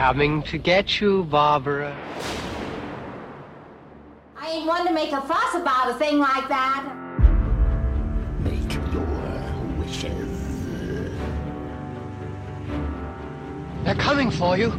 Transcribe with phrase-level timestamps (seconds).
[0.00, 1.94] coming to get you, Barbara.
[4.34, 6.90] I ain't one to make a fuss about a thing like that.
[8.38, 9.04] Make your
[9.76, 10.38] wishes.
[13.84, 14.70] They're coming for you.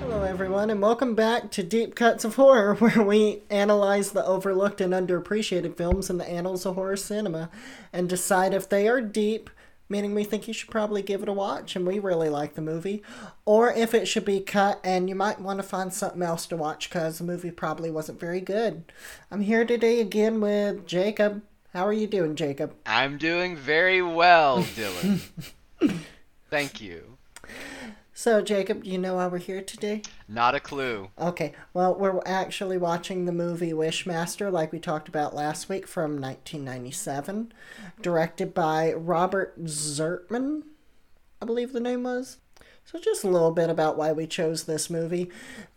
[0.00, 4.80] Hello, everyone, and welcome back to Deep Cuts of Horror, where we analyze the overlooked
[4.80, 7.50] and underappreciated films in the annals of horror cinema
[7.92, 9.50] and decide if they are deep,
[9.88, 12.62] meaning we think you should probably give it a watch and we really like the
[12.62, 13.02] movie,
[13.44, 16.56] or if it should be cut and you might want to find something else to
[16.56, 18.84] watch because the movie probably wasn't very good.
[19.30, 21.42] I'm here today again with Jacob.
[21.72, 22.74] How are you doing, Jacob?
[22.84, 25.20] I'm doing very well, Dylan.
[26.50, 27.11] Thank you.
[28.14, 30.02] So, Jacob, you know why we're here today?
[30.28, 31.08] Not a clue.
[31.18, 36.20] Okay, well, we're actually watching the movie Wishmaster, like we talked about last week, from
[36.20, 37.52] 1997,
[38.02, 40.64] directed by Robert Zertman,
[41.40, 42.36] I believe the name was.
[42.84, 45.30] So, just a little bit about why we chose this movie.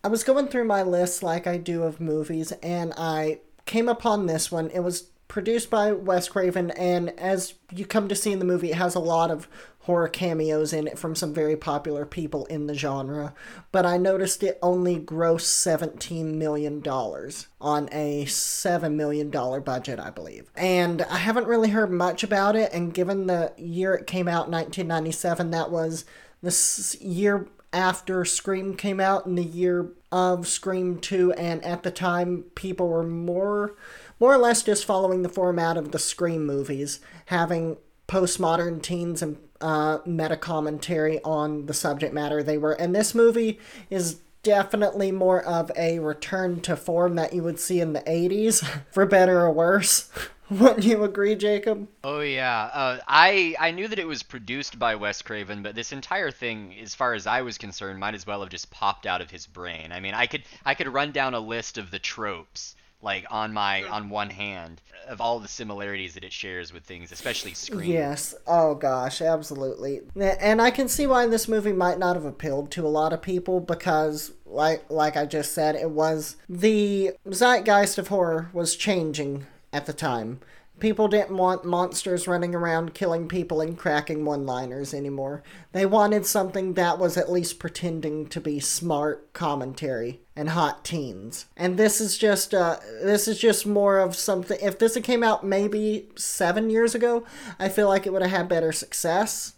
[0.03, 4.25] I was going through my list like I do of movies, and I came upon
[4.25, 4.69] this one.
[4.71, 8.71] It was produced by Wes Craven, and as you come to see in the movie,
[8.71, 9.47] it has a lot of
[9.85, 13.35] horror cameos in it from some very popular people in the genre.
[13.71, 20.49] But I noticed it only grossed $17 million on a $7 million budget, I believe.
[20.55, 24.49] And I haven't really heard much about it, and given the year it came out,
[24.49, 26.03] 1997, that was
[26.41, 31.91] this year after Scream came out and the year of Scream 2, and at the
[31.91, 33.75] time, people were more
[34.19, 39.37] more or less just following the format of the Scream movies, having postmodern teens and
[39.61, 42.73] uh, meta commentary on the subject matter they were.
[42.73, 47.81] And this movie is definitely more of a return to form that you would see
[47.81, 50.09] in the 80s, for better or worse.
[50.49, 51.87] Wouldn't you agree, Jacob?
[52.03, 55.91] Oh yeah, uh, I I knew that it was produced by Wes Craven, but this
[55.91, 59.21] entire thing, as far as I was concerned, might as well have just popped out
[59.21, 59.91] of his brain.
[59.91, 63.53] I mean, I could I could run down a list of the tropes like on
[63.53, 67.91] my on one hand of all the similarities that it shares with things, especially Scream.
[67.91, 68.33] Yes.
[68.47, 70.01] Oh gosh, absolutely.
[70.19, 73.21] And I can see why this movie might not have appealed to a lot of
[73.21, 79.45] people because like like I just said, it was the zeitgeist of horror was changing
[79.71, 80.39] at the time.
[80.79, 85.41] People didn't want monsters running around killing people and cracking one liners anymore.
[85.71, 91.45] They wanted something that was at least pretending to be smart commentary and hot teens.
[91.55, 95.23] And this is just uh this is just more of something if this had came
[95.23, 97.23] out maybe seven years ago,
[97.57, 99.53] I feel like it would have had better success.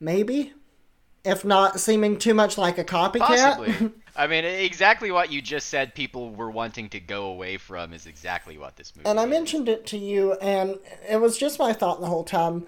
[0.00, 0.54] Maybe.
[1.24, 3.18] If not seeming too much like a copycat.
[3.18, 3.92] Possibly.
[4.18, 5.94] I mean, exactly what you just said.
[5.94, 9.08] People were wanting to go away from is exactly what this movie.
[9.08, 9.30] And I is.
[9.30, 12.66] mentioned it to you, and it was just my thought the whole time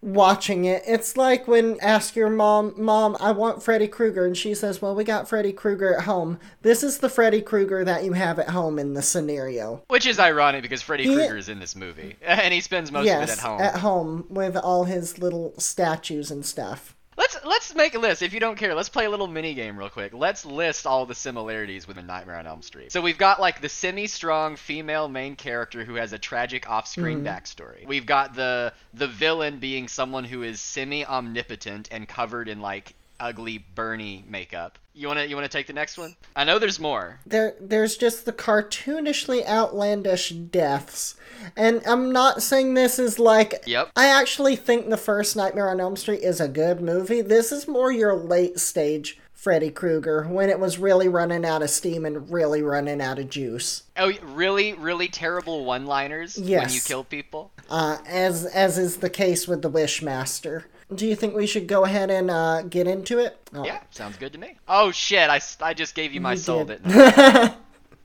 [0.00, 0.82] watching it.
[0.84, 4.96] It's like when ask your mom, "Mom, I want Freddy Krueger," and she says, "Well,
[4.96, 8.50] we got Freddy Krueger at home." This is the Freddy Krueger that you have at
[8.50, 9.84] home in the scenario.
[9.86, 13.22] Which is ironic because Freddy Krueger is in this movie, and he spends most yes,
[13.22, 13.60] of it at home.
[13.60, 16.96] at home with all his little statues and stuff.
[17.16, 18.22] Let's let's make a list.
[18.22, 20.14] If you don't care, let's play a little mini game real quick.
[20.14, 22.90] Let's list all the similarities with a Nightmare on Elm Street.
[22.92, 27.26] So we've got like the semi-strong female main character who has a tragic off-screen hmm.
[27.26, 27.86] backstory.
[27.86, 33.64] We've got the the villain being someone who is semi-omnipotent and covered in like ugly
[33.74, 34.78] Bernie makeup.
[34.94, 36.16] You wanna you wanna take the next one?
[36.36, 37.20] I know there's more.
[37.24, 41.14] there there's just the cartoonishly outlandish deaths
[41.56, 43.90] and i'm not saying this is like Yep.
[43.96, 47.66] i actually think the first nightmare on elm street is a good movie this is
[47.66, 52.30] more your late stage freddy krueger when it was really running out of steam and
[52.30, 57.50] really running out of juice Oh, really, really terrible one-liners when you kill people.
[57.70, 61.84] uh, as as is the case with the wishmaster do you think we should go
[61.84, 63.64] ahead and uh, get into it oh.
[63.64, 64.58] Yeah, sounds good to me.
[64.68, 65.28] Oh shit!
[65.30, 66.82] I, I just gave you my You soul, did.
[66.82, 67.54] didn't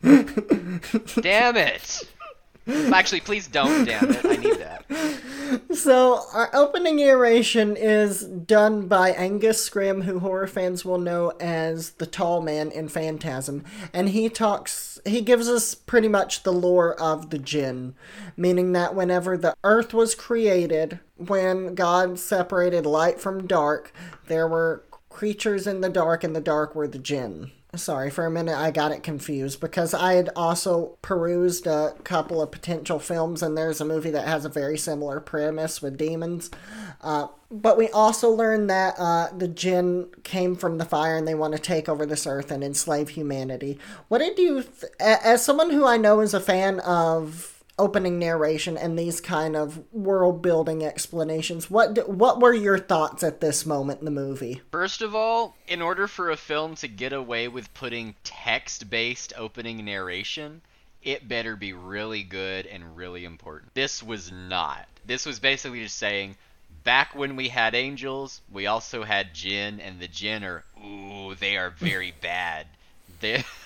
[1.21, 2.03] Damn it!
[2.67, 3.85] Actually, please don't.
[3.85, 4.25] Damn it!
[4.25, 4.83] I need that.
[5.73, 11.91] So, our opening narration is done by Angus Scrim, who horror fans will know as
[11.91, 13.63] the tall man in Phantasm.
[13.93, 17.95] And he talks, he gives us pretty much the lore of the jinn,
[18.35, 23.93] meaning that whenever the earth was created, when God separated light from dark,
[24.27, 27.51] there were creatures in the dark, and the dark were the jinn.
[27.77, 32.41] Sorry, for a minute I got it confused because I had also perused a couple
[32.41, 36.49] of potential films, and there's a movie that has a very similar premise with demons.
[37.01, 41.35] Uh, but we also learned that uh, the jinn came from the fire and they
[41.35, 43.79] want to take over this earth and enslave humanity.
[44.09, 48.77] What did you, th- as someone who I know is a fan of opening narration
[48.77, 51.69] and these kind of world building explanations.
[51.69, 54.61] What d- what were your thoughts at this moment in the movie?
[54.71, 59.33] First of all, in order for a film to get away with putting text based
[59.37, 60.61] opening narration,
[61.03, 63.73] it better be really good and really important.
[63.73, 64.87] This was not.
[65.05, 66.35] This was basically just saying,
[66.83, 71.57] back when we had angels, we also had jinn, and the jinn are, ooh, they
[71.57, 72.67] are very bad.
[73.19, 73.43] They,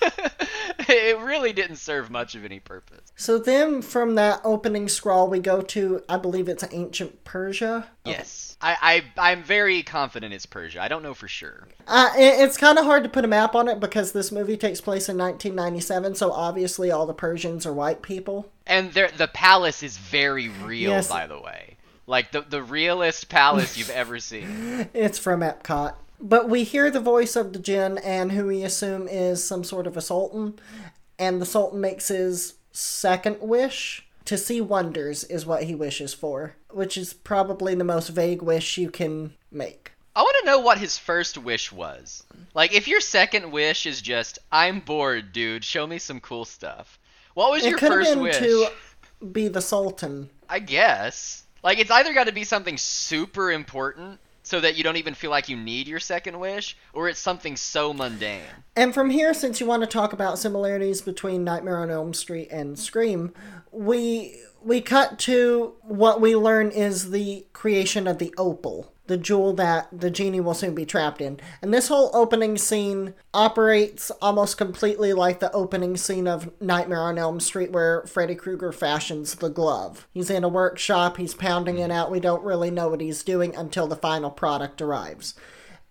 [0.88, 3.12] it really didn't serve much of any purpose.
[3.16, 7.86] So then from that opening scroll we go to I believe it's ancient Persia.
[8.04, 8.56] Yes.
[8.60, 10.80] I, I, I'm very confident it's Persia.
[10.80, 11.66] I don't know for sure.
[11.86, 14.56] Uh, it, it's kind of hard to put a map on it because this movie
[14.56, 18.50] takes place in 1997, so obviously all the Persians are white people.
[18.66, 21.08] And the palace is very real, Yes.
[21.08, 21.76] by the way.
[22.06, 24.88] Like the the realest palace you've ever seen.
[24.94, 25.94] It's from Epcot.
[26.22, 29.88] But we hear the voice of the jinn and who we assume is some sort
[29.88, 30.58] of a sultan.
[31.18, 36.54] And the sultan makes his second wish to see wonders, is what he wishes for,
[36.70, 39.90] which is probably the most vague wish you can make.
[40.14, 42.22] I want to know what his first wish was.
[42.54, 47.00] Like, if your second wish is just, I'm bored, dude, show me some cool stuff.
[47.34, 48.38] What was It your first been wish?
[48.38, 48.68] to
[49.32, 50.30] be the sultan.
[50.48, 51.44] I guess.
[51.64, 55.30] Like, it's either got to be something super important so that you don't even feel
[55.30, 58.42] like you need your second wish, or it's something so mundane.
[58.76, 62.48] And from here, since you want to talk about similarities between Nightmare on Elm Street
[62.50, 63.32] and Scream,
[63.70, 69.52] we we cut to what we learn is the creation of the opal, the jewel
[69.54, 71.40] that the genie will soon be trapped in.
[71.60, 77.18] And this whole opening scene operates almost completely like the opening scene of Nightmare on
[77.18, 80.06] Elm Street, where Freddy Krueger fashions the glove.
[80.12, 82.10] He's in a workshop, he's pounding it out.
[82.10, 85.34] We don't really know what he's doing until the final product arrives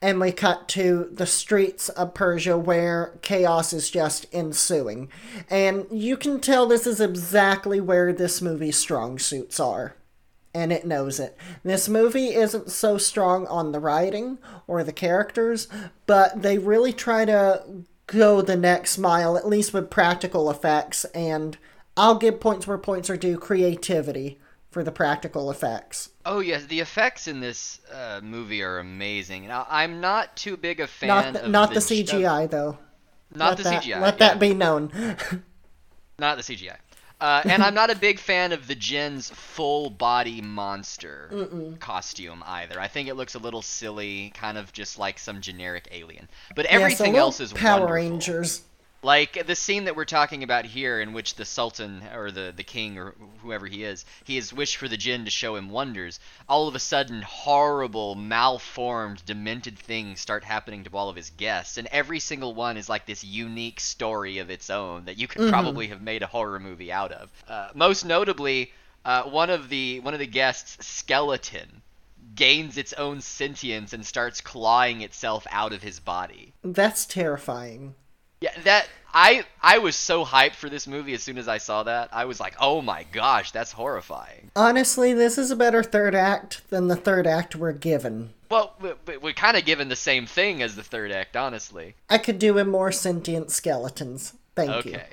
[0.01, 5.09] and we cut to the streets of Persia where chaos is just ensuing.
[5.49, 9.95] And you can tell this is exactly where this movie's strong suits are.
[10.53, 11.37] And it knows it.
[11.63, 14.37] This movie isn't so strong on the writing
[14.67, 15.67] or the characters,
[16.05, 17.63] but they really try to
[18.07, 21.05] go the next mile, at least with practical effects.
[21.15, 21.57] And
[21.95, 24.39] I'll give points where points are due creativity
[24.71, 26.09] for the practical effects.
[26.25, 29.47] Oh yes, the effects in this uh, movie are amazing.
[29.47, 32.77] Now I'm not too big a fan Not the, of not the of- CGI, though.
[33.35, 34.01] not let the that, CGI.
[34.01, 34.27] Let yeah.
[34.27, 34.91] that be known.
[36.19, 36.75] Not the CGI.
[37.21, 41.29] Uh, and I'm not a big fan of the Jinn's full body monster
[41.79, 42.79] costume either.
[42.79, 46.27] I think it looks a little silly, kind of just like some generic alien.
[46.55, 47.93] But Yeah, so everything else is Power wonderful.
[47.95, 48.61] Rangers.
[49.03, 52.63] Like the scene that we're talking about here, in which the Sultan or the the
[52.63, 56.19] king or whoever he is, he has wished for the Jinn to show him wonders.
[56.47, 61.77] All of a sudden, horrible, malformed, demented things start happening to all of his guests,
[61.77, 65.49] and every single one is like this unique story of its own that you could
[65.49, 67.31] probably have made a horror movie out of.
[67.47, 68.71] Uh, most notably,
[69.03, 71.81] uh, one of the one of the guests' skeleton
[72.35, 76.53] gains its own sentience and starts clawing itself out of his body.
[76.63, 77.95] That's terrifying.
[78.41, 81.83] Yeah, that I I was so hyped for this movie as soon as I saw
[81.83, 82.09] that.
[82.11, 86.61] I was like, "Oh my gosh, that's horrifying." Honestly, this is a better third act
[86.69, 88.33] than the third act we're given.
[88.49, 91.95] Well, we- we- we're kind of given the same thing as the third act, honestly.
[92.09, 94.33] I could do with more sentient skeletons.
[94.55, 94.91] Thank you.
[94.95, 95.05] Okay.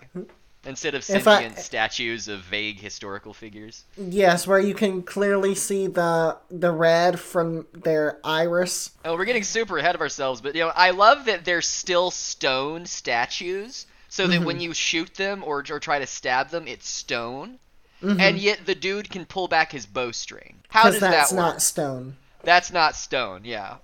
[0.64, 3.84] Instead of If I- sentient statues of vague historical figures.
[3.96, 8.90] Yes, where you can clearly see the the red from their iris.
[9.04, 12.10] Oh, we're getting super ahead of ourselves, but you know, I love that they're still
[12.10, 14.44] stone statues, so that Mm-hmm.
[14.44, 17.58] when you shoot them or or try to stab them, it's stone.
[18.02, 18.20] Mm-hmm.
[18.20, 20.56] And yet the dude can pull back his bowstring.
[20.68, 21.12] How does that work?
[21.18, 22.16] That's not stone.
[22.42, 23.76] That's not stone, yeah.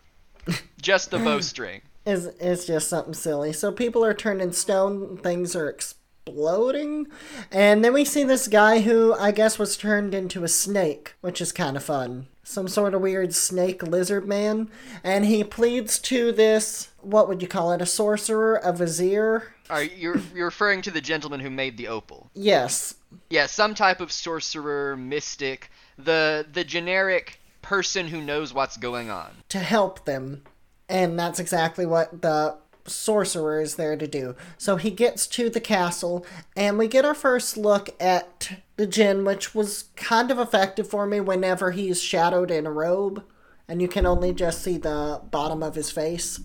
[0.80, 1.82] Just the bowstring.
[2.06, 3.52] It's, it's just something silly.
[3.54, 6.00] So people are turned in stone, things are exploding.
[6.26, 11.40] And then we see this guy who I guess was turned into a snake, which
[11.40, 12.26] is kind of fun.
[12.42, 14.70] Some sort of weird snake lizard man.
[15.02, 19.54] And he pleads to this, what would you call it, a sorcerer, a vizier?
[19.70, 22.30] Are you're you're referring to the gentleman who made the opal?
[22.34, 22.94] Yes.
[23.30, 29.30] Yeah, some type of sorcerer, mystic, the the generic person who knows what's going on.
[29.48, 30.42] to help them.
[30.86, 34.34] And that's exactly what the sorcerer is there to do.
[34.58, 36.24] So he gets to the castle,
[36.56, 41.06] and we get our first look at the Jinn, which was kind of effective for
[41.06, 43.24] me whenever he's shadowed in a robe,
[43.68, 46.40] and you can only just see the bottom of his face.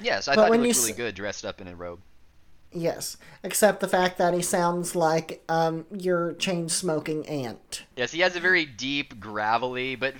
[0.00, 2.00] Yes, I But thought he looked really s- good dressed up in a robe.
[2.74, 7.82] Yes, except the fact that he sounds like um, your chain smoking aunt.
[7.96, 10.14] Yes, he has a very deep, gravelly, but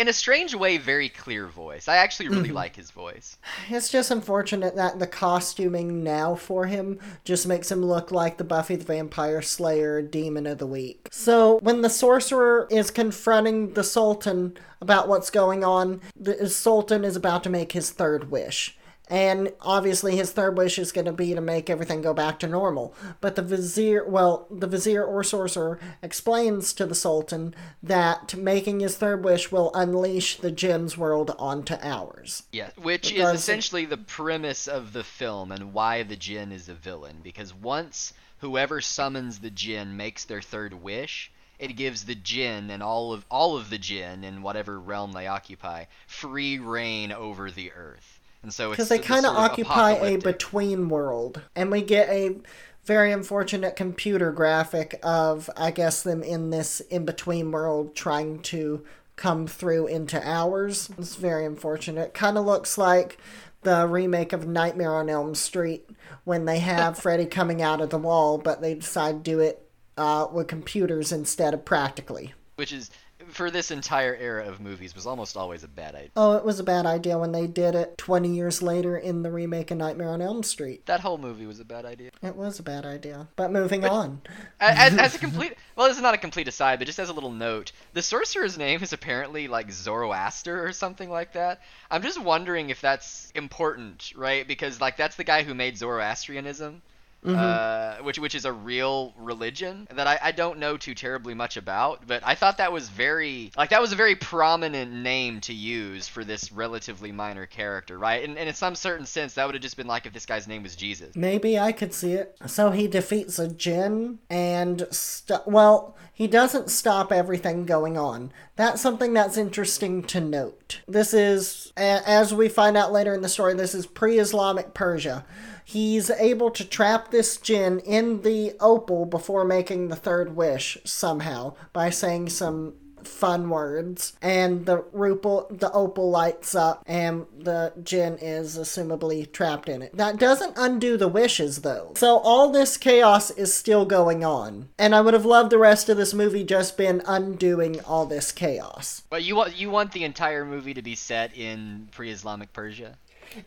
[0.00, 1.86] in a strange way, very clear voice.
[1.86, 2.54] I actually really Mm-hmm.
[2.54, 3.36] like his voice.
[3.68, 8.44] It's just unfortunate that the costuming now for him just makes him look like the
[8.44, 11.08] Buffy the Vampire Slayer Demon of the Week.
[11.10, 17.14] So when the sorcerer is confronting the Sultan about what's going on, the Sultan is
[17.14, 18.78] about to make his third wish.
[19.10, 22.46] And obviously, his third wish is going to be to make everything go back to
[22.46, 22.94] normal.
[23.20, 27.52] But the vizier, well, the vizier or sorcerer explains to the sultan
[27.82, 32.44] that making his third wish will unleash the jinn's world onto ours.
[32.52, 36.74] Yeah, which is essentially the premise of the film and why the Jinn is a
[36.74, 37.18] villain.
[37.22, 42.80] Because once whoever summons the Jinn makes their third wish, it gives the Jinn and
[42.82, 47.72] all of all of the Jinn in whatever realm they occupy free reign over the
[47.72, 48.19] earth.
[48.42, 51.42] And so because they kind of occupy a between world.
[51.54, 52.36] And we get a
[52.84, 58.82] very unfortunate computer graphic of i guess them in this in between world trying to
[59.20, 60.88] come through into ours.
[60.96, 62.14] It's very unfortunate.
[62.14, 63.18] Kind of looks like
[63.62, 65.90] the remake of nightmare on elm street
[66.24, 69.68] when they have freddy coming out of the wall but they decide to do it
[69.98, 72.32] uh, with computers instead of practically.
[72.56, 72.90] Which is
[73.30, 76.10] for this entire era of movies was almost always a bad idea.
[76.16, 79.30] oh it was a bad idea when they did it 20 years later in the
[79.30, 82.10] remake of nightmare on elm street That whole movie was a bad idea.
[82.22, 83.28] It was a bad idea.
[83.36, 84.20] But moving on.
[84.60, 87.12] as, as a complete well this is not a complete aside but just as a
[87.12, 91.60] little note the sorcerer's name is apparently like zoroaster or something like that
[91.90, 96.82] i'm just wondering if that's important right because like that's the guy who made zoroastrianism
[97.24, 101.56] uh, which which is a real religion that I, I don't know too terribly much
[101.56, 105.52] about, but I thought that was very like that was a very prominent name to
[105.52, 108.24] use for this relatively minor character, right?
[108.24, 110.48] And, and in some certain sense, that would have just been like if this guy's
[110.48, 111.14] name was Jesus.
[111.14, 112.36] Maybe I could see it.
[112.46, 118.32] So he defeats a djinn and st- well, he doesn't stop everything going on.
[118.56, 120.80] That's something that's interesting to note.
[120.86, 125.24] This is a- as we find out later in the story, this is pre-Islamic Persia.
[125.64, 131.54] He's able to trap this jinn in the opal before making the third wish somehow
[131.72, 132.74] by saying some
[133.06, 134.16] fun words.
[134.22, 139.96] And the opal the opal lights up and the jinn is assumably trapped in it.
[139.96, 141.92] That doesn't undo the wishes though.
[141.96, 144.68] So all this chaos is still going on.
[144.78, 148.32] And i would have loved the rest of this movie just been undoing all this
[148.32, 149.02] chaos.
[149.10, 152.96] But you want you want the entire movie to be set in pre-Islamic Persia?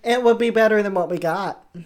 [0.03, 1.79] It would be better than what we got Uh,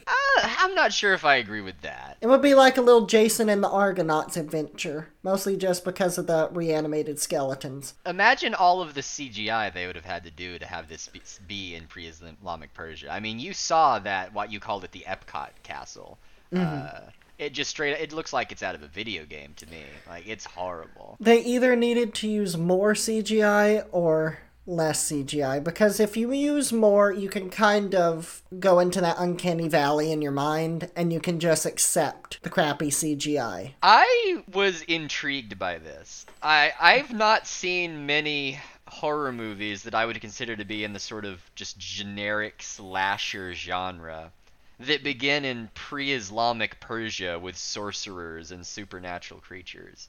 [0.59, 2.17] I'm not sure if I agree with that.
[2.21, 6.27] it would be like a little jason and the argonauts adventure mostly just because of
[6.27, 10.65] the reanimated skeletons Imagine all of the CGI they would have had to do to
[10.65, 11.09] have this
[11.47, 13.09] be, in pre-Islamic Persia.
[13.11, 16.17] I mean, you saw that what you called it the Epcot Castle.
[16.55, 16.99] Uh,
[17.37, 19.83] it just straight it looks like it's out of a video game to me.
[20.07, 21.17] Like it's horrible.
[21.19, 27.11] they either needed to use more CGI or less CGI because if you use more,
[27.11, 31.39] you can kind of go into that uncanny valley in your mind and you can
[31.39, 33.71] just accept the crappy CGI.
[33.81, 36.25] I was intrigued by this.
[36.43, 40.99] I I've not seen many horror movies that I would consider to be in the
[40.99, 44.31] sort of just generic slasher genre
[44.79, 50.07] that begin in pre-Islamic Persia with sorcerers and supernatural creatures.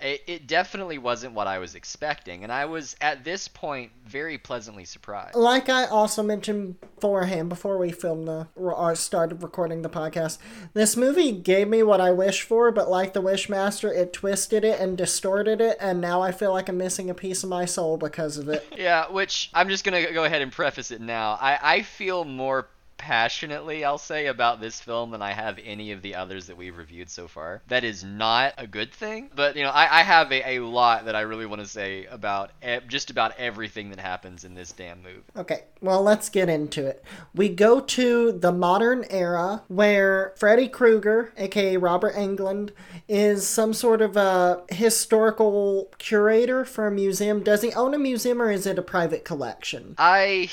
[0.00, 4.36] It, it definitely wasn't what I was expecting, and I was at this point very
[4.36, 5.34] pleasantly surprised.
[5.36, 10.38] Like I also mentioned beforehand, before we filmed the or uh, started recording the podcast,
[10.74, 14.78] this movie gave me what I wished for, but like the Wishmaster, it twisted it
[14.80, 17.96] and distorted it, and now I feel like I'm missing a piece of my soul
[17.96, 18.62] because of it.
[18.84, 21.38] Yeah, which I'm just gonna go ahead and preface it now.
[21.40, 26.02] I, I feel more passionately, I'll say, about this film than I have any of
[26.02, 27.62] the others that we've reviewed so far.
[27.68, 31.04] That is not a good thing, but you know, I, I have a, a lot
[31.06, 34.72] that I really want to say about e- just about everything that happens in this
[34.72, 35.22] damn movie.
[35.36, 37.04] Okay, well, let's get into it.
[37.34, 42.70] We go to the modern era where Freddy Krueger, aka Robert Englund,
[43.08, 47.42] is some sort of a historical curator for a museum.
[47.42, 49.94] Does he own a museum or is it a private collection?
[49.98, 50.48] I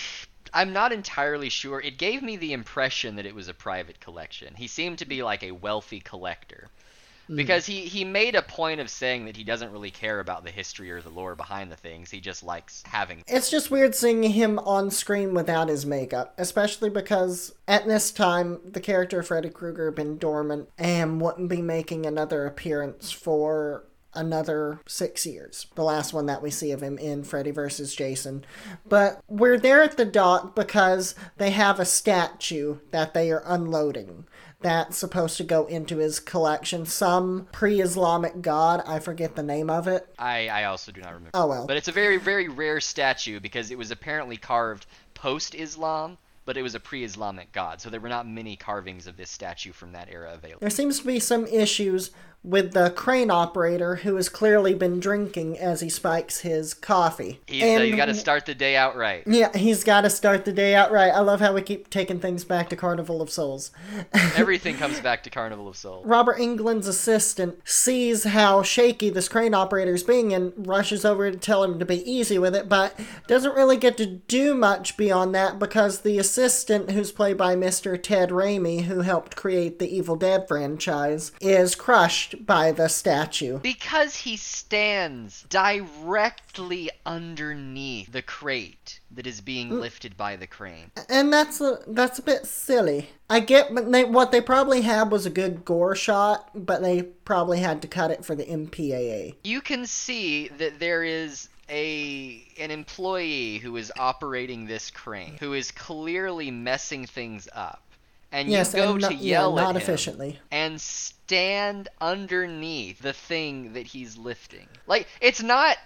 [0.54, 1.80] I'm not entirely sure.
[1.80, 4.56] It gave me the impression that it was a private collection.
[4.56, 6.70] He seemed to be like a wealthy collector.
[7.28, 7.36] Hmm.
[7.36, 10.52] Because he, he made a point of saying that he doesn't really care about the
[10.52, 12.12] history or the lore behind the things.
[12.12, 16.90] He just likes having It's just weird seeing him on screen without his makeup, especially
[16.90, 22.06] because at this time the character Freddy Krueger had been dormant and wouldn't be making
[22.06, 25.68] another appearance for another six years.
[25.76, 27.96] The last one that we see of him in Freddy vs.
[27.96, 28.44] Jason.
[28.88, 34.26] But we're there at the dock because they have a statue that they are unloading.
[34.62, 36.86] that's supposed to go into his collection.
[36.86, 40.08] Some pre Islamic god, I forget the name of it.
[40.20, 41.32] I, I also do not remember.
[41.34, 41.66] Oh, well.
[41.66, 46.58] But it's a very, very rare statue because it was apparently carved post Islam, but
[46.58, 47.82] it was a pre Islamic god.
[47.82, 50.60] So there were not many carvings of this statue from that era available.
[50.62, 52.12] There seems to be some issues
[52.44, 57.40] with the crane operator who has clearly been drinking as he spikes his coffee.
[57.46, 59.24] He's, uh, you got to start the day out right.
[59.28, 61.12] Yeah, he's got to start the day out right.
[61.12, 63.72] I love how we keep taking things back to Carnival of Souls.
[64.36, 66.06] Everything comes back to Carnival of Souls.
[66.06, 71.38] Robert Englund's assistant sees how shaky this crane operator is being and rushes over to
[71.38, 75.36] tell him to be easy with it, but doesn't really get to do much beyond
[75.36, 78.02] that because the assistant, who's played by Mr.
[78.02, 83.60] Ted Raimi, who helped create the Evil Dead franchise, is crushed by the statue.
[83.60, 89.80] Because he stands directly underneath the crate that is being Mm.
[89.82, 90.92] lifted by the crane.
[91.10, 93.10] And that's a, that's a bit silly.
[93.30, 97.04] I get but they, what they probably had was a good gore shot, but they
[97.04, 99.36] probably had to cut it for the MPAA.
[99.44, 105.54] You can see that there is a an employee who is operating this crane who
[105.54, 107.82] is clearly messing things up.
[108.32, 110.40] And Yes, you go and to not, yell yeah, at not him efficiently.
[110.52, 114.68] and stand underneath the thing that he's lifting.
[114.88, 115.78] Like it's not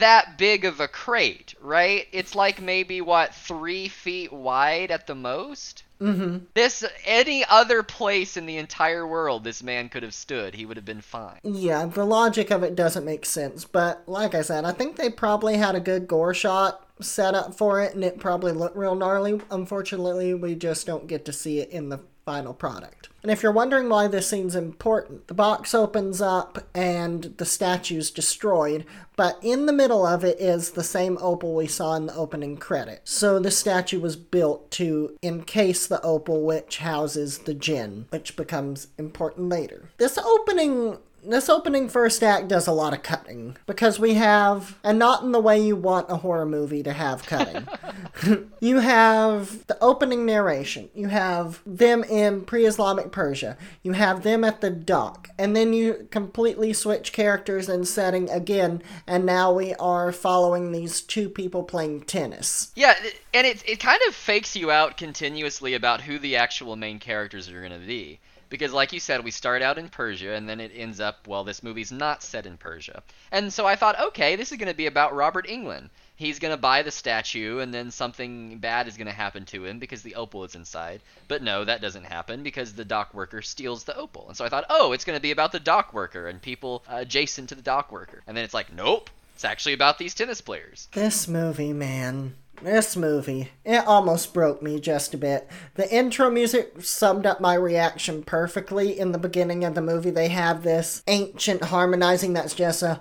[0.00, 2.06] that big of a crate, right?
[2.12, 5.82] It's like maybe what three feet wide at the most.
[6.02, 6.38] Mm-hmm.
[6.54, 10.76] This any other place in the entire world this man could have stood, he would
[10.76, 11.38] have been fine.
[11.44, 15.10] Yeah, the logic of it doesn't make sense, but like I said, I think they
[15.10, 18.94] probably had a good gore shot set up for it, and it probably looked real
[18.94, 19.40] gnarly.
[19.50, 23.08] Unfortunately, we just don't get to see it in the final product.
[23.22, 28.10] And if you're wondering why this seems important, the box opens up and the statue's
[28.10, 28.84] destroyed,
[29.16, 32.56] but in the middle of it is the same opal we saw in the opening
[32.56, 33.02] credit.
[33.04, 38.88] So the statue was built to encase the opal which houses the jinn, which becomes
[38.98, 39.90] important later.
[39.98, 44.98] This opening this opening first act does a lot of cutting because we have, and
[44.98, 47.66] not in the way you want a horror movie to have cutting.
[48.60, 50.90] you have the opening narration.
[50.94, 53.56] You have them in pre Islamic Persia.
[53.82, 55.28] You have them at the dock.
[55.38, 58.82] And then you completely switch characters and setting again.
[59.06, 62.72] And now we are following these two people playing tennis.
[62.74, 62.94] Yeah,
[63.32, 67.48] and it it kind of fakes you out continuously about who the actual main characters
[67.48, 68.20] are going to be.
[68.52, 71.42] Because, like you said, we start out in Persia, and then it ends up, well,
[71.42, 73.02] this movie's not set in Persia.
[73.30, 75.88] And so I thought, okay, this is going to be about Robert Englund.
[76.16, 79.64] He's going to buy the statue, and then something bad is going to happen to
[79.64, 81.00] him because the opal is inside.
[81.28, 84.26] But no, that doesn't happen because the dock worker steals the opal.
[84.28, 86.84] And so I thought, oh, it's going to be about the dock worker and people
[86.90, 88.22] adjacent to the dock worker.
[88.26, 90.88] And then it's like, nope, it's actually about these tennis players.
[90.92, 92.34] This movie, man.
[92.62, 93.50] This movie.
[93.64, 95.48] It almost broke me just a bit.
[95.74, 98.98] The intro music summed up my reaction perfectly.
[98.98, 103.00] In the beginning of the movie, they have this ancient harmonizing that's just a.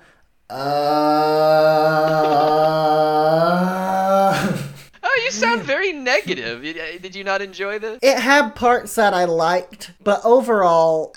[3.52, 4.58] Uh,
[5.04, 6.62] Oh, you sound very negative.
[7.02, 8.00] Did you not enjoy this?
[8.02, 11.14] it had parts that I liked, but overall.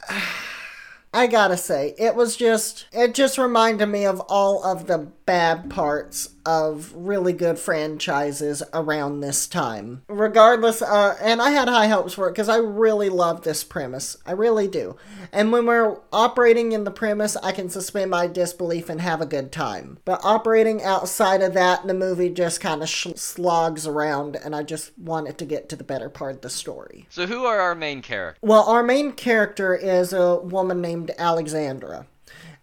[1.14, 5.70] I gotta say, it was just, it just reminded me of all of the bad
[5.70, 10.02] parts of really good franchises around this time.
[10.08, 14.16] Regardless, uh, and I had high hopes for it because I really love this premise.
[14.26, 14.96] I really do.
[15.32, 19.26] And when we're operating in the premise, I can suspend my disbelief and have a
[19.26, 19.98] good time.
[20.04, 24.62] But operating outside of that, the movie just kind of sh- slogs around, and I
[24.62, 27.06] just want it to get to the better part of the story.
[27.08, 28.40] So who are our main characters?
[28.42, 32.06] Well, our main character is a woman named Alexandra.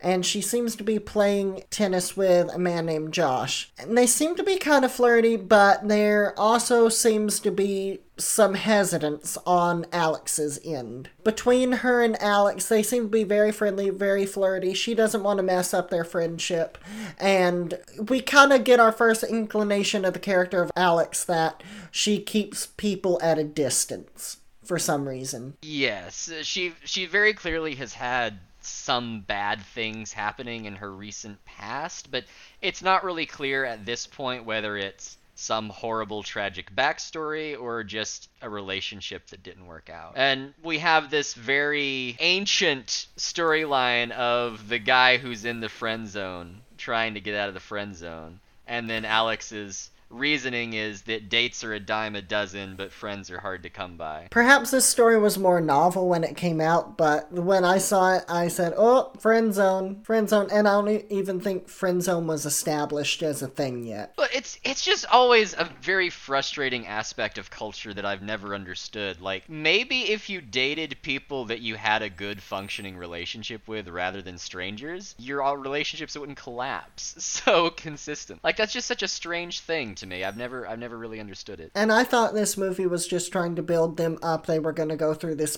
[0.03, 3.71] And she seems to be playing tennis with a man named Josh.
[3.77, 8.55] And they seem to be kind of flirty, but there also seems to be some
[8.55, 11.09] hesitance on Alex's end.
[11.23, 14.73] Between her and Alex, they seem to be very friendly, very flirty.
[14.73, 16.79] She doesn't want to mess up their friendship.
[17.19, 17.77] And
[18.09, 22.65] we kind of get our first inclination of the character of Alex that she keeps
[22.65, 25.55] people at a distance for some reason.
[25.61, 32.11] Yes, she she very clearly has had some bad things happening in her recent past,
[32.11, 32.25] but
[32.61, 38.29] it's not really clear at this point whether it's some horrible tragic backstory or just
[38.41, 40.13] a relationship that didn't work out.
[40.15, 46.61] And we have this very ancient storyline of the guy who's in the friend zone
[46.77, 51.63] trying to get out of the friend zone, and then Alex's reasoning is that dates
[51.63, 54.27] are a dime a dozen, but friends are hard to come by.
[54.31, 58.25] Perhaps this story was more novel when it came out, but when I saw it,
[58.27, 62.45] I said, "Oh, friend zone, friend zone," and I don't even think friend zone was
[62.45, 64.13] established as a thing yet.
[64.15, 69.21] But it's it's just always a very frustrating aspect of culture that I've never understood.
[69.21, 74.21] Like maybe if you dated people that you had a good functioning relationship with rather
[74.21, 78.43] than strangers, your uh, relationships wouldn't collapse so consistent.
[78.43, 80.23] Like that's just such a strange thing to me.
[80.23, 81.71] I've never I've never really understood it.
[81.73, 84.45] And I thought this movie was just trying to build them up.
[84.45, 85.57] They were going to go through this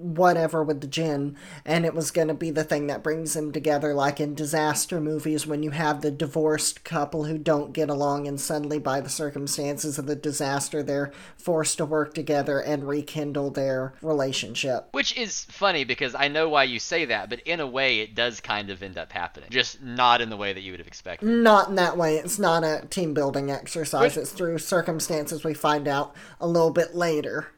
[0.00, 3.52] whatever with the jinn and it was going to be the thing that brings them
[3.52, 8.26] together like in disaster movies when you have the divorced couple who don't get along
[8.26, 13.50] and suddenly by the circumstances of the disaster they're forced to work together and rekindle
[13.50, 17.66] their relationship Which is funny because I know why you say that, but in a
[17.66, 19.48] way it does kind of end up happening.
[19.50, 21.26] Just not in the way that you would have expected.
[21.28, 25.86] not in that way it's not a team building exercise it's through circumstances we find
[25.86, 27.48] out a little bit later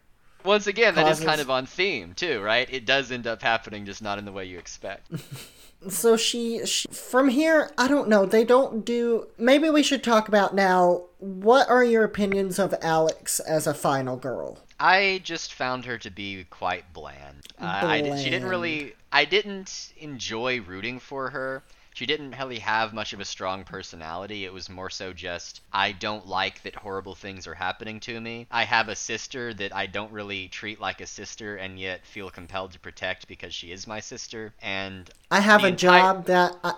[0.45, 2.69] Once again, that is Causes- kind of on theme too, right?
[2.71, 5.11] It does end up happening, just not in the way you expect.
[5.89, 10.29] so she, she from here i don't know they don't do maybe we should talk
[10.29, 15.85] about now what are your opinions of alex as a final girl I just found
[15.85, 17.47] her to be quite bland.
[17.57, 18.95] Uh, I she didn't really.
[19.13, 21.63] I didn't enjoy rooting for her.
[21.95, 24.45] She didn't really have much of a strong personality.
[24.45, 28.47] It was more so just I don't like that horrible things are happening to me.
[28.51, 32.31] I have a sister that I don't really treat like a sister and yet feel
[32.31, 34.53] compelled to protect because she is my sister.
[34.63, 36.75] And i have a entire- job that I,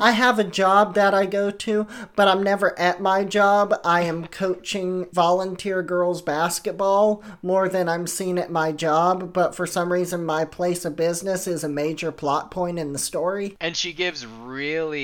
[0.00, 1.86] I have a job that i go to
[2.16, 8.08] but i'm never at my job i am coaching volunteer girls basketball more than i'm
[8.08, 12.10] seen at my job but for some reason my place of business is a major
[12.10, 14.53] plot point in the story and she gives really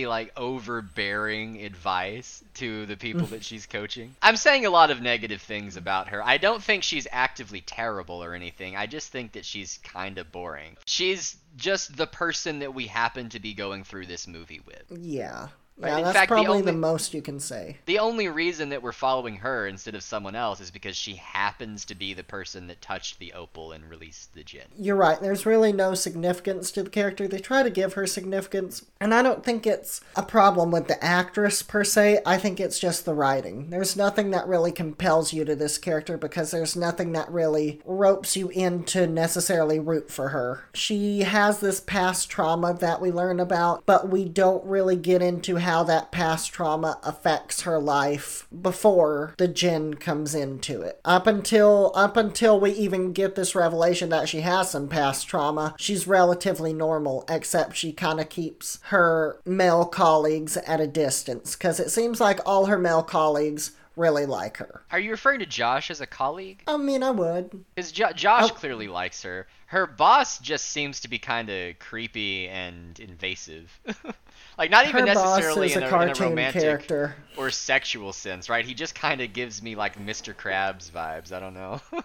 [0.07, 4.15] like overbearing advice to the people that she's coaching.
[4.23, 6.25] I'm saying a lot of negative things about her.
[6.25, 8.77] I don't think she's actively terrible or anything.
[8.77, 10.77] I just think that she's kind of boring.
[10.87, 14.85] She's just the person that we happen to be going through this movie with.
[15.01, 15.49] yeah
[15.81, 18.29] Right, yeah in that's fact, the probably the only- most you can say The only
[18.29, 22.12] reason that we're following her instead of someone else is because she happens to be
[22.14, 24.66] the person that touched the opal and released the jinn.
[24.79, 25.21] You're right.
[25.21, 27.27] There's really no significance to the character.
[27.27, 31.03] They try to give her significance, and I don't think it's a problem with the
[31.03, 32.21] actress per se.
[32.27, 33.71] I think it's just the writing.
[33.71, 38.37] There's nothing that really compels you to this character because there's nothing that really ropes
[38.37, 40.64] you in to necessarily root for her.
[40.75, 45.57] She has this past trauma that we learn about, but we don't really get into
[45.57, 51.01] how that past trauma affects her life before the jinn comes into it.
[51.05, 55.75] Up until up until we even get this revelation that she has some past trauma,
[55.79, 61.79] she's relatively normal except she kind of keeps her male colleagues at a distance cuz
[61.79, 64.83] it seems like all her male colleagues really like her.
[64.91, 66.63] Are you referring to Josh as a colleague?
[66.67, 67.51] I mean, I would.
[67.75, 68.55] Because jo- Josh Oh.
[68.55, 69.47] clearly likes her.
[69.67, 73.71] Her boss just seems to be kind of creepy and invasive.
[74.59, 77.15] like not even Her necessarily in a a, in a romantic character.
[77.37, 78.65] or sexual sense, right?
[78.65, 80.35] He just kind of gives me like Mr.
[80.35, 81.31] Krabs vibes.
[81.33, 81.81] I don't know.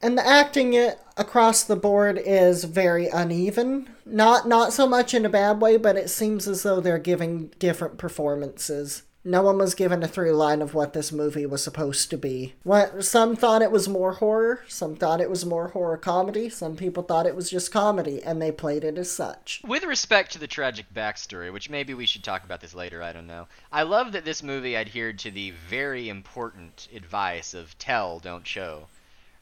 [0.00, 3.88] And the acting it across the board is very uneven.
[4.06, 7.48] Not not so much in a bad way, but it seems as though they're giving
[7.58, 9.02] different performances.
[9.28, 12.54] No one was given a through line of what this movie was supposed to be.
[12.62, 16.76] What some thought it was more horror, some thought it was more horror comedy, some
[16.76, 19.60] people thought it was just comedy, and they played it as such.
[19.66, 23.12] With respect to the tragic backstory, which maybe we should talk about this later, I
[23.12, 23.48] don't know.
[23.70, 28.86] I love that this movie adhered to the very important advice of tell, don't show.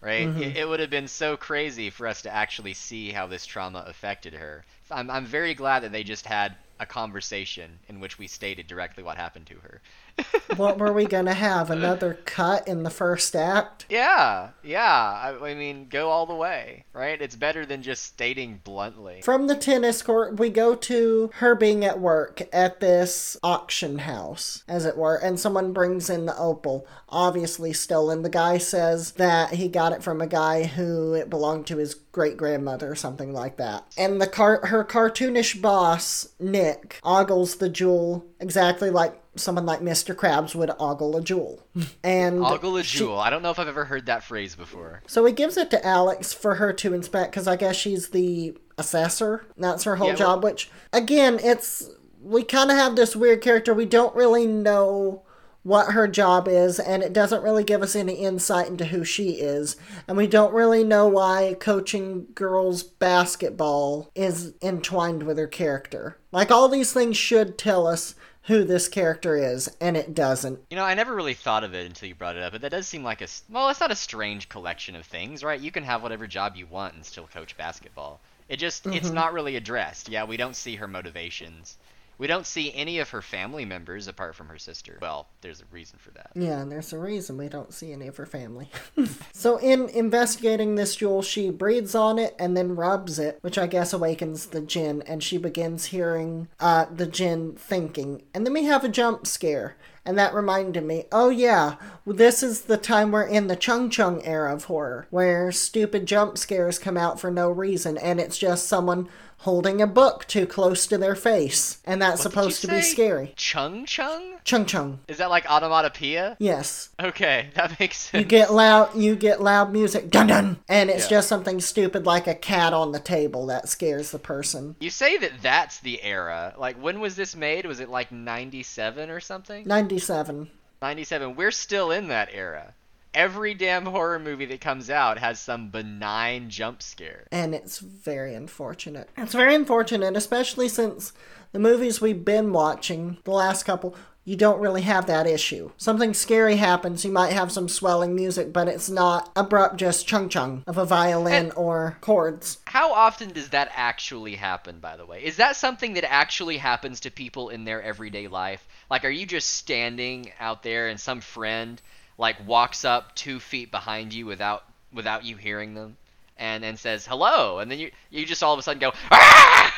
[0.00, 0.26] Right?
[0.26, 0.42] Mm-hmm.
[0.42, 3.84] It, it would have been so crazy for us to actually see how this trauma
[3.86, 4.64] affected her.
[4.90, 9.02] I'm, I'm very glad that they just had a conversation in which we stated directly
[9.02, 9.80] what happened to her.
[10.56, 11.70] what were we gonna have?
[11.70, 13.86] Another cut in the first act?
[13.88, 14.82] Yeah, yeah.
[14.82, 17.20] I, I mean, go all the way, right?
[17.20, 19.20] It's better than just stating bluntly.
[19.22, 24.64] From the tennis court, we go to her being at work at this auction house,
[24.68, 28.22] as it were, and someone brings in the opal, obviously stolen.
[28.22, 31.94] The guy says that he got it from a guy who it belonged to his
[31.94, 33.84] great grandmother or something like that.
[33.98, 40.14] And the car- her cartoonish boss, Nick, ogles the jewel exactly like someone like Mr.
[40.14, 41.62] Krabs would ogle a jewel.
[42.02, 43.18] And Ogle a she- jewel.
[43.18, 45.02] I don't know if I've ever heard that phrase before.
[45.06, 48.56] so he gives it to Alex for her to inspect because I guess she's the
[48.78, 49.46] assessor.
[49.56, 51.88] That's her whole Yeah, well- job, which, again, it's.
[52.22, 53.72] We kind of have this weird character.
[53.72, 55.22] We don't really know
[55.62, 59.30] what her job is, and it doesn't really give us any insight into who she
[59.34, 59.76] is.
[60.08, 66.18] And we don't really know why coaching girls basketball is entwined with her character.
[66.32, 68.14] Like, all these things should tell us
[68.46, 70.60] who this character is, and it doesn't.
[70.70, 72.70] You know, I never really thought of it until you brought it up, but that
[72.70, 75.60] does seem like a well, it's not a strange collection of things, right?
[75.60, 78.20] You can have whatever job you want and still coach basketball.
[78.48, 79.14] It just it's mm-hmm.
[79.14, 80.08] not really addressed.
[80.08, 81.76] Yeah, we don't see her motivations.
[82.18, 84.98] We don't see any of her family members apart from her sister.
[85.02, 86.30] Well, there's a reason for that.
[86.34, 88.70] Yeah, and there's a reason we don't see any of her family.
[89.32, 93.66] so, in investigating this jewel, she breathes on it and then rubs it, which I
[93.66, 98.22] guess awakens the jinn, and she begins hearing uh, the jinn thinking.
[98.32, 99.76] And then we have a jump scare.
[100.06, 101.74] And that reminded me, oh yeah,
[102.06, 106.38] this is the time we're in the Chung Chung era of horror, where stupid jump
[106.38, 110.86] scares come out for no reason, and it's just someone holding a book too close
[110.88, 111.78] to their face.
[111.84, 113.32] And that's What supposed to be scary.
[113.36, 114.34] Chung Chung?
[114.44, 115.00] Chung Chung.
[115.08, 116.36] Is that like onomatopoeia?
[116.38, 116.90] Yes.
[117.00, 118.22] Okay, that makes sense.
[118.22, 121.18] You get loud you get loud music dun dun and it's Yeah.
[121.18, 124.76] just something stupid like a cat on the table that scares the person.
[124.80, 126.54] You say that that's the era.
[126.58, 127.66] Like, when was this made?
[127.66, 129.66] Was it like 97 or something?
[129.66, 130.50] 97.
[130.82, 131.36] 97.
[131.36, 132.74] We're still in that era.
[133.16, 137.26] Every damn horror movie that comes out has some benign jump scare.
[137.32, 139.08] And it's very unfortunate.
[139.16, 141.14] It's very unfortunate, especially since
[141.52, 145.70] the movies we've been watching, the last couple, you don't really have that issue.
[145.78, 150.28] Something scary happens, you might have some swelling music, but it's not abrupt just chung
[150.28, 152.58] chung of a violin or chords.
[152.66, 155.24] How often does that actually happen, by the way?
[155.24, 158.68] Is that something that actually happens to people in their everyday life?
[158.90, 161.80] Like, are you just standing out there and some friend,
[162.18, 165.96] like, walks up two feet behind you without without you hearing them?
[166.38, 169.74] And, and says hello, and then you you just all of a sudden go ah!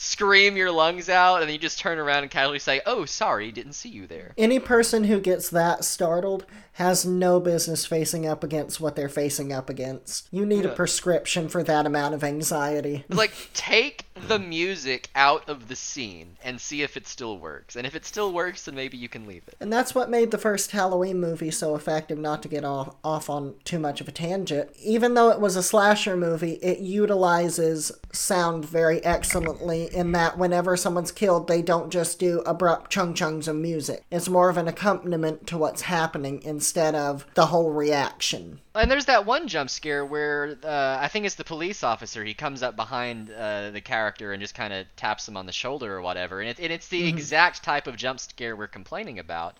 [0.00, 3.52] scream your lungs out, and then you just turn around and casually say, "Oh, sorry,
[3.52, 8.42] didn't see you there." Any person who gets that startled has no business facing up
[8.42, 10.28] against what they're facing up against.
[10.30, 13.04] You need a prescription for that amount of anxiety.
[13.20, 17.76] Like take the music out of the scene and see if it still works.
[17.76, 19.56] And if it still works, then maybe you can leave it.
[19.60, 23.28] And that's what made the first Halloween movie so effective, not to get off, off
[23.28, 24.70] on too much of a tangent.
[24.82, 30.76] Even though it was a slasher movie, it utilizes sound very excellently in that whenever
[30.78, 34.04] someone's killed, they don't just do abrupt chung chungs of music.
[34.10, 38.60] It's more of an accompaniment to what's happening instead of the whole reaction.
[38.74, 42.24] And there's that one jump scare where uh, I think it's the police officer.
[42.24, 45.52] He comes up behind uh, the character and just kind of taps him on the
[45.52, 46.40] shoulder or whatever.
[46.40, 49.56] And, it, and it's the exact type of jump scare we're complaining about.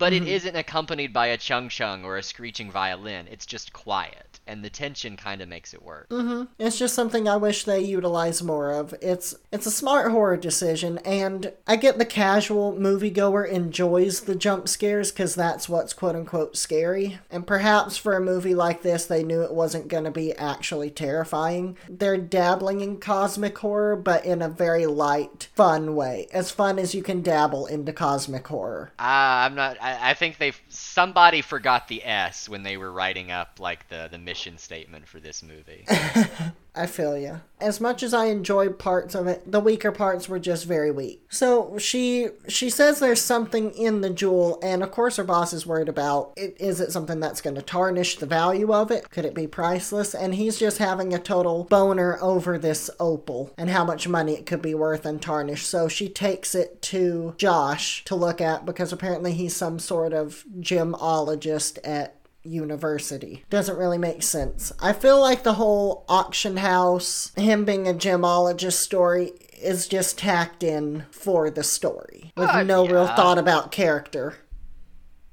[0.00, 3.28] But it isn't accompanied by a chung chung or a screeching violin.
[3.30, 4.40] It's just quiet.
[4.46, 6.08] And the tension kind of makes it work.
[6.08, 6.44] Mm-hmm.
[6.58, 8.94] It's just something I wish they utilize more of.
[9.00, 14.68] It's it's a smart horror decision, and I get the casual moviegoer enjoys the jump
[14.68, 17.18] scares because that's what's quote unquote scary.
[17.30, 20.90] And perhaps for a movie like this, they knew it wasn't going to be actually
[20.90, 21.76] terrifying.
[21.88, 26.94] They're dabbling in cosmic horror, but in a very light, fun way, as fun as
[26.94, 28.92] you can dabble into cosmic horror.
[28.98, 29.76] Ah, I'm not.
[29.80, 34.08] I, I think they somebody forgot the S when they were writing up like the
[34.10, 35.86] the mission statement for this movie.
[36.74, 37.40] I feel you.
[37.60, 41.22] As much as I enjoyed parts of it, the weaker parts were just very weak.
[41.28, 45.66] So she she says there's something in the jewel, and of course her boss is
[45.66, 46.56] worried about it.
[46.58, 49.10] Is it something that's going to tarnish the value of it?
[49.10, 50.14] Could it be priceless?
[50.14, 54.46] And he's just having a total boner over this opal and how much money it
[54.46, 55.68] could be worth and tarnished.
[55.68, 60.44] So she takes it to Josh to look at because apparently he's some sort of
[60.60, 63.44] gemologist at university.
[63.50, 64.72] Doesn't really make sense.
[64.80, 70.62] I feel like the whole auction house, him being a gemologist story is just tacked
[70.62, 74.36] in for the story with no real thought about character.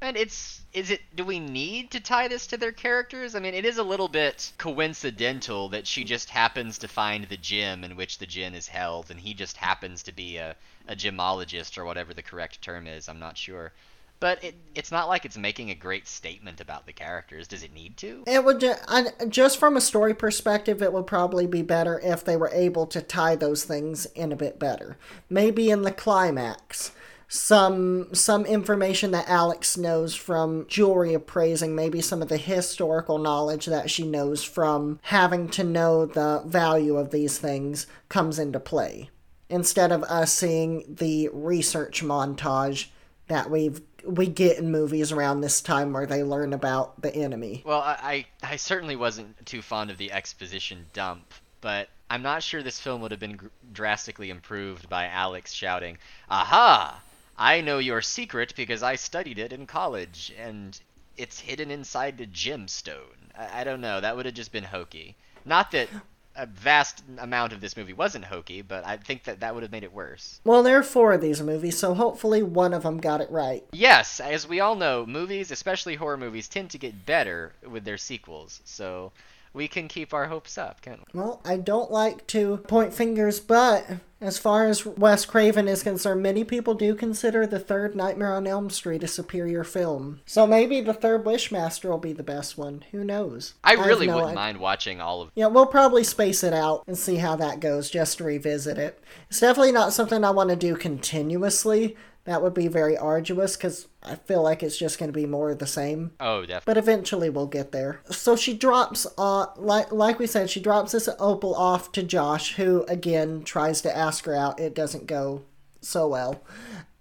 [0.02, 3.34] And it's is it do we need to tie this to their characters?
[3.34, 7.38] I mean, it is a little bit coincidental that she just happens to find the
[7.38, 10.56] gym in which the jinn is held and he just happens to be a
[10.88, 13.10] a gemologist or whatever the correct term is.
[13.10, 13.74] I'm not sure.
[14.20, 17.48] But it, it's not like it's making a great statement about the characters.
[17.48, 18.24] Does it need to?
[18.26, 22.24] It would ju- I, just from a story perspective, it would probably be better if
[22.24, 24.98] they were able to tie those things in a bit better.
[25.30, 26.92] Maybe in the climax,
[27.28, 33.66] some some information that Alex knows from jewelry appraising, maybe some of the historical knowledge
[33.68, 39.10] that she knows from having to know the value of these things comes into play.
[39.50, 42.88] Instead of us seeing the research montage
[43.28, 47.62] that we've we get in movies around this time where they learn about the enemy.
[47.66, 52.64] Well, I, I certainly wasn't too fond of the exposition dump, but I'm not sure
[52.64, 55.98] this film would have been gr- drastically improved by Alex shouting,
[56.30, 57.02] "Aha!
[57.38, 60.80] I know your secret because I studied it in college, and
[61.18, 64.00] it's hidden inside the gemstone." I, I don't know.
[64.00, 65.16] That would have just been hokey.
[65.44, 65.90] Not that
[66.38, 69.72] a vast amount of this movie wasn't hokey, but I think that that would have
[69.72, 70.40] made it worse.
[70.44, 73.64] Well, there are four of these movies, so hopefully one of them got it right.
[73.72, 77.98] Yes, as we all know, movies, especially horror movies, tend to get better with their
[77.98, 78.62] sequels.
[78.66, 79.12] So
[79.58, 81.20] we can keep our hopes up, can't we?
[81.20, 83.86] Well, I don't like to point fingers, but
[84.22, 88.48] as far as Wes Craven is concerned, many people do consider the third Nightmare on
[88.48, 90.22] Elm Street a superior film.
[90.26, 92.86] So maybe the third Wishmaster will be the best one.
[92.92, 93.56] Who knows?
[93.64, 94.40] I have really no wouldn't idea.
[94.40, 97.90] mind watching all of Yeah, we'll probably space it out and see how that goes
[97.90, 99.04] just to revisit it.
[99.30, 101.98] It's definitely not something I want to do continuously.
[102.28, 105.50] That would be very arduous because I feel like it's just going to be more
[105.50, 106.12] of the same.
[106.20, 106.64] Oh, definitely.
[106.66, 108.02] But eventually we'll get there.
[108.12, 112.56] So she drops, uh, like like we said, she drops this opal off to Josh,
[112.56, 114.60] who again tries to ask her out.
[114.60, 115.44] It doesn't go
[115.80, 116.44] so well.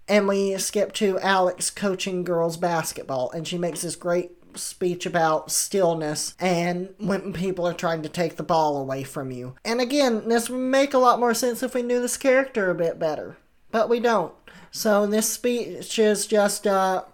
[0.07, 5.51] And we skip to Alex coaching girls basketball, and she makes this great speech about
[5.51, 9.57] stillness and when people are trying to take the ball away from you.
[9.65, 12.77] And again, this would make a lot more sense if we knew this character a
[12.77, 13.37] bit better.
[13.73, 14.33] But we don't.
[14.77, 17.05] So this speech is just a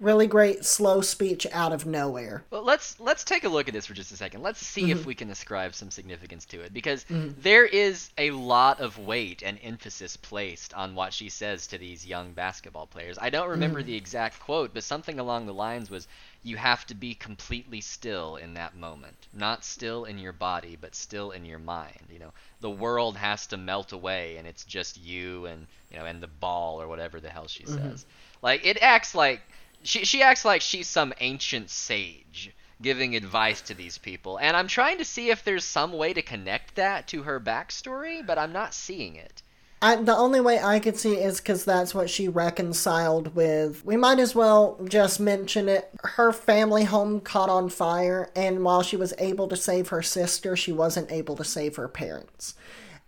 [0.00, 2.42] really great slow speech out of nowhere.
[2.50, 4.40] Well, let's let's take a look at this for just a second.
[4.40, 4.92] Let's see Mm-hmm.
[4.92, 9.42] if we can ascribe some significance to it because there is a lot of weight
[9.44, 13.18] and emphasis placed on what she says to these young basketball players.
[13.20, 16.08] I don't remember the exact quote, but something along the lines was
[16.42, 19.28] you have to be completely still in that moment.
[19.32, 22.32] Not still in your body, but still in your mind, you know.
[22.60, 26.28] The world has to melt away and it's just you and, you know, and the
[26.28, 27.94] ball or whatever the hell she Mm-hmm.
[27.94, 28.06] says.
[28.42, 29.42] Like it acts like
[29.82, 34.68] she she acts like she's some ancient sage giving advice to these people, and I'm
[34.68, 38.52] trying to see if there's some way to connect that to her backstory, but I'm
[38.52, 39.42] not seeing it.
[39.82, 43.82] I, the only way I could see is because that's what she reconciled with.
[43.84, 45.90] We might as well just mention it.
[46.04, 50.54] Her family home caught on fire, and while she was able to save her sister,
[50.54, 52.54] she wasn't able to save her parents.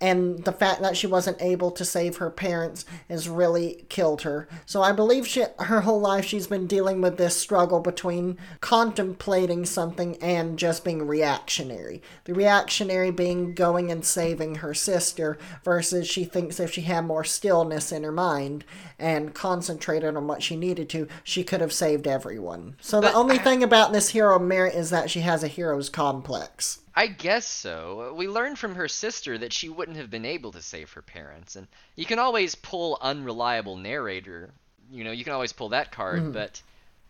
[0.02, 4.48] And the fact that she wasn't able to save her parents has really killed her.
[4.66, 9.64] So I believe she, her whole life she's been dealing with this struggle between contemplating
[9.64, 12.02] something and just being reactionary.
[12.24, 17.22] The reactionary being going and saving her sister versus she thinks if she had more
[17.22, 18.64] stillness in her mind
[18.98, 22.74] and concentrated on what she needed to, she could have saved everyone.
[22.80, 25.88] So the only I- thing about this hero merit is that she has a hero's
[25.88, 26.80] complex.
[26.94, 28.12] I guess so.
[28.14, 31.56] We learned from her sister that she wouldn't have been able to save her parents,
[31.56, 34.50] and you can always pull unreliable narrator.
[34.90, 36.32] You know, you can always pull that card, mm-hmm.
[36.32, 36.60] but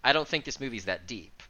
[0.05, 1.43] I don't think this movie's that deep.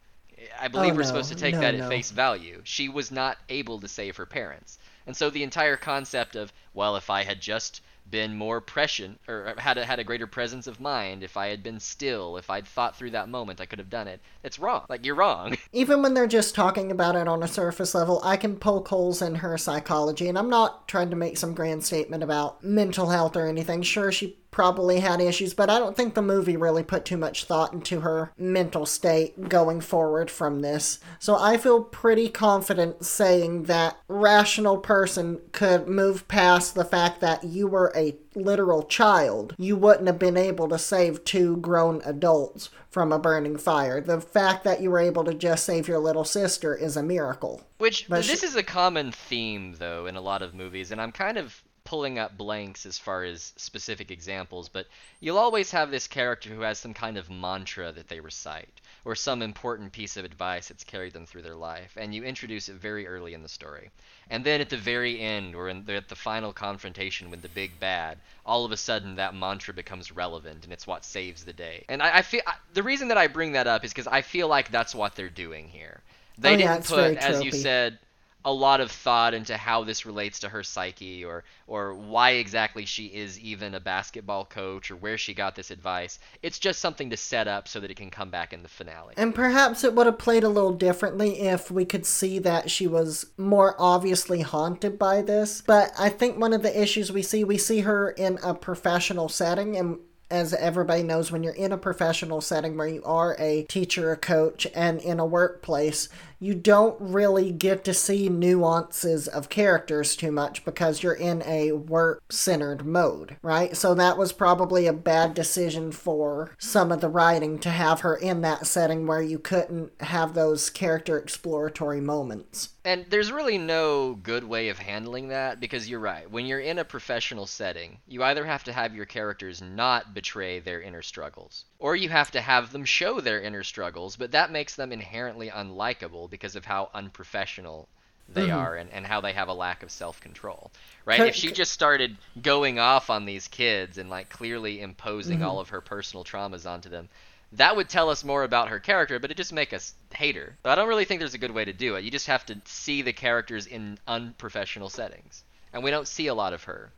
[0.59, 1.07] I oh, believe Oh, we're no.
[1.09, 1.85] supposed to take No, that no.
[1.85, 2.63] at face value.
[2.65, 4.79] She was not able to save her parents.
[5.07, 9.55] And so the entire concept of, well, if I had just been more prescient or
[9.59, 12.67] had a, had a greater presence of mind, if I had been still, if I'd
[12.67, 14.21] thought through that moment, I could have done it.
[14.43, 14.85] It's wrong.
[14.89, 15.57] Like you're wrong.
[15.73, 19.23] even when they're just talking about it on a surface level, I can poke holes
[19.23, 20.29] in her psychology.
[20.29, 23.83] And I'm not trying to make some grand statement about mental health or anything.
[23.83, 27.45] Sure, she probably had issues, but I don't think the movie really put too much
[27.47, 31.01] thought into her mental state going forward from this.
[31.19, 37.43] So I feel pretty confident saying that rational person could move past the fact that
[37.45, 39.55] you were a literal child.
[39.59, 44.03] You wouldn't have been able to save two grown adults from a burning fire.
[44.03, 47.63] The fact that you were able to just save your little sister is a miracle.
[47.79, 51.01] Which But this she- is a common theme though in a lot of movies, and
[51.01, 54.87] I'm kind of pulling up blanks as far as specific examples, but
[55.21, 59.15] you'll always have this character who has some kind of mantra that they recite, or
[59.15, 62.77] some important piece of advice that's carried them through their life, and you introduce it
[62.77, 63.91] very early in the story.
[64.31, 67.49] And then at the very end, or in the, at the final confrontation with the
[67.49, 71.53] big bad, all of a sudden that mantra becomes relevant, and it's what saves the
[71.53, 71.85] day.
[71.89, 74.23] And I, I feel I, the reason that I bring that up is because I
[74.23, 76.03] feel like that's what they're doing here.
[76.39, 77.99] They Oh, yeah, didn't put, as you said,
[78.45, 82.85] a lot of thought into how this relates to her psyche or or why exactly
[82.85, 86.19] she is even a basketball coach or where she got this advice.
[86.43, 89.15] It's just something to set up so that it can come back in the finale.
[89.17, 92.87] And perhaps it would have played a little differently if we could see that she
[92.87, 95.63] was more obviously haunted by this.
[95.63, 99.29] But I think one of the issues we see, we see her in a professional
[99.29, 99.99] setting and
[100.33, 104.17] as everybody knows, when you're in a professional setting where you are a teacher, a
[104.17, 106.09] coach, and in a workplace,
[106.43, 111.71] you don't really get to see nuances of characters too much because you're in a
[111.71, 113.77] work centered mode, right?
[113.77, 118.17] So that was probably a bad decision for some of the writing to have her
[118.17, 122.71] in that setting where you couldn't have those character exploratory moments.
[122.85, 126.31] And there's really no good way of handling that because you're right.
[126.31, 130.61] When you're in a professional setting, you either have to have your characters not betray
[130.61, 134.51] their inner struggles, or you have to have them show their inner struggles, but that
[134.53, 137.89] makes them inherently unlikable because of how unprofessional
[138.29, 140.71] they are and, and how they have a lack of self-control
[141.05, 145.49] right if she just started going off on these kids and like clearly imposing Mm-hmm.
[145.49, 147.09] all of her personal traumas onto them
[147.53, 150.57] that would tell us more about her character but it just make us hate her.
[150.63, 152.05] But i don't really think there's a good way to do it.
[152.05, 155.45] You just have to see the characters in unprofessional settings.
[155.73, 156.93] And we don't see a lot of her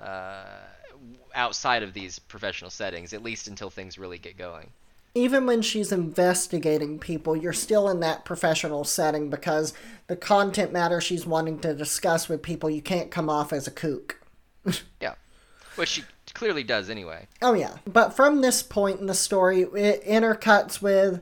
[0.00, 0.44] uh,
[1.34, 4.70] outside of these professional settings at least until things really get going.
[5.14, 9.72] Even when she's investigating people, you're still in that professional setting because
[10.08, 13.70] the content matter she's wanting to discuss with people, you can't come off as a
[13.70, 14.20] kook.
[15.00, 15.14] yeah.
[15.76, 16.04] Which she
[16.36, 17.78] clearly does anyway Oh, yeah.
[17.86, 21.20] But from this point in the story, it intercuts with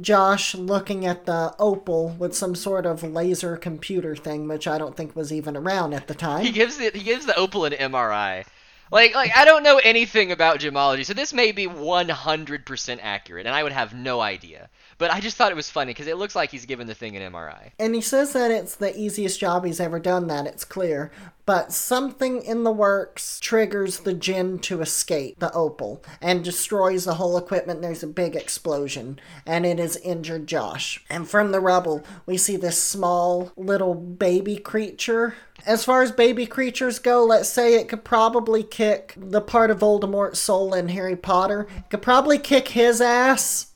[0.00, 4.96] Josh looking at the Opal with some sort of laser computer thing, which I don't
[4.96, 6.44] think was even around at the time.
[6.44, 8.44] he gives it he gives the opal an MRI.
[8.90, 13.54] Like like I don't know anything about gemology, so this may be 100% accurate and
[13.54, 14.68] I would have no idea.
[14.98, 17.16] But I just thought it was funny because it looks like he's giving the thing
[17.16, 17.70] an MRI.
[17.78, 21.12] And he says that it's the easiest job he's ever done, that it's clear.
[21.46, 27.14] But something in the works triggers the Jinn to escape the Opal and destroys the
[27.14, 27.80] whole equipment.
[27.80, 31.02] There's a big explosion, and it has injured Josh.
[31.08, 35.36] And from the rubble, we see this small little baby creature.
[35.64, 39.78] As far as baby creatures go, let's say it could probably kick the part of
[39.78, 41.68] Voldemort's soul in Harry Potter.
[41.76, 43.67] It could probably kick his ass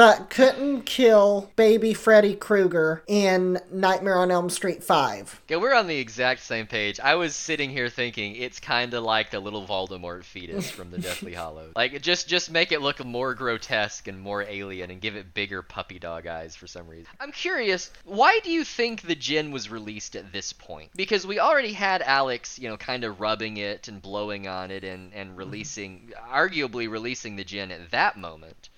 [0.00, 5.42] but couldn't kill baby Freddy Krueger in Nightmare on Elm Street 5.
[5.46, 6.98] Yeah, we're on the exact same page.
[7.00, 10.96] I was sitting here thinking it's kind of like the little Voldemort fetus from the
[10.96, 11.74] Deathly Hollows.
[11.76, 15.60] Like just just make it look more grotesque and more alien and give it bigger
[15.60, 17.04] puppy dog eyes for some reason.
[17.20, 20.92] I'm curious, why do you think the Jinn was released at this point?
[20.96, 24.82] Because we already had Alex, you know, kind of rubbing it and blowing on it
[24.82, 25.38] and and mm-hmm.
[25.38, 28.70] releasing arguably releasing the Jinn at that moment.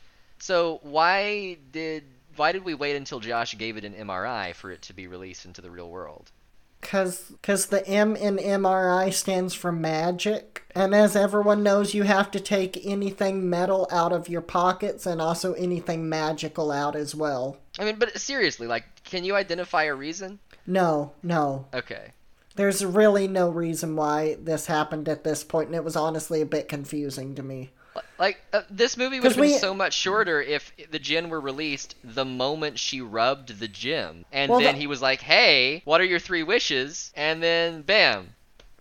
[0.42, 2.02] So why did
[2.34, 5.44] why did we wait until Josh gave it an MRI for it to be released
[5.44, 6.32] into the real world?
[6.80, 10.64] Cause, Cause the M in MRI stands for magic.
[10.74, 15.22] And as everyone knows, you have to take anything metal out of your pockets and
[15.22, 17.58] also anything magical out as well.
[17.78, 20.40] I mean, but seriously, like, can you identify a reason?
[20.66, 21.66] No, no.
[21.72, 22.14] Okay.
[22.56, 26.46] There's really no reason why this happened at this point, and it was honestly a
[26.46, 27.70] bit confusing to me.
[28.18, 31.40] Like, uh, this movie would have been we- so much shorter if the Jinn were
[31.40, 34.24] released the moment she rubbed the gym.
[34.32, 37.12] And Well, then the- he was like, hey, what are your three wishes?
[37.16, 38.34] And then, bam,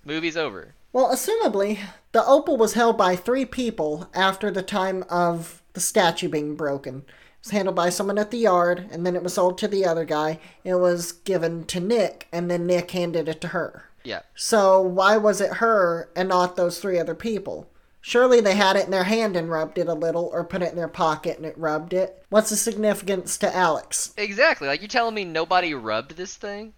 [0.05, 0.75] movie's over.
[0.93, 1.79] Well, assumably,
[2.11, 6.97] the opal was held by three people after the time of the statue being broken.
[7.07, 9.85] It was handled by someone at the yard, and then it was sold to the
[9.85, 10.39] other guy.
[10.63, 13.85] It was given to Nick, and then Nick handed it to her.
[14.03, 14.21] Yeah.
[14.35, 17.67] So why was it her and not those three other people?
[18.01, 20.71] Surely they had it in their hand and rubbed it a little, or put it
[20.71, 22.25] in their pocket and it rubbed it.
[22.29, 24.13] What's the significance to Alex?
[24.17, 24.67] Exactly.
[24.67, 26.73] Like, you're telling me nobody rubbed this thing?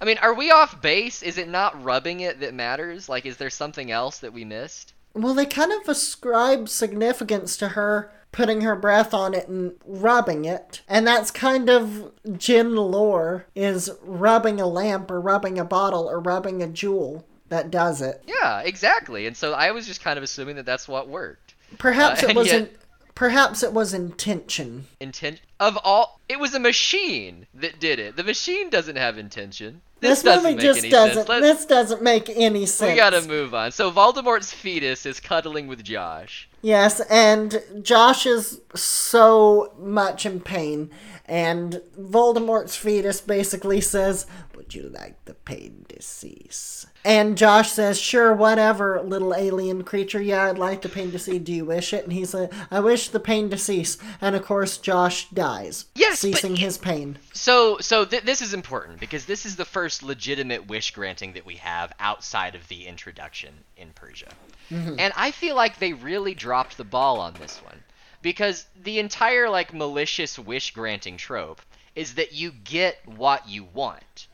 [0.00, 1.22] I mean, are we off base?
[1.22, 3.08] Is it not rubbing it that matters?
[3.08, 4.92] Like, is there something else that we missed?
[5.14, 10.44] Well, they kind of ascribe significance to her putting her breath on it and rubbing
[10.44, 10.82] it.
[10.86, 16.20] And that's kind of Jinn lore is rubbing a lamp or rubbing a bottle or
[16.20, 18.22] rubbing a jewel that does it.
[18.26, 19.26] Yeah, exactly.
[19.26, 21.54] And so I was just kind of assuming that that's what worked.
[21.78, 22.72] Perhaps Uh, it and was yet-
[23.14, 24.86] perhaps it was intention.
[25.00, 28.16] Intent of all it was a machine that did it.
[28.16, 29.80] The machine doesn't have intention.
[30.00, 31.26] This, This, movie just doesn't.
[31.26, 32.90] This doesn't make any sense.
[32.92, 33.72] we gotta move on.
[33.72, 36.48] So Voldemort's fetus is cuddling with Josh.
[36.62, 40.90] Yes, and Josh is so much in pain,
[41.26, 46.86] and Voldemort's fetus basically says, Would you like the pain to cease?
[47.04, 50.20] And Josh says, Sure, whatever, little alien creature.
[50.20, 51.40] Yeah, I'd like the pain to cease.
[51.42, 52.04] Do you wish it?
[52.04, 53.98] And he said, I wish the pain to cease.
[54.20, 57.18] And of course, Josh dies, Yes, ceasing it- his pain.
[57.32, 61.46] So so th- this is important because this is the first legitimate wish granting that
[61.46, 64.30] we have outside of the introduction in Persia.
[64.70, 64.96] Mm-hmm.
[64.98, 67.82] And I feel like they really dropped the ball on this one
[68.22, 71.62] because the entire like malicious wish granting trope
[71.94, 74.27] is that you get what you want.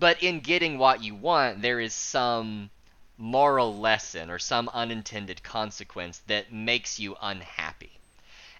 [0.00, 2.70] But in getting what you want, there is some
[3.18, 8.00] moral lesson or some unintended consequence that makes you unhappy.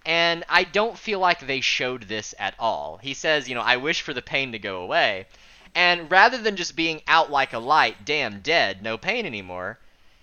[0.04, 2.98] And I don't feel like they showed this at all.
[2.98, 5.26] He says, you know, I wish for the pain to go away.
[5.74, 9.78] And rather than just being out like a light, damn dead, no pain anymore,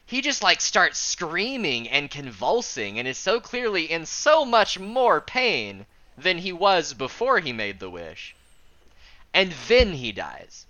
[0.05, 5.19] he just like starts screaming and convulsing and is so clearly in so much more
[5.19, 8.35] pain than he was before he made the wish.
[9.33, 10.66] And then he dies.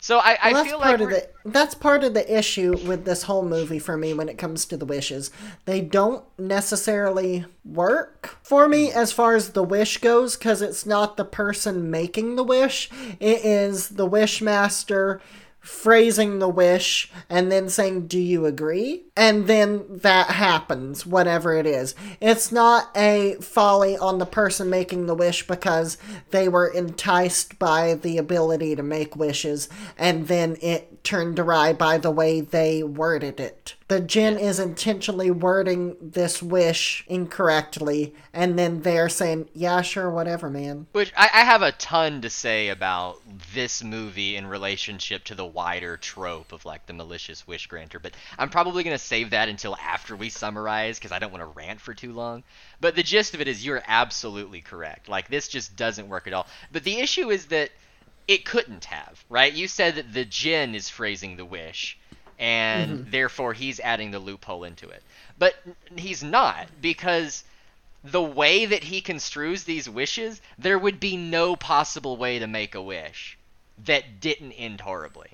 [0.00, 2.76] So I, I Well, that's feel part like of the that's part of the issue
[2.86, 5.30] with this whole movie for me when it comes to the wishes.
[5.64, 11.16] They don't necessarily work for me as far as the wish goes because it's not
[11.16, 12.90] the person making the wish.
[13.18, 15.20] It is the wish master
[15.68, 19.04] phrasing the wish and then saying, Do you agree?
[19.16, 21.94] And then that happens, whatever it is.
[22.20, 25.98] It's not a folly on the person making the wish because
[26.30, 31.98] they were enticed by the ability to make wishes and then it turned awry by
[31.98, 33.74] the way they worded it.
[33.88, 40.50] The Jinn is intentionally wording this wish incorrectly and then they're saying, Yeah, sure, whatever,
[40.50, 40.86] man.
[40.92, 43.22] Which I, I have a ton to say about
[43.54, 48.12] this movie in relationship to the wider trope of like the malicious wish granter, but
[48.38, 51.80] I'm probably gonna save that until after we summarize because I don't want to rant
[51.80, 52.44] for too long.
[52.82, 55.08] But the gist of it is you're absolutely correct.
[55.08, 56.46] Like this just doesn't work at all.
[56.70, 57.70] But the issue is that
[58.28, 59.50] it couldn't have, right?
[59.50, 61.98] You said that the Jinn is phrasing the wish,
[62.38, 63.10] and mm-hmm.
[63.10, 65.02] therefore he's adding the loophole into it.
[65.38, 65.54] But
[65.96, 67.44] he's not because
[68.04, 72.74] the way that he construes these wishes, there would be no possible way to make
[72.74, 73.36] a wish
[73.84, 75.30] that didn't end horribly.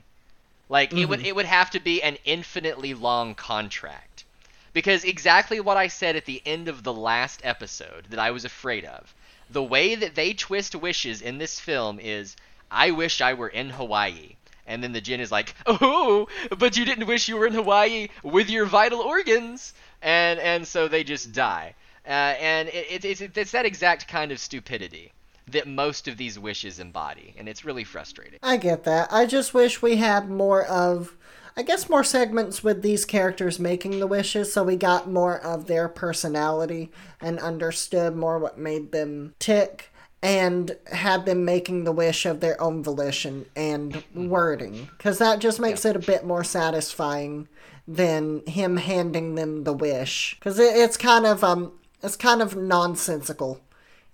[0.68, 1.26] Like it would mm-hmm.
[1.26, 4.24] it would have to be an infinitely long contract.
[4.72, 8.44] Because exactly what I said at the end of the last episode that I was
[8.44, 9.14] afraid of.
[9.48, 12.34] The way that they twist wishes in this film is
[12.70, 14.34] I wish I were in Hawaii.
[14.66, 16.26] And then the Jinn is like, "Oh,
[16.58, 20.88] but you didn't wish you were in Hawaii with your vital organs." And and so
[20.88, 21.74] they just die.
[22.06, 25.12] Uh, and it, it, it's, it's that exact kind of stupidity
[25.50, 28.38] that most of these wishes embody, and it's really frustrating.
[28.42, 29.12] I get that.
[29.12, 31.16] I just wish we had more of,
[31.56, 35.66] I guess, more segments with these characters making the wishes so we got more of
[35.66, 36.90] their personality
[37.20, 39.92] and understood more what made them tick
[40.25, 44.89] and had them making the wish of their own volition and wording.
[44.97, 47.47] Because that just makes it a bit more satisfying
[47.87, 50.35] than him handing them the wish.
[50.39, 51.72] Because it, it's kind of, um,
[52.03, 53.61] it's kind of nonsensical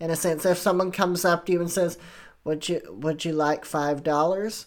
[0.00, 0.44] in a sense.
[0.44, 1.96] If someone comes up to you and says,
[2.42, 4.66] "Would you would you like five dollars?"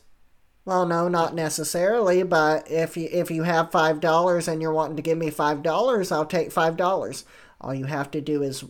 [0.64, 2.24] Well, no, not necessarily.
[2.24, 5.62] But if you if you have five dollars and you're wanting to give me five
[5.62, 7.26] dollars, I'll take five dollars.
[7.60, 8.64] All you have to do is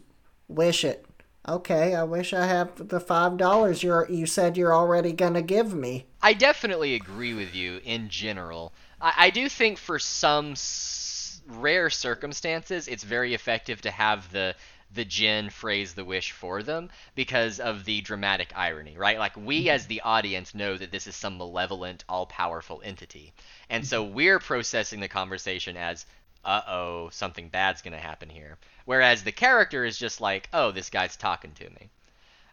[0.48, 1.06] wish it.
[1.48, 5.74] Okay, I wish I have the five dollars you're you said you're already gonna give
[5.74, 6.06] me.
[6.22, 8.74] I definitely agree with you in general.
[9.02, 14.56] I, I do think for some s- rare circumstances, it's very effective to have the
[14.94, 19.20] the Jinn phrase the wish for them because of the dramatic irony, right?
[19.20, 19.76] Like we mm-hmm.
[19.76, 23.34] as the audience know that this is some malevolent, all-powerful entity,
[23.70, 24.14] and so mm-hmm.
[24.14, 26.06] we're processing the conversation as,
[26.46, 31.16] "Uh-oh, something bad's gonna happen here," whereas the character is just like, "Oh, this guy's
[31.18, 31.90] talking to me."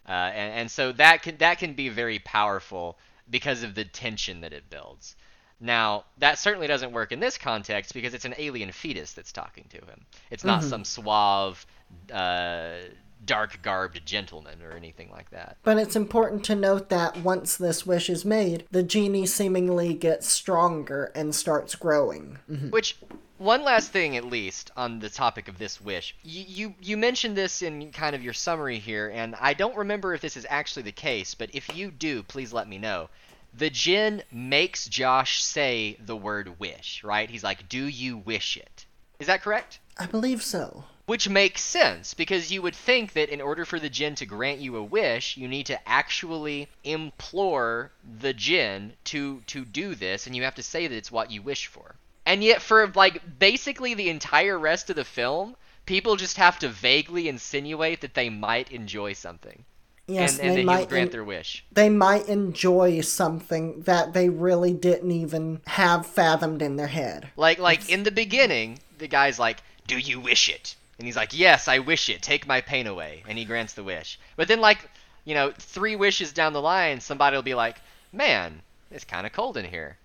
[0.07, 2.97] uh, and, and so that can that can be very powerful
[3.29, 5.15] because of the tension that it builds.
[5.59, 9.65] Now that certainly doesn't work in this context because it's an alien fetus that's talking
[9.69, 10.05] to him.
[10.31, 11.65] It's not some suave,
[12.11, 12.77] uh,
[13.25, 15.57] dark garbed gentleman or anything like that.
[15.63, 20.27] But it's important to note that once this wish is made, the genie seemingly gets
[20.27, 22.39] stronger and starts growing.
[22.49, 22.69] Mm-hmm.
[22.69, 22.97] Which
[23.41, 26.15] one last thing, at least, on the topic of this wish.
[26.23, 30.13] You, you you mentioned this in kind of your summary here, and I don't remember
[30.13, 33.09] if this is actually the case, but if you do, please let me know.
[33.53, 37.29] The Jinn makes Josh say the word wish, right?
[37.29, 38.85] He's like, "Do you wish it?"
[39.19, 39.79] Is that correct?
[39.97, 40.85] I believe so.
[41.05, 44.59] Which makes sense because you would think that in order for the Jinn to grant
[44.59, 50.35] you a wish, you need to actually implore the Jinn to to do this, and
[50.35, 51.95] you have to say that it's what you wish for.
[52.25, 56.69] And yet, for like basically the entire rest of the film, people just have to
[56.69, 59.65] vaguely insinuate that they might enjoy something,
[60.07, 61.65] Yes, and, and they might grant en- their wish.
[61.71, 67.29] they might enjoy something that they really didn't even have fathomed in their head.
[67.35, 71.33] Like like in the beginning, the guy's like, "Do you wish it?" And he's like,
[71.33, 72.21] "Yes, I wish it.
[72.21, 74.19] Take my pain away." And he grants the wish.
[74.35, 74.87] But then like,
[75.25, 77.77] you know, three wishes down the line, somebody will be like,
[78.11, 79.97] "Man, it's kind of cold in here."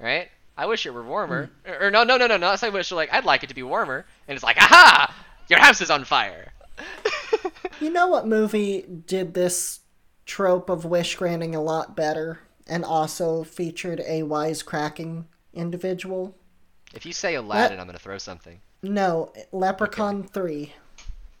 [0.00, 0.28] Right?
[0.56, 1.52] I wish it were warmer.
[1.64, 2.56] Or, or no, no, no, no, no.
[2.60, 4.04] I wish like I'd like it to be warmer.
[4.26, 5.14] And it's like, "Aha!
[5.48, 6.52] Your house is on fire."
[7.80, 9.80] You know what movie did this
[10.26, 15.24] trope of wish granting a lot better and also featured a wisecracking
[15.54, 16.36] individual?
[16.92, 18.60] if you say Aladdin, I'm going to throw something.
[18.82, 20.72] No, Leprechaun 3.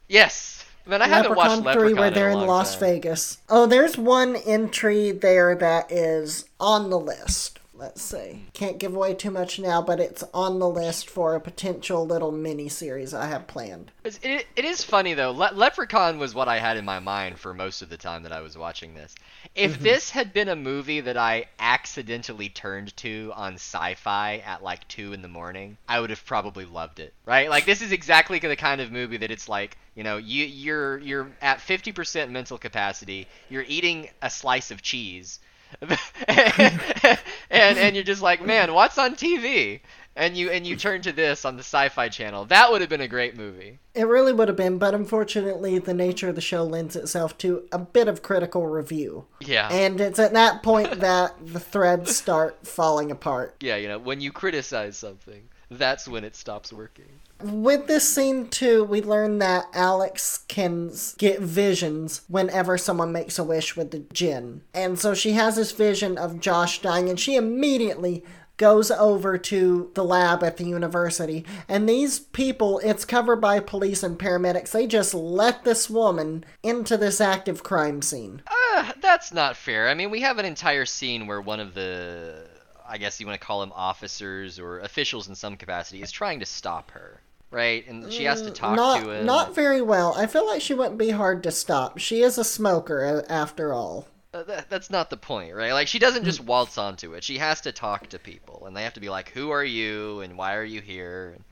[0.08, 0.64] Yes.
[0.86, 2.80] Man, I haven't watched Leprechaun Leprechaun 3 where they're in long Las time.
[2.80, 3.38] Vegas.
[3.48, 7.59] Oh, there's one entry there that is on the list.
[7.80, 8.44] Let's see.
[8.52, 12.30] Can't give away too much now, but it's on the list for a potential little
[12.30, 13.90] mini series I have planned.
[14.04, 15.30] It, it is funny though.
[15.32, 18.32] Le- Leprechaun was what I had in my mind for most of the time that
[18.32, 19.14] I was watching this.
[19.54, 19.82] If Mm-hmm.
[19.84, 25.12] this had been a movie that I accidentally turned to on sci-fi at like two
[25.12, 27.14] in the morning, I would have probably loved it.
[27.26, 27.48] Right?
[27.48, 30.98] Like this is exactly the kind of movie that it's like, you know, you you're
[30.98, 33.26] you're at 50% mental capacity.
[33.48, 35.40] You're eating a slice of cheese.
[36.28, 37.18] and
[37.50, 39.80] and you're just like, man, what's on TV?
[40.16, 42.46] And you and you turn to this on the Sci-Fi Channel.
[42.46, 43.78] That would have been a great movie.
[43.94, 47.66] It really would have been, but unfortunately, the nature of the show lends itself to
[47.72, 49.26] a bit of critical review.
[49.40, 49.68] Yeah.
[49.70, 53.56] And it's at that point that the threads start falling apart.
[53.60, 57.20] yeah, you know, when you criticize something, that's when it stops working.
[57.42, 63.44] With this scene, too, we learn that Alex can get visions whenever someone makes a
[63.44, 64.62] wish with the djinn.
[64.74, 68.24] And so she has this vision of Josh dying, and she immediately
[68.58, 71.46] goes over to the lab at the university.
[71.66, 76.98] And these people, it's covered by police and paramedics, they just let this woman into
[76.98, 78.42] this active crime scene.
[78.46, 79.88] Uh, that's not fair.
[79.88, 82.49] I mean, we have an entire scene where one of the,
[82.90, 86.40] I guess you want to call them officers or officials in some capacity, is trying
[86.40, 87.20] to stop her,
[87.52, 87.86] right?
[87.86, 89.26] And she has to talk not, to him.
[89.26, 90.12] Not very well.
[90.16, 91.98] I feel like she wouldn't be hard to stop.
[91.98, 94.08] She is a smoker, after all.
[94.32, 95.72] Uh, that, that's not the point, right?
[95.72, 97.24] Like she doesn't just waltz onto it.
[97.24, 100.20] She has to talk to people, and they have to be like, "Who are you?
[100.20, 101.44] And why are you here?" And,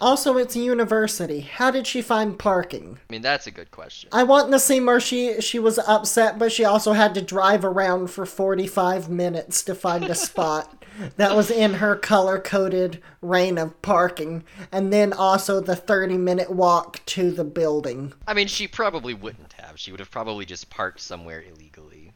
[0.00, 1.40] Also, it's a university.
[1.40, 2.98] How did she find parking?
[3.08, 4.08] I mean, that's a good question.
[4.12, 7.64] I want the scene where she she was upset, but she also had to drive
[7.64, 10.84] around for forty five minutes to find a spot
[11.16, 16.50] that was in her color coded reign of parking, and then also the thirty minute
[16.50, 19.78] walk to the building I mean, she probably wouldn't have.
[19.78, 22.12] She would have probably just parked somewhere illegally.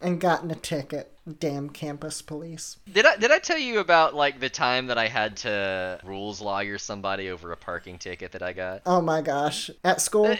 [0.00, 1.12] And gotten a ticket.
[1.40, 2.78] Damn campus police.
[2.90, 6.40] Did I did I tell you about like the time that I had to rules
[6.40, 8.82] lawyer somebody over a parking ticket that I got?
[8.86, 9.70] Oh my gosh!
[9.84, 10.26] At school.
[10.26, 10.36] Uh,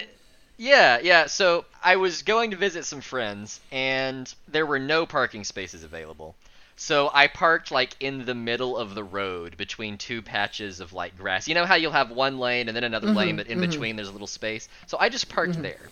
[0.57, 1.27] Yeah, yeah.
[1.27, 6.35] So I was going to visit some friends, and there were no parking spaces available.
[6.75, 11.19] So I parked like in the middle of the road between two patches of like
[11.19, 11.49] grass.
[11.49, 13.69] You know how you'll have one lane and then another lane, mm-hmm, but in mm-hmm.
[13.69, 14.69] between there's a little space.
[14.87, 15.63] So I just parked mm-hmm.
[15.63, 15.91] there,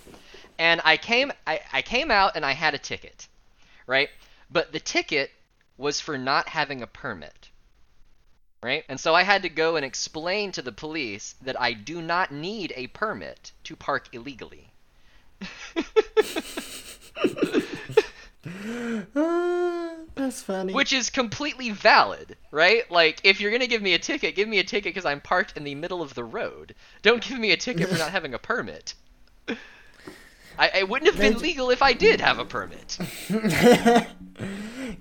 [0.59, 3.27] and I came I, I came out and I had a ticket,
[3.87, 4.11] right?
[4.51, 5.31] But the ticket
[5.77, 7.51] was for not having a permit.
[8.63, 8.85] Right?
[8.89, 12.33] And so I had to go and explain to the police that I do not
[12.33, 14.73] need a permit to park illegally.
[19.15, 20.73] Ah, that's funny.
[20.73, 22.91] Which is completely valid, right?
[22.91, 25.57] Like, if you're gonna give me a ticket, give me a ticket because I'm parked
[25.57, 26.75] in the middle of the road.
[27.03, 28.95] Don't give me a ticket for not having a permit.
[30.59, 32.99] I, it wouldn't have been legal if I did have a permit.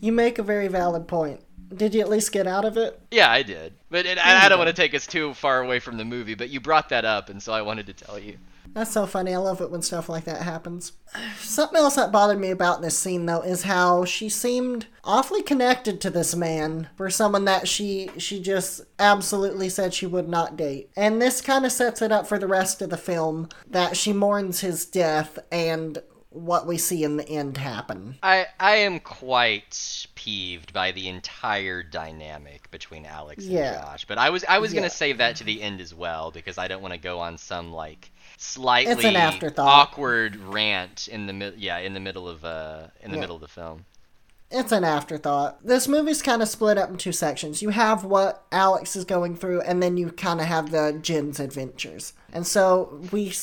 [0.01, 1.41] you make a very valid point.
[1.75, 2.99] Did you at least get out of it?
[3.11, 3.73] Yeah, I did.
[3.89, 4.65] But it, I, I don't hmm.
[4.65, 7.29] want to take us too far away from the movie, but you brought that up,
[7.29, 8.37] and so I wanted to tell you.
[8.73, 9.33] That's so funny.
[9.33, 10.93] I love it when stuff like that happens.
[11.39, 16.01] Something else that bothered me about this scene though is how she seemed awfully connected
[16.01, 20.89] to this man for someone that she she just absolutely said she would not date.
[20.97, 24.11] And this kind of sets it up for the rest of the film that she
[24.13, 25.99] mourns his death and
[26.29, 28.17] what we see in the end happen.
[28.21, 33.79] I I am quite peeved by the entire dynamic between Alex and Yeah.
[33.79, 34.81] Josh, but I was I was Yeah.
[34.81, 37.37] gonna save that to the end as well because I don't want to go on
[37.37, 39.67] some like slightly It's an afterthought.
[39.67, 43.21] awkward rant in the mid yeah in the middle of uh in the Yeah.
[43.21, 43.85] middle of the film.
[44.51, 45.65] It's an afterthought.
[45.65, 47.61] This movie's kind of split up in two sections.
[47.63, 51.39] You have what Alex is going through, and then you kind of have the Jinn's
[51.39, 52.13] adventures.
[52.31, 53.33] And so we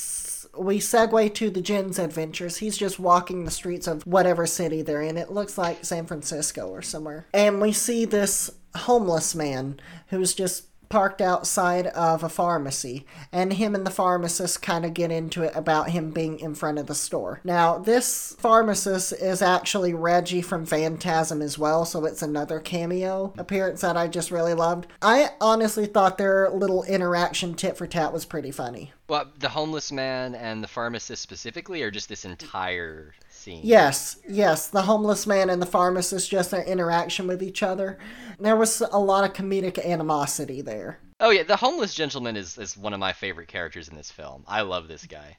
[0.56, 2.58] we segue to the Jinn's adventures.
[2.58, 5.16] He's just walking the streets of whatever city they're in.
[5.18, 7.26] It looks like San Francisco or somewhere.
[7.34, 13.74] And we see this homeless man who's just parked outside of a pharmacy and him
[13.74, 16.94] and the pharmacist kind of get into it about him being in front of the
[16.94, 17.40] store.
[17.44, 23.80] Now, this pharmacist is actually Reggie from Phantasm as well, so it's another cameo appearance
[23.80, 24.86] that I just really loved.
[25.00, 28.92] I honestly thought their little interaction tit for tat was pretty funny.
[29.08, 33.60] Well, the homeless man and the pharmacist specifically, or just this entire scene?
[33.62, 37.98] Yes, yes, the homeless man and the pharmacist, just their interaction with each other.
[38.38, 40.98] There was a lot of comedic animosity there.
[41.20, 44.44] Oh yeah, the homeless gentleman is, is one of my favorite characters in this film.
[44.48, 45.36] I love this guy.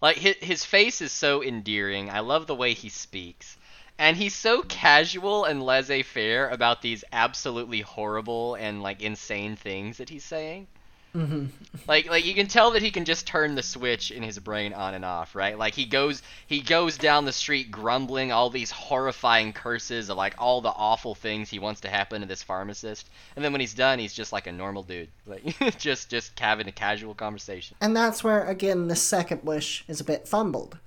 [0.00, 2.10] Like his, his face is so endearing.
[2.10, 3.56] I love the way he speaks.
[3.98, 10.10] And he's so casual and laissez-faire about these absolutely horrible and like insane things that
[10.10, 10.66] he's saying.
[11.14, 11.46] Mm-hmm.
[11.88, 14.72] Like like you can tell that he can just turn the switch in his brain
[14.72, 15.58] on and off, right?
[15.58, 20.34] Like he goes he goes down the street grumbling all these horrifying curses of like
[20.38, 23.74] all the awful things he wants to happen to this pharmacist, and then when he's
[23.74, 27.76] done, he's just like a normal dude, like just just having a casual conversation.
[27.80, 30.78] And that's where again the second wish is a bit fumbled.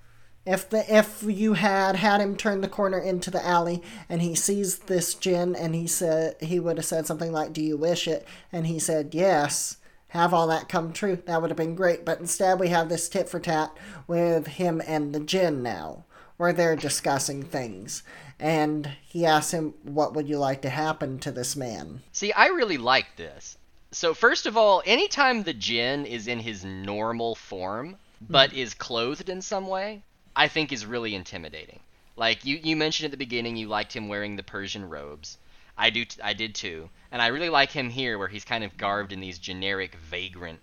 [0.45, 4.35] If the if you had had him turn the corner into the alley and he
[4.35, 8.07] sees this Jinn and he said he would have said something like, "Do you wish
[8.07, 9.77] it?" and he said yes,
[10.09, 11.17] have all that come true.
[11.25, 12.05] That would have been great.
[12.05, 13.75] But instead, we have this tit for tat
[14.07, 16.03] with him and the Jinn now,
[16.37, 18.03] where they're discussing things.
[18.39, 22.01] And he asks him, What would you like to happen to this man?
[22.11, 23.57] See, I really like this.
[23.91, 28.25] So, first of all, anytime the Jinn is in his normal form, hmm.
[28.29, 30.03] but is clothed in some way,
[30.35, 31.79] I think is really intimidating.
[32.15, 35.37] Like you, you mentioned at the beginning, you liked him wearing the Persian robes.
[35.79, 38.63] I do, t- I did too, and I really like him here, where he's kind
[38.63, 40.59] of garbed in these generic vagrant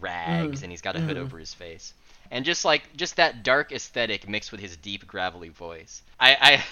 [0.00, 0.62] rags, mm.
[0.62, 1.20] and he's got a hood mm.
[1.20, 1.94] over his face,
[2.30, 6.02] and just like just that dark aesthetic mixed with his deep gravelly voice.
[6.20, 6.64] I, I,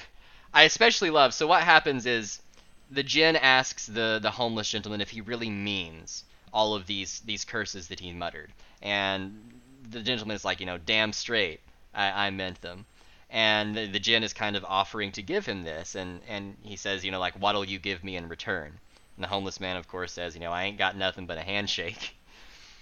[0.53, 1.33] I especially love.
[1.33, 2.43] So what happens is,
[2.91, 7.45] the Jinn asks the the homeless gentleman if he really means all of these these
[7.45, 9.41] curses that he muttered, and
[9.91, 11.61] the gentleman is like, you know, damn straight,
[11.95, 12.85] I, I meant them
[13.31, 16.77] and the, the Jinn is kind of offering to give him this, and and he
[16.77, 18.79] says, you know, like, what'll you give me in return?
[19.17, 21.43] And the homeless man, of course, says, you know, I ain't got nothing but a
[21.43, 22.17] handshake.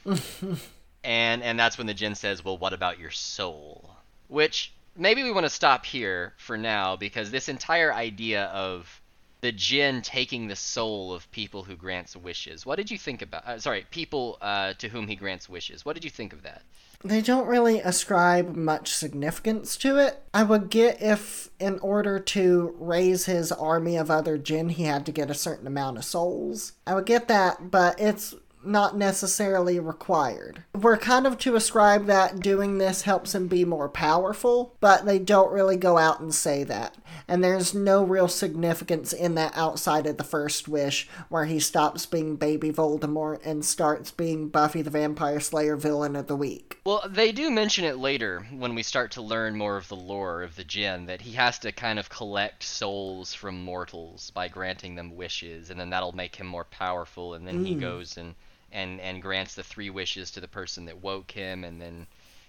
[1.04, 3.96] and and that's when the Jinn says, well, what about your soul?
[4.28, 9.00] Which maybe we want to stop here for now because this entire idea of
[9.40, 12.64] the Jinn taking the soul of people who grants wishes.
[12.64, 13.46] What did you think about?
[13.46, 15.84] Uh, sorry, people uh, to whom he grants wishes.
[15.84, 16.62] What did you think of that?
[17.04, 20.22] They don't really ascribe much significance to it.
[20.32, 25.04] I would get if, in order to raise his army of other jinn, he had
[25.06, 26.72] to get a certain amount of souls.
[26.86, 28.34] I would get that, but it's
[28.66, 30.64] not necessarily required.
[30.74, 35.18] We're kind of to ascribe that doing this helps him be more powerful, but they
[35.18, 36.96] don't really go out and say that.
[37.28, 42.06] And there's no real significance in that outside of the first wish, where he stops
[42.06, 46.80] being baby Voldemort and starts being Buffy the Vampire Slayer villain of the week.
[46.84, 50.42] Well, they do mention it later when we start to learn more of the lore
[50.42, 54.94] of the Jinn that he has to kind of collect souls from mortals by granting
[54.94, 57.80] them wishes, and then that'll make him more powerful, and then he hmm.
[57.80, 58.34] goes and
[58.74, 62.06] and and grants the three wishes to the person that woke him and then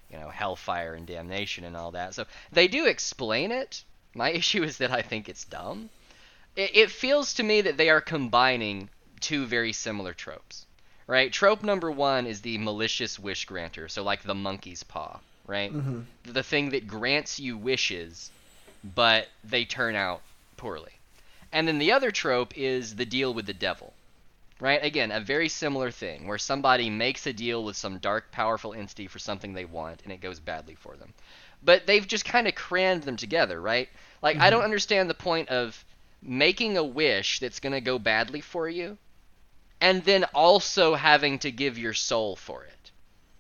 [0.10, 2.14] you know hellfire and damnation and all that.
[2.14, 3.84] So they do explain it.
[4.14, 5.90] My issue is that i think it's dumb.
[6.56, 8.90] It, it feels to me that they are combining
[9.22, 10.66] two very similar tropes
[11.08, 11.32] right?
[11.32, 15.72] Trope number one is the malicious wish granter so like the monkey's paw right?
[15.72, 16.02] Mm-hmm.
[16.34, 18.32] The thing that grants you wishes
[18.84, 20.22] but they turn out
[20.58, 20.92] poorly.
[21.52, 23.94] And then the other trope is the deal with the devil
[24.60, 24.84] right?
[24.84, 29.08] Again, a very similar thing where somebody makes a deal with some dark, powerful entity
[29.08, 31.14] for something they want and it goes badly for them.
[31.64, 33.90] But they've just kind of crammed them together, right?
[34.22, 34.52] Like, I mm-hmm.
[34.52, 35.84] don't understand the point of
[36.22, 38.98] making a wish that's going to go badly for you
[39.82, 42.92] and then also having to give your soul for it.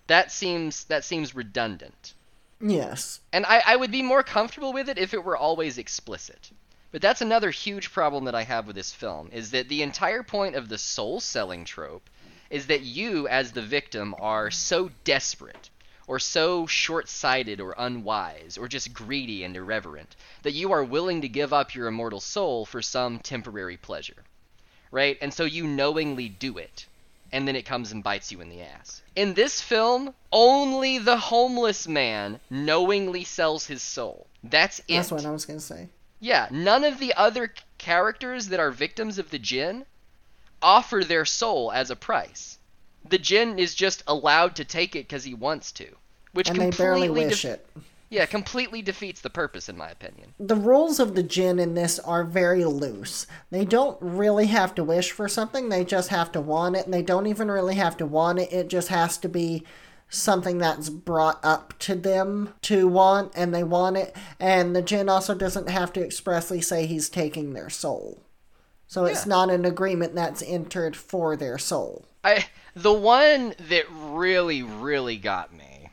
[0.08, 2.14] That seems that seems redundant.
[2.62, 3.20] Yes.
[3.34, 6.52] And I, I would be more comfortable with it if it were always explicit.
[6.96, 10.24] But that's another huge problem that I have with this film is that the entire
[10.24, 12.10] point of the soul selling trope
[12.50, 15.70] is that you as the victim are so desperate
[16.08, 21.28] or so short-sighted or unwise or just greedy and irreverent that you are willing to
[21.28, 24.24] give up your immortal soul for some temporary pleasure.
[24.90, 25.18] Right?
[25.22, 26.86] And so you knowingly do it
[27.34, 29.02] and then it comes and bites you in the ass.
[29.18, 34.28] In this film, only the homeless man knowingly sells his soul.
[34.46, 34.96] That's it.
[34.96, 35.90] That's what I was going to say.
[36.26, 39.86] Yeah, none of the other characters that are victims of the Jinn
[40.60, 42.58] offer their soul as a price.
[43.08, 45.86] The Jinn is just allowed to take it because he wants to,
[46.34, 47.68] which And completely barely wish def- it.
[48.10, 50.34] Yeah, completely defeats the purpose, in my opinion.
[50.40, 53.28] the rules of the jinn in this are very loose.
[53.52, 56.94] They don't really have to wish for something, they just have to want it, and
[56.94, 59.64] they don't even really have to want it, it just has to be
[60.10, 64.16] something that's brought up to them to want, and they want it.
[64.40, 68.22] And the jinn also doesn't have to expressly say he's taking their soul.
[68.88, 69.30] So it's Yeah.
[69.30, 72.06] not an agreement that's entered for their soul.
[72.24, 72.46] I
[72.76, 75.90] the one that really really got me,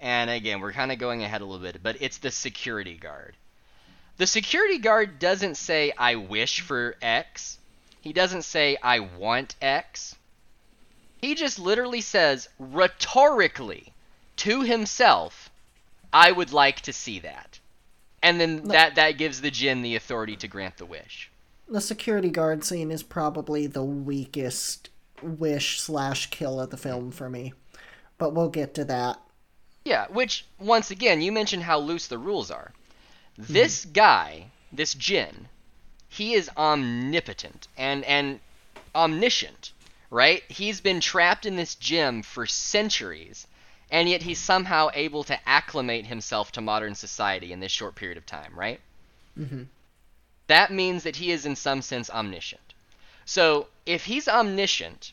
[0.00, 3.36] and again we're kind of going ahead a little bit, but it's the security guard.
[4.16, 7.58] The security guard doesn't say I wish for X.
[8.00, 10.16] He doesn't say I want X.
[11.20, 13.92] He just literally says rhetorically
[14.36, 15.50] to himself,
[16.12, 17.58] I would like to see that.
[18.22, 21.30] And then that that gives the jinn the authority to grant the wish.
[21.68, 24.90] The security guard scene is probably the weakest
[25.22, 27.52] wish slash kill of the film for me.
[28.18, 29.20] But we'll get to that.
[29.84, 32.72] Yeah, which once again, you mentioned how loose the rules are.
[33.38, 33.52] Mm-hmm.
[33.52, 35.48] This guy, this Jinn,
[36.08, 38.40] he is omnipotent and and
[38.94, 39.72] omniscient,
[40.10, 40.42] right?
[40.48, 43.46] He's been trapped in this gym for centuries,
[43.90, 48.18] and yet he's somehow able to acclimate himself to modern society in this short period
[48.18, 48.80] of time, right?
[49.38, 49.62] Mm-hmm.
[50.48, 52.74] That means that he is in some sense omniscient.
[53.24, 55.12] So, if he's omniscient,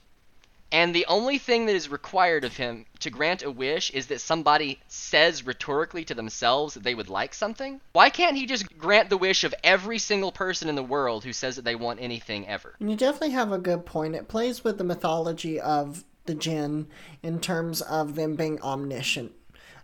[0.72, 4.22] and the only thing that is required of him to grant a wish is that
[4.22, 9.10] somebody says rhetorically to themselves that they would like something, why can't he just grant
[9.10, 12.48] the wish of every single person in the world who says that they want anything
[12.48, 12.76] ever?
[12.80, 14.16] You definitely have a good point.
[14.16, 16.88] It plays with the mythology of the jinn
[17.24, 19.32] in terms of them being omniscient.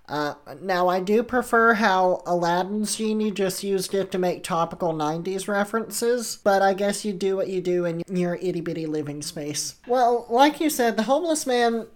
[0.07, 5.47] Uh, now, I do prefer how Aladdin's genie just used it to make topical 90s
[5.47, 9.75] references, but I guess you do what you do in your itty bitty living space.
[9.87, 11.87] Well, like you said, the homeless man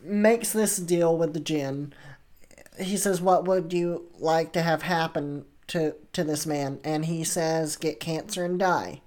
[0.00, 1.92] makes this deal with the jinn.
[2.78, 6.78] He says, What would you like to have happen to, to this man?
[6.84, 9.00] And he says, Get cancer and die.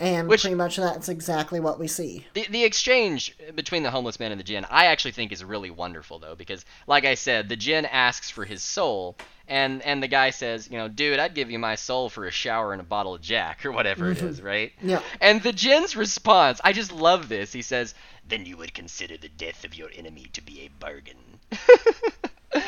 [0.00, 2.26] And Which- pretty much that's exactly what we see.
[2.32, 5.70] The, the exchange between the homeless man and the Jinn, I actually think is really
[5.70, 10.08] wonderful though, because like I said, the Jinn asks for his soul, and and the
[10.08, 12.84] guy says, you know, dude, I'd give you my soul for a shower and a
[12.84, 14.28] bottle of Jack or whatever it mm-hmm.
[14.28, 14.72] is, right?
[14.80, 15.02] Yeah.
[15.20, 17.52] And the Jinn's response, I just love this.
[17.52, 17.94] He says,
[18.26, 21.18] Then you would consider the death of your enemy to be a bargain.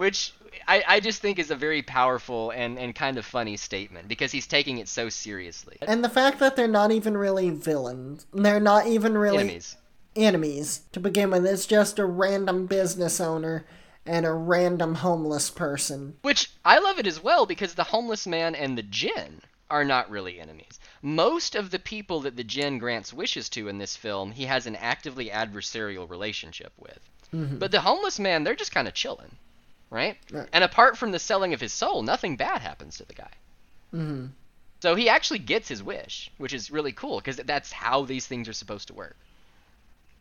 [0.00, 0.32] which
[0.66, 4.32] I, I just think is a very powerful and, and kind of funny statement because
[4.32, 5.76] he's taking it so seriously.
[5.82, 9.76] And the fact that they're not even really villains, they're not even really Enemies.
[10.16, 11.46] enemies to begin with.
[11.46, 13.64] It's just a random business owner
[14.06, 16.16] and a random homeless person.
[16.22, 20.10] Which I love it as well because the homeless man and the Jinn are not
[20.10, 20.80] really enemies.
[21.00, 24.66] Most of the people that the Jinn grants wishes to in this film, he has
[24.66, 26.98] an actively adversarial relationship with.
[27.32, 27.58] Mm-hmm.
[27.58, 29.36] But the homeless man, they're just kind of chilling,
[29.90, 30.16] right?
[30.32, 30.48] Right.
[30.52, 33.30] And apart from the selling of his soul, nothing bad happens to the guy.
[33.90, 34.26] hmm
[34.82, 38.48] So he actually gets his wish, which is really cool because that's how these things
[38.48, 39.16] are supposed to work.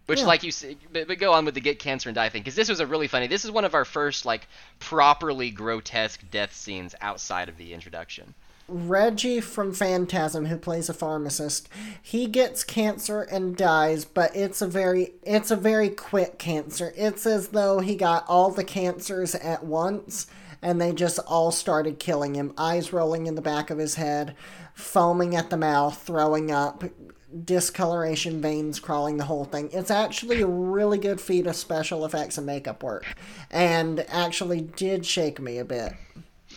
[0.08, 0.26] Which, Yeah.
[0.26, 2.56] like you said, but, but go on with the get cancer and die thing because
[2.56, 3.28] this was a really funny.
[3.28, 4.48] This is one of our first like
[4.80, 8.34] properly grotesque death scenes outside of the introduction.
[8.70, 11.70] Reggie from Phantasm, who plays a pharmacist,
[12.02, 16.94] he gets cancer and dies, but it's a very it's a very quick cancer.
[16.96, 20.28] It's as though he got all the cancers at once
[20.62, 22.54] and they just all started killing him.
[22.58, 24.36] Eyes rolling in the back of his head,
[24.74, 26.84] foaming at the mouth, throwing up,
[27.46, 29.70] discoloration, veins crawling, the whole thing.
[29.72, 33.06] It's actually a really good feat of special effects and makeup work,
[33.52, 35.94] and actually did shake me a bit.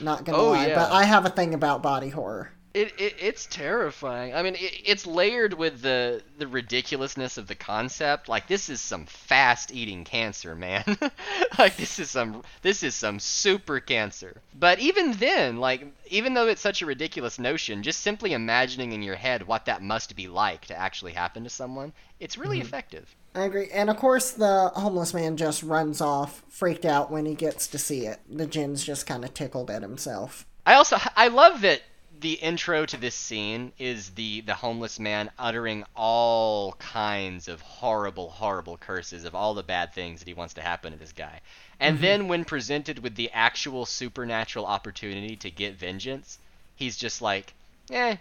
[0.00, 0.74] Not gonna Oh, lie, yeah.
[0.74, 2.52] but I have a thing about body horror.
[2.74, 4.34] It, it it's terrifying.
[4.34, 8.30] I mean, it, it's layered with the the ridiculousness of the concept.
[8.30, 10.84] Like this is some fast eating cancer, man.
[11.58, 14.40] like this is some this is some super cancer.
[14.58, 19.02] But even then, like even though it's such a ridiculous notion, just simply imagining in
[19.02, 22.68] your head what that must be like to actually happen to someone, it's really mm-hmm.
[22.68, 23.14] effective.
[23.34, 23.68] I agree.
[23.72, 27.78] And of course, the homeless man just runs off, freaked out when he gets to
[27.78, 28.20] see it.
[28.28, 30.46] The Jinn's just kind of tickled at himself.
[30.66, 31.82] I also I love that
[32.20, 38.30] the intro to this scene is the the homeless man uttering all kinds of horrible
[38.30, 41.40] horrible curses of all the bad things that he wants to happen to this guy.
[41.80, 46.38] And then when presented with the actual supernatural opportunity to get vengeance,
[46.76, 47.54] he's just like,
[47.90, 48.16] "Eh,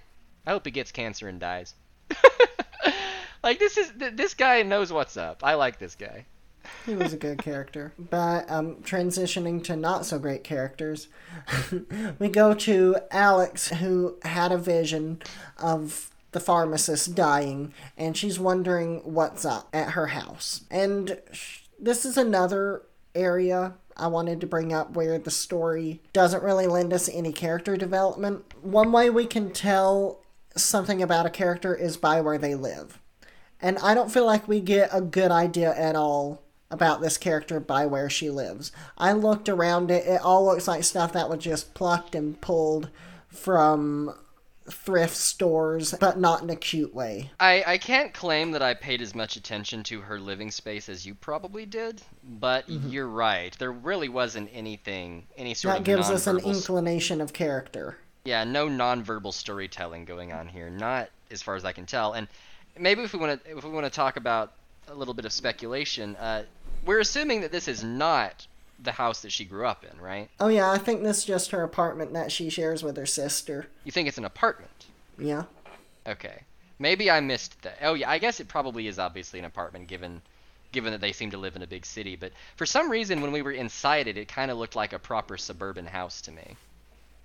[0.48, 1.76] I hope he gets cancer and dies."
[3.44, 5.44] like this is th- this guy knows what's up.
[5.44, 6.26] I like this guy.
[6.86, 7.94] He was a good character.
[7.98, 11.08] But um, transitioning to not so great characters,
[12.20, 15.22] we go to Alex, who had a vision
[15.58, 20.62] of the pharmacist dying, and she's wondering what's up at her house.
[20.70, 22.84] And sh- this is another
[23.16, 27.76] area I wanted to bring up where the story doesn't really lend us any character
[27.76, 28.46] development.
[28.64, 30.22] One way we can tell
[30.56, 33.01] something about a character is by where they live.
[33.62, 37.60] And I don't feel like we get a good idea at all about this character
[37.60, 38.72] by where she lives.
[38.98, 42.90] I looked around it, it all looks like stuff that was just plucked and pulled
[43.28, 44.16] from
[44.70, 47.30] thrift stores, but not in a cute way.
[47.40, 51.06] I, I can't claim that I paid as much attention to her living space as
[51.06, 52.90] you probably did, but mm-hmm.
[52.90, 53.56] you're right.
[53.60, 55.74] There really wasn't anything, any sort.
[55.74, 57.98] That of gives us an inclination of character.
[58.24, 62.14] yeah, no nonverbal storytelling going on here, not as far as I can tell.
[62.14, 62.28] And
[62.78, 64.54] maybe if we want to if we want to talk about
[64.88, 66.44] a little bit of speculation, uh,
[66.86, 68.48] we're assuming that this is not
[68.84, 70.30] the house that she grew up in, right?
[70.40, 73.68] Oh yeah, I think this is just her apartment that she shares with her sister.
[73.84, 74.86] You think it's an apartment?
[75.18, 75.44] Yeah.
[76.08, 76.42] Okay.
[76.80, 77.78] Maybe I missed that.
[77.84, 80.22] Oh yeah, I guess it probably is obviously an apartment given
[80.72, 83.32] given that they seem to live in a big city, but for some reason when
[83.34, 86.56] we were inside it, it kind of looked like a proper suburban house to me.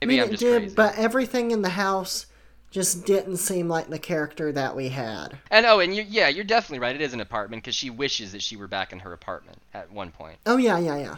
[0.02, 0.74] I Maybe mean, I'm it just did, crazy.
[0.74, 2.26] but everything in the house
[2.70, 5.38] just didn't seem like the character that we had.
[5.50, 6.94] And oh, and you yeah, you're definitely right.
[6.94, 9.90] It is an apartment because she wishes that she were back in her apartment at
[9.90, 10.38] one point.
[10.46, 11.16] Oh yeah, yeah, yeah.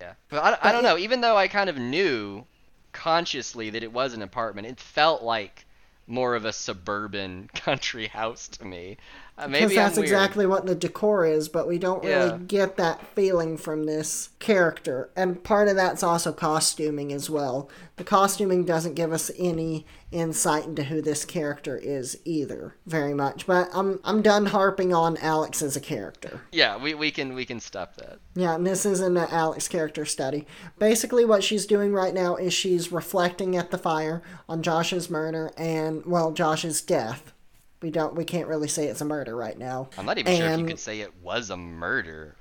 [0.00, 0.96] Yeah, but I, I don't know.
[0.96, 2.44] Even though I kind of knew
[2.92, 5.66] consciously that it was an apartment, it felt like
[6.06, 8.96] more of a suburban country house to me.
[9.38, 12.38] Uh, Because that's exactly what the decor is, but we don't really Yeah.
[12.46, 15.10] get that feeling from this character.
[15.14, 17.68] And part of that's also costuming as well.
[17.96, 23.46] The costuming doesn't give us any insight into who this character is either, very much.
[23.46, 26.40] But I'm I'm done harping on Alex as a character.
[26.50, 28.18] Yeah, we, we can we can stop that.
[28.34, 30.46] Yeah, and this isn't an Alex character study.
[30.78, 35.52] Basically, what she's doing right now is she's reflecting at the fire on Josh's murder
[35.56, 37.32] and well, Josh's death.
[37.80, 39.88] We don't, we can't really say it's a murder right now.
[39.96, 42.34] I'm not even sure if you And- could say it was a murder.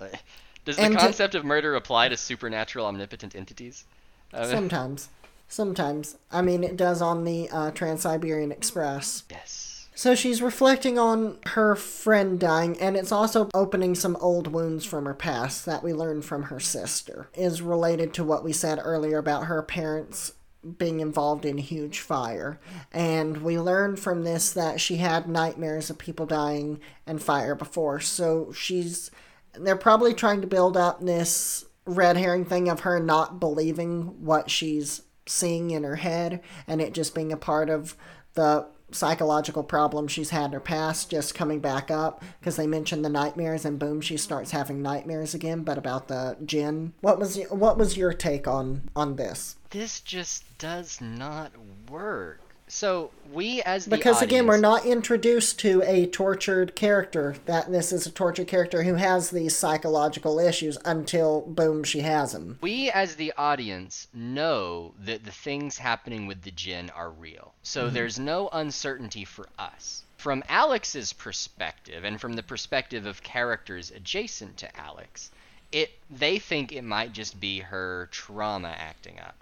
[0.65, 3.85] Does the And to- concept of murder apply to supernatural omnipotent entities?
[4.33, 5.09] Uh, Sometimes,
[5.47, 6.17] sometimes.
[6.31, 9.23] I mean, it does on the uh, Trans Siberian Express.
[9.29, 9.73] yes.
[9.95, 15.05] So she's reflecting on her friend dying, and it's also opening some old wounds from
[15.05, 17.29] her past that we learned from her sister.
[17.33, 20.33] Is related to what we said earlier about her parents
[20.71, 22.59] being involved in a huge fire.
[22.91, 27.99] And we learned from this that she had nightmares of people dying and fire before.
[27.99, 29.11] So she's.
[29.53, 34.51] They're probably trying to build up this red herring thing of her not believing what
[34.51, 37.95] she's seeing in her head and it just being a part of
[38.33, 43.03] the psychological problem she's had in her past just coming back up because they mentioned
[43.03, 47.37] the nightmares and boom she starts having nightmares again but about the jinn what was
[47.49, 51.51] what was your take on on this This just does not
[51.89, 52.39] work.
[52.67, 57.91] So we as the because again we're not introduced to a tortured character that this
[57.91, 62.91] is a tortured character who has these psychological issues until boom she has them we
[62.91, 67.53] as the audience know that the things happening with the jinn are real.
[67.63, 67.93] So mm-hmm.
[67.93, 70.03] there's no uncertainty for us.
[70.17, 75.31] From Alex's perspective and from the perspective of characters adjacent to Alex,
[75.71, 79.35] it they think it might just be her trauma acting up.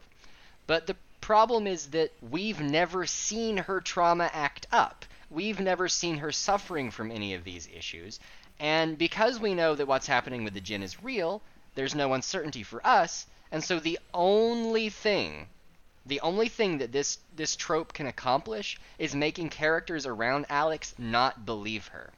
[0.68, 0.96] But the
[1.26, 5.06] problem is that we've never seen her trauma act up.
[5.32, 8.20] We've never seen her suffering from any of these issues.
[8.60, 11.42] And because we know that what's happening with the jinn is real,
[11.74, 13.26] there's no uncertainty for us.
[13.52, 15.48] And so the only thing,
[16.06, 21.44] the only thing that this, this trope can accomplish is making characters around Alex not
[21.44, 22.12] believe her.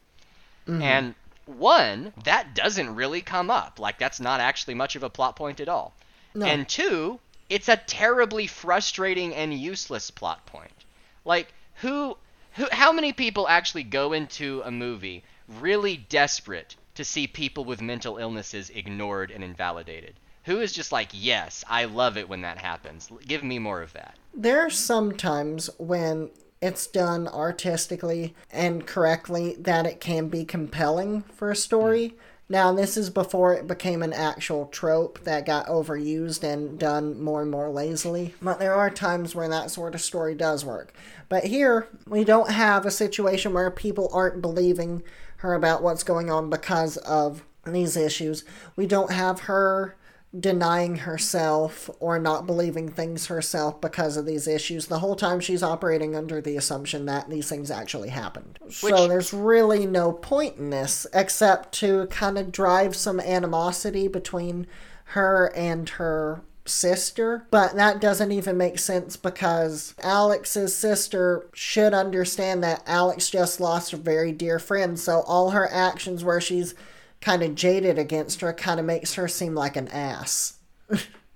[0.68, 0.82] Mm-hmm.
[0.82, 3.80] And one, that doesn't really come up.
[3.80, 5.94] Like, that's not actually much of a plot point at all.
[6.36, 6.46] No.
[6.46, 10.86] And two, it's a terribly frustrating and useless plot point.
[11.26, 12.18] Like, who,
[12.54, 15.24] who, how many people actually go into a movie
[15.60, 20.16] really desperate to see people with mental illnesses ignored and invalidated?
[20.46, 23.10] Who is just like, yes, I love it when that happens.
[23.28, 24.16] Give me more of that.
[24.34, 26.30] there are some times when
[26.62, 32.08] it's done artistically and correctly that it can be compelling for a story.
[32.08, 32.16] Hmm.
[32.50, 37.42] Now, this is before it became an actual trope that got overused and done more
[37.42, 38.36] and more lazily.
[38.42, 40.94] But there are times where that sort of story does work.
[41.28, 45.04] But here, we don't have a situation where people aren't believing
[45.38, 48.46] her about what's going on because of these issues.
[48.78, 49.98] We don't have her
[50.40, 54.88] denying herself or not believing things herself because of these issues.
[54.88, 58.60] The whole time she's operating under the assumption that these things actually happened.
[58.70, 64.68] so there's really no point in this except to kind of drive some animosity between
[65.12, 72.64] her and her sister, but that doesn't even make sense because Alex's sister should understand
[72.64, 76.76] that Alex just lost a very dear friend, so all her actions where she's
[77.22, 80.58] kind of jaded against her kind of makes her seem like an ass.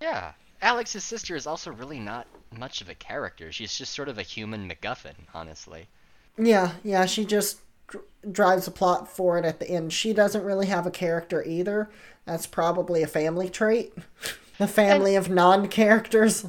[0.02, 0.34] Yeah.
[0.62, 2.28] Alex's sister is also really not
[2.58, 3.52] much of a character.
[3.52, 5.88] She's just sort of a human MacGuffin, honestly.
[6.38, 9.94] Yeah, yeah, she just dr- drives the plot forward at the end.
[9.94, 11.90] She doesn't really have a character either.
[12.26, 13.94] That's probably a family trait.
[14.58, 16.46] The family of non characters.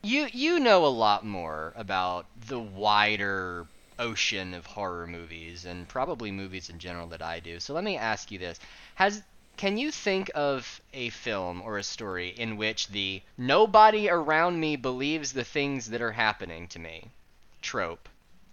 [0.00, 3.66] You you know a lot more about the wider
[3.98, 7.60] ocean of horror movies and probably movies in general that I do.
[7.60, 8.58] So let me ask you this.
[8.94, 9.22] Has
[9.56, 14.76] can you think of a film or a story in which the nobody around me
[14.76, 17.10] believes the things that are happening to me
[17.62, 18.08] trope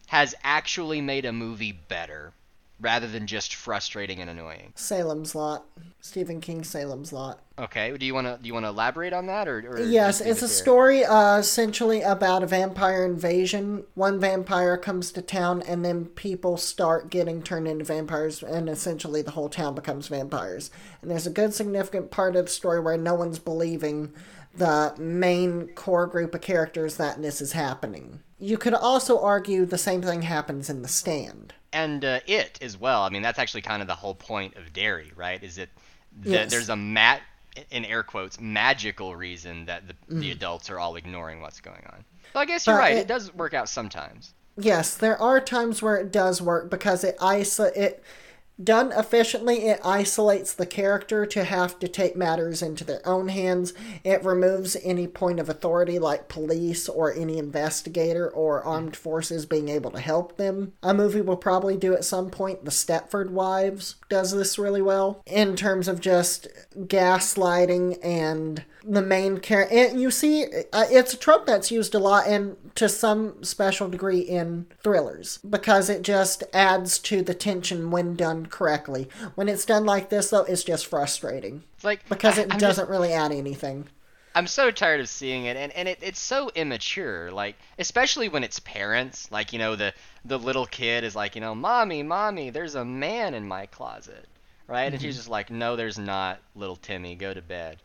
[0.07, 2.31] has actually made a movie better
[2.79, 4.73] rather than just frustrating and annoying.
[4.75, 5.65] Salem's Lot.
[6.01, 7.39] Stephen King Salem's Lot.
[7.57, 10.19] Okay, do you want to do you want to elaborate on that or, or Yes,
[10.19, 10.47] it's it a there?
[10.49, 13.83] story uh, essentially about a vampire invasion.
[13.93, 19.21] One vampire comes to town, and then people start getting turned into vampires, and essentially
[19.21, 20.71] the whole town becomes vampires.
[21.01, 24.13] And there's a good significant part of the story where no one's believing
[24.55, 28.19] the main core group of characters that this is happening.
[28.43, 31.53] You could also argue the same thing happens in The Stand.
[31.71, 33.01] and uh, it as well.
[33.03, 35.41] I mean, that's actually kind of the whole point of Derry, right?
[35.41, 35.69] Is that
[36.23, 36.51] that Yes.
[36.51, 37.21] there's a mat
[37.71, 40.33] in air quotes magical reason that the, the Mm.
[40.33, 42.03] adults are all ignoring what's going on.
[42.33, 42.95] So I guess you're But right.
[42.97, 44.33] it- It, does work out sometimes.
[44.57, 48.03] Yes, there are times where it does work because it iso- it
[48.61, 53.73] done efficiently it isolates the character to have to take matters into their own hands.
[54.03, 59.69] It removes any point of authority like police or any investigator or armed forces being
[59.69, 60.73] able to help them.
[60.83, 65.21] A movie will probably do at some point The Stepford Wives does this really well
[65.25, 66.47] in terms of just
[66.77, 69.75] gaslighting and the main character.
[69.75, 73.87] And you see, uh, it's a trope that's used a lot and to some special
[73.89, 79.07] degree in thrillers because it just adds to the tension when done correctly.
[79.35, 82.89] When it's done like this, though, it's just frustrating It's like because it I'm doesn't
[82.89, 83.87] Just, really add anything.
[84.35, 87.31] I'm so tired of seeing it, and, and it, it's so immature.
[87.31, 89.31] Like especially when it's parents.
[89.31, 89.93] Like you know the
[90.25, 94.27] the little kid is like you know, mommy, mommy, there's a man in my closet,
[94.67, 94.91] right?
[94.91, 95.01] And Mm-hmm.
[95.01, 97.81] she's just like, no, there's not, little Timmy, go to bed.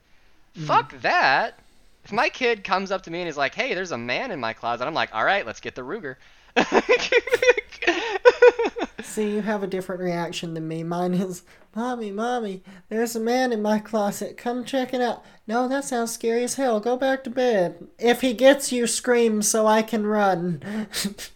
[0.66, 1.59] Fuck that.
[2.04, 4.40] If my kid comes up to me and is like, hey, there's a man in
[4.40, 6.16] my closet, I'm like, all right, let's get the Ruger.
[9.02, 10.82] See, you have a different reaction than me.
[10.82, 11.42] Mine is,
[11.74, 14.36] Mommy, Mommy, there's a man in my closet.
[14.36, 15.24] Come check it out.
[15.46, 16.80] No, that sounds scary as hell.
[16.80, 17.86] Go back to bed.
[17.98, 20.88] If he gets you, scream so I can run.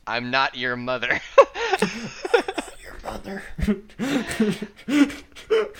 [0.06, 1.20] I'm not your mother.
[3.12, 3.42] Your mother.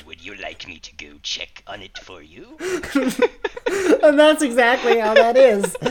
[0.07, 2.57] Would you like me to go check on it for you?
[4.03, 5.77] and that's exactly how that is.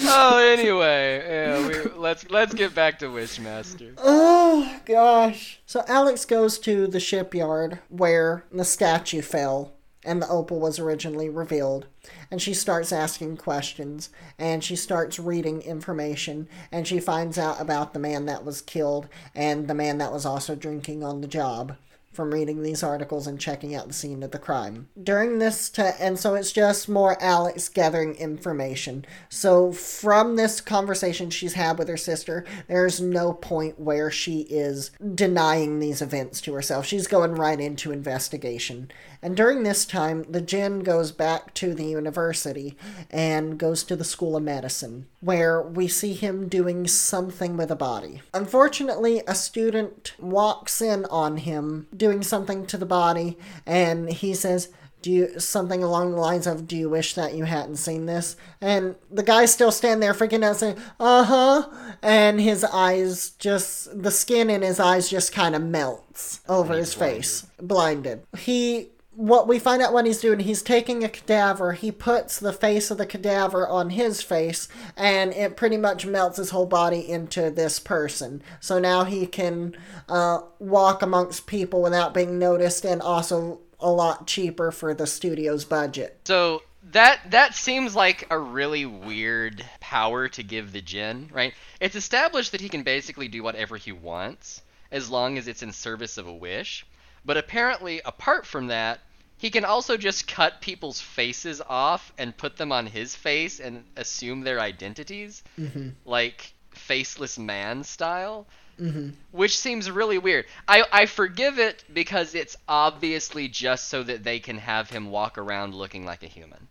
[0.00, 3.94] oh, anyway, yeah, we, let's let's get back to Wishmaster.
[3.98, 5.60] Oh gosh.
[5.66, 9.72] So Alex goes to the shipyard where the statue fell
[10.04, 11.86] and the opal was originally revealed.
[12.30, 17.92] And she starts asking questions and she starts reading information and she finds out about
[17.92, 21.76] the man that was killed and the man that was also drinking on the job
[22.12, 24.88] from reading these articles and checking out the scene of the crime.
[25.00, 29.04] During this t- and so it's just more Alex gathering information.
[29.28, 34.90] So from this conversation she's had with her sister, there's no point where she is
[35.14, 36.84] denying these events to herself.
[36.84, 38.90] She's going right into investigation.
[39.22, 42.76] And during this time, the Jinn goes back to the university
[43.10, 47.76] and goes to the School of Medicine, where we see him doing something with a
[47.76, 48.22] body.
[48.32, 54.72] Unfortunately, a student walks in on him doing something to the body, and he says,
[55.02, 58.36] do you something along the lines of do you wish that you hadn't seen this?
[58.60, 61.68] And the guy's still standing there freaking out saying uh-huh.
[62.02, 66.92] And his eyes just the skin in his eyes just kind of melts over his
[66.92, 67.46] face.
[67.58, 68.24] Blinded.
[68.36, 68.90] He
[69.20, 72.90] what we find out what he's doing he's taking a cadaver he puts the face
[72.90, 74.66] of the cadaver on his face
[74.96, 79.76] and it pretty much melts his whole body into this person so now he can
[80.08, 85.64] uh, walk amongst people without being noticed and also a lot cheaper for the studio's
[85.64, 86.20] budget.
[86.24, 86.62] So
[86.92, 91.54] that that seems like a really weird power to give the Jinn, right?
[91.80, 95.72] It's established that he can basically do whatever he wants as long as it's in
[95.72, 96.86] service of a wish.
[97.24, 99.00] But apparently, apart from that,
[99.40, 103.84] he can also just cut people's faces off and put them on his face and
[103.96, 105.88] assume their identities, mm-hmm.
[106.04, 108.46] like faceless man style.
[108.78, 109.10] Mm-hmm.
[109.30, 110.44] Which seems really weird.
[110.68, 115.36] I, I forgive it because it's obviously just so that they can have him walk
[115.38, 116.68] around looking like a human.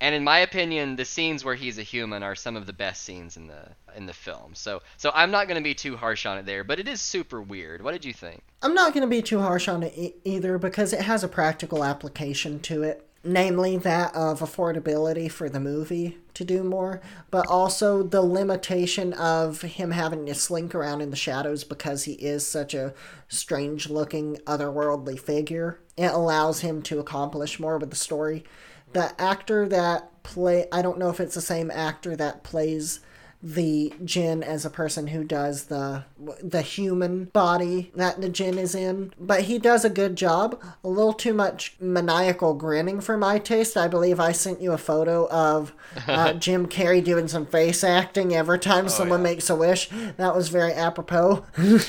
[0.00, 3.02] And in my opinion, the scenes where he's a human are some of the best
[3.02, 4.54] scenes in the in the film.
[4.54, 7.00] So so I'm not going to be too harsh on it there, but it is
[7.00, 7.82] super weird.
[7.82, 8.42] What did you think?
[8.62, 11.28] I'm not going to be too harsh on it e- either because it has a
[11.28, 17.00] practical application to it, namely that of affordability for the movie to do more,
[17.32, 22.12] but also the limitation of him having to slink around in the shadows because he
[22.12, 22.94] is such a
[23.26, 25.80] strange looking otherworldly figure.
[25.96, 28.44] It allows him to accomplish more with the story.
[28.92, 33.00] The actor that play I don't know if it's the same actor that plays
[33.40, 36.04] the jinn as a person who does the
[36.42, 40.60] the human body that the jinn is in, but he does a good job.
[40.82, 43.76] A little too much maniacal grinning for my taste.
[43.76, 45.72] I believe I sent you a photo of
[46.08, 49.30] uh, Jim Carrey doing some face acting every time someone yeah.
[49.30, 49.88] makes a wish.
[50.16, 51.44] That was very apropos.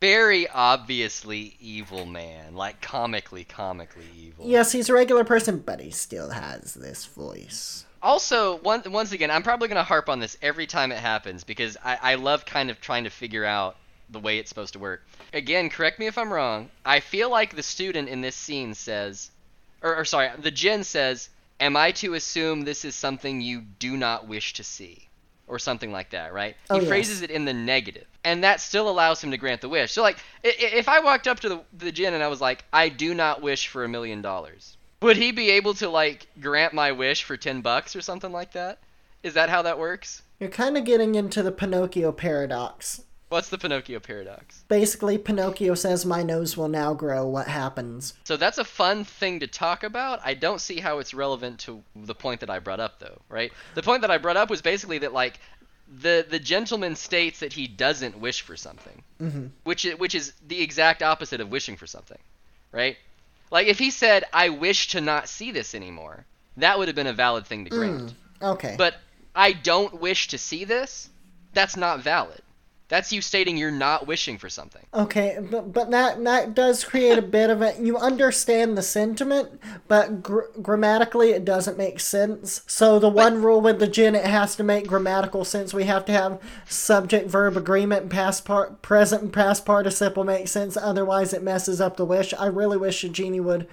[0.00, 4.46] Very obviously evil man, like comically, comically evil.
[4.48, 7.84] yes, he's a regular person, but he still has this voice.
[8.02, 11.44] Also, one, once again, I'm probably going to harp on this every time it happens
[11.44, 13.76] because I, I love kind of trying to figure out
[14.08, 15.02] the way it's supposed to work.
[15.32, 16.70] Again, correct me if I'm wrong.
[16.84, 19.30] I feel like the student in this scene says,
[19.82, 21.28] or, or sorry, the Jinn says,
[21.60, 25.06] Am I to assume this is something you do not wish to see?
[25.46, 26.56] Or something like that, right?
[26.70, 26.88] Oh, he yes.
[26.88, 28.04] phrases it in the.
[28.24, 29.92] And that still allows him to grant the wish.
[29.92, 32.88] So, like, if I walked up to the, the Jinn and I was like, I
[32.88, 36.92] do not wish for a million dollars, would he be able to, like, grant my
[36.92, 38.78] wish for 10 bucks or something like that?
[39.22, 40.22] Is that how that works?
[40.38, 43.02] You're kind of getting into the Pinocchio paradox.
[43.28, 44.64] What's the Pinocchio paradox?
[44.66, 47.26] Basically, Pinocchio says, My nose will now grow.
[47.26, 48.14] What happens?
[48.24, 50.20] So that's a fun thing to talk about.
[50.24, 53.52] I don't see how it's relevant to the point that I brought up, though, right?
[53.74, 55.38] The point that I brought up was basically that, like,
[56.00, 59.46] the the gentleman states that he doesn't wish for something, Mm-hmm.
[59.64, 62.18] which is, which is the exact opposite of wishing for something,
[62.72, 62.96] right?
[63.50, 67.06] Like if he said, "I wish to not see this anymore," that would have been
[67.06, 68.14] a valid thing to mm, grant.
[68.42, 68.74] Okay.
[68.78, 68.96] But
[69.34, 71.10] I don't wish to see this.
[71.52, 72.42] That's not valid.
[72.90, 74.84] That's you stating you're not wishing for something.
[74.92, 77.76] Okay, but, but that that does create a bit of a.
[77.80, 82.62] You understand the sentiment, but gr- grammatically it doesn't make sense.
[82.66, 85.72] So the one rule with the jinn, it has to make grammatical sense.
[85.72, 90.48] We have to have subject verb agreement and past part, present and past participle make
[90.48, 90.76] sense.
[90.76, 92.34] Otherwise, it messes up the wish.
[92.34, 93.68] I really wish a genie would.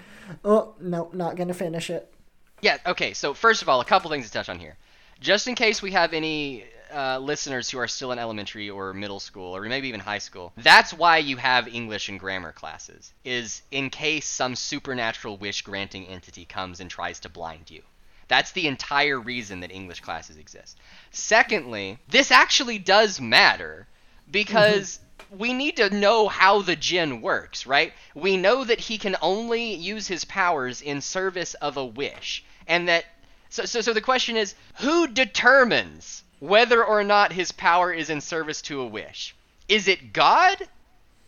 [0.46, 2.14] Oh no, not gonna finish it.
[2.62, 4.78] Yeah, okay, so first of all, a couple things to touch on here.
[5.20, 9.20] Just in case we have any uh, listeners who are still in elementary or middle
[9.20, 13.62] school or maybe even high school, that's why you have English and grammar classes, is
[13.72, 17.82] in case some supernatural wish granting entity comes and tries to blind you.
[18.28, 20.78] That's the entire reason that English classes exist.
[21.12, 23.88] Secondly, this actually does matter
[24.30, 25.00] because
[25.30, 27.94] we need to know how the Jinn works, right?
[28.16, 32.88] We know that he can only use his powers in service of a wish, and
[32.90, 33.06] that
[33.50, 38.22] so so so the question is who determines whether or not his power is in
[38.22, 39.36] service to a wish?
[39.68, 40.68] Is it God?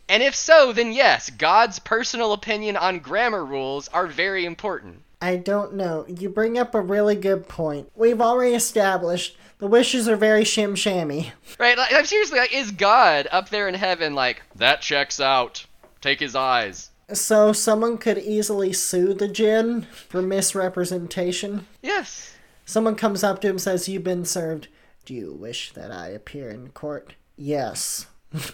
[0.07, 5.01] And if so, then yes, God's personal opinion on grammar rules are very important.
[5.21, 6.05] I don't know.
[6.07, 7.91] You bring up a really good point.
[7.95, 11.31] We've already established the wishes are very shim shammy.
[11.59, 11.77] Right?
[11.77, 15.65] Like, I'm seriously like, is God up there in heaven like that checks out?
[15.99, 16.89] Take his eyes.
[17.11, 21.67] So someone could easily sue the Jinn for misrepresentation.
[21.81, 22.35] Yes.
[22.65, 24.69] Someone comes up to him and says, You've been served.
[25.09, 27.15] Do you wish that I appear in court?
[27.35, 28.05] Yes.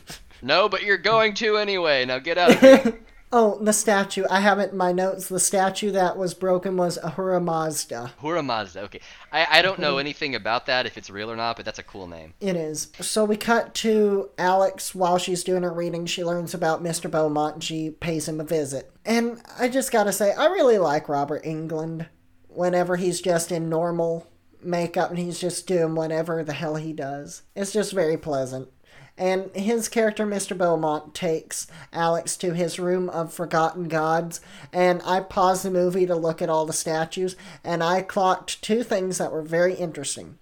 [0.41, 2.06] No, but you're going to anyway.
[2.06, 2.99] Now get out of here.
[3.32, 4.23] Oh, the statue.
[4.30, 5.27] I have it in my notes.
[5.27, 8.14] The statue that was broken was Ahura Mazda.
[8.22, 8.82] Hura Mazda.
[8.82, 8.99] Okay.
[9.32, 11.84] I, I don't know anything about that, if it's real or not, but that's a
[11.84, 12.34] cool name.
[12.40, 12.91] It is.
[13.02, 16.06] So we cut to Alex while she's doing her reading.
[16.06, 17.10] She learns about Mr.
[17.10, 18.91] Beaumont and she pays him a visit.
[19.06, 22.07] And I just gotta say, I really like Robert Englund
[22.48, 24.27] whenever he's just in normal
[24.66, 27.44] makeup and he's just doing whatever the hell he does.
[27.56, 28.70] It's just very pleasant.
[29.18, 30.58] And his character, Mr.
[30.58, 34.42] Beaumont, takes Alex to his room of forgotten gods.
[34.74, 38.84] And I paused the movie to look at all the statues, and I clocked two
[38.84, 40.38] things that were very interesting.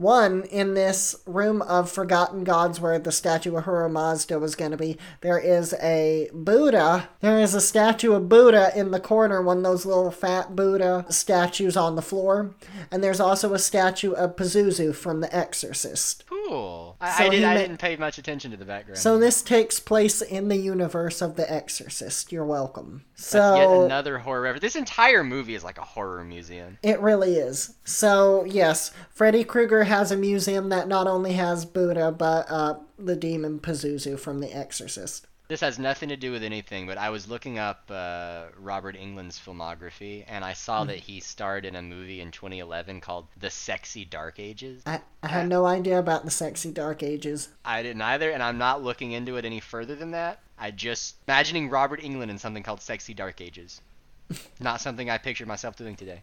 [0.00, 4.70] One, in this room of forgotten gods where the statue of Ahura Mazda was going
[4.70, 7.10] to be, there is a Buddha.
[7.20, 11.04] There is a statue of Buddha in the corner, one of those little fat Buddha
[11.10, 12.54] statues on the floor.
[12.90, 16.24] And there's also a statue of Pazuzu from The Exorcist.
[16.50, 16.96] Cool.
[17.00, 18.98] I, So I, did, he I ma- didn't pay much attention to the background.
[18.98, 22.32] So this takes place in the universe of The Exorcist.
[22.32, 23.04] You're welcome.
[23.16, 24.62] That's So yet another horror reference.
[24.62, 26.78] This entire movie is like a horror museum.
[26.82, 27.74] It really is.
[27.84, 33.16] So, yes, Freddy Krueger has a museum that not only has Buddha, but uh, the
[33.16, 35.26] demon Pazuzu from The Exorcist.
[35.50, 39.36] This has nothing to do with anything, but I was looking up uh, Robert Englund's
[39.36, 44.04] filmography, and I saw that he starred in a movie in 2011 called The Sexy
[44.04, 44.80] Dark Ages.
[44.86, 47.48] I, I had no idea about the sexy Dark Ages.
[47.64, 50.38] I didn't either, and I'm not looking into it any further than that.
[50.56, 53.80] I just imagining Robert Englund in something called Sexy Dark Ages.
[54.60, 56.22] not something I pictured myself doing today.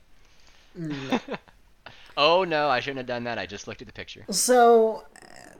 [2.16, 3.38] oh no, I shouldn't have done that.
[3.38, 4.24] I just looked at the picture.
[4.30, 5.04] So,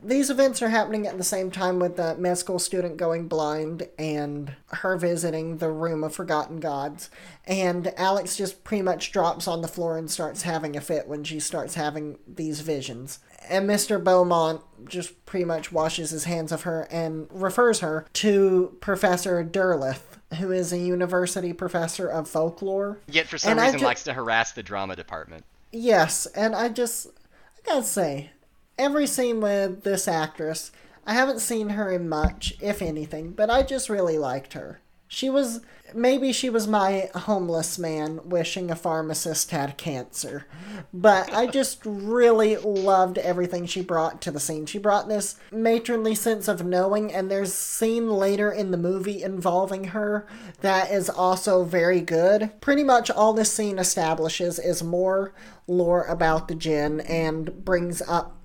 [0.04, 3.88] these events are happening at the same time with the med school student going blind
[3.98, 7.10] and her visiting the room of forgotten gods.
[7.46, 11.24] And Alex just pretty much drops on the floor and starts having a fit when
[11.24, 13.20] she starts having these visions.
[13.50, 14.04] And Mr.
[14.04, 20.02] Beaumont just pretty much washes his hands of her and refers her to Professor Derleth,
[20.40, 23.00] who is a university professor of folklore.
[23.08, 25.46] Yet for some And reason ju- likes to harass the drama department.
[25.72, 28.32] Yes, and I just I gotta say,
[28.78, 30.72] every scene with this actress,
[31.06, 34.82] I haven't seen her in much, if anything, but I just really liked her.
[35.08, 35.62] She was
[35.94, 40.46] maybe she was my homeless man wishing a pharmacist had cancer.
[40.94, 44.66] But I just really loved everything she brought to the scene.
[44.66, 49.86] She brought this matronly sense of knowing and there's scene later in the movie involving
[49.86, 50.28] her
[50.62, 52.52] that is also very good.
[52.62, 55.34] Pretty much all this scene establishes is more
[55.68, 58.37] lore about the jinn and brings up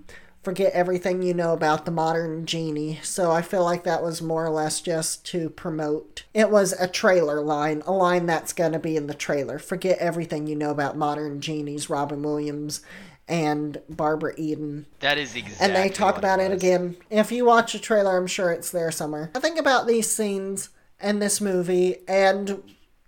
[0.43, 2.99] forget everything you know about the modern genie.
[3.03, 6.25] So I feel like that was more or less just to promote.
[6.35, 9.59] It was a trailer line, a line that's going to be in the trailer.
[9.59, 12.83] Forget everything you know about modern genies, Robin Williams
[13.29, 14.87] and Barbara Eden.
[15.01, 15.65] That is exactly.
[15.65, 16.63] And they talk about it was.
[16.63, 16.97] again.
[17.09, 19.31] If you watch a trailer, I'm sure it's there somewhere.
[19.35, 20.71] I think about these scenes
[21.01, 22.63] and this movie, and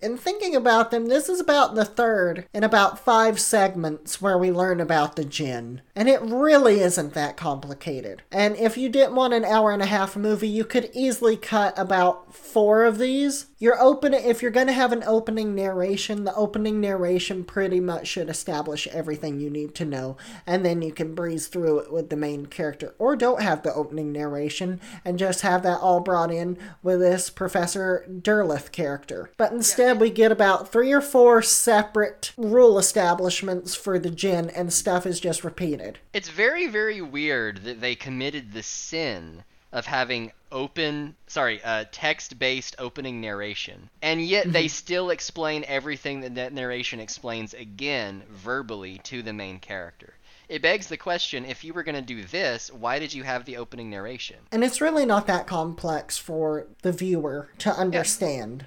[0.05, 4.53] in thinking about them, this is about the third in about five segments where we
[4.53, 5.81] learn about the jinn.
[5.97, 8.23] And it really isn't that complicated.
[8.33, 11.73] And if you didn't want an hour and a half movie, you could easily cut
[11.79, 13.47] about four of these.
[13.59, 18.09] Your open if you're going to have an opening narration, the opening narration pretty much
[18.09, 20.17] should establish everything you need to know,
[20.47, 22.95] and then you can breeze through it with the main character.
[22.99, 27.31] Or don't have the opening narration and just have that all brought in with this
[27.31, 29.31] Professor Derleth character.
[29.37, 34.73] But instead, we get about three or four separate rule establishments for the jinn, and
[34.73, 35.84] stuff is just repeated.
[36.13, 42.77] It's very, very weird that they committed the sin of having open, sorry, uh, text-based
[42.79, 49.21] opening narration, and yet they still explain everything that that narration explains again verbally to
[49.23, 50.15] the main character.
[50.49, 53.45] It begs the question: If you were going to do this, why did you have
[53.45, 54.37] the opening narration?
[54.53, 58.67] And it's really not that complex for the viewer to understand.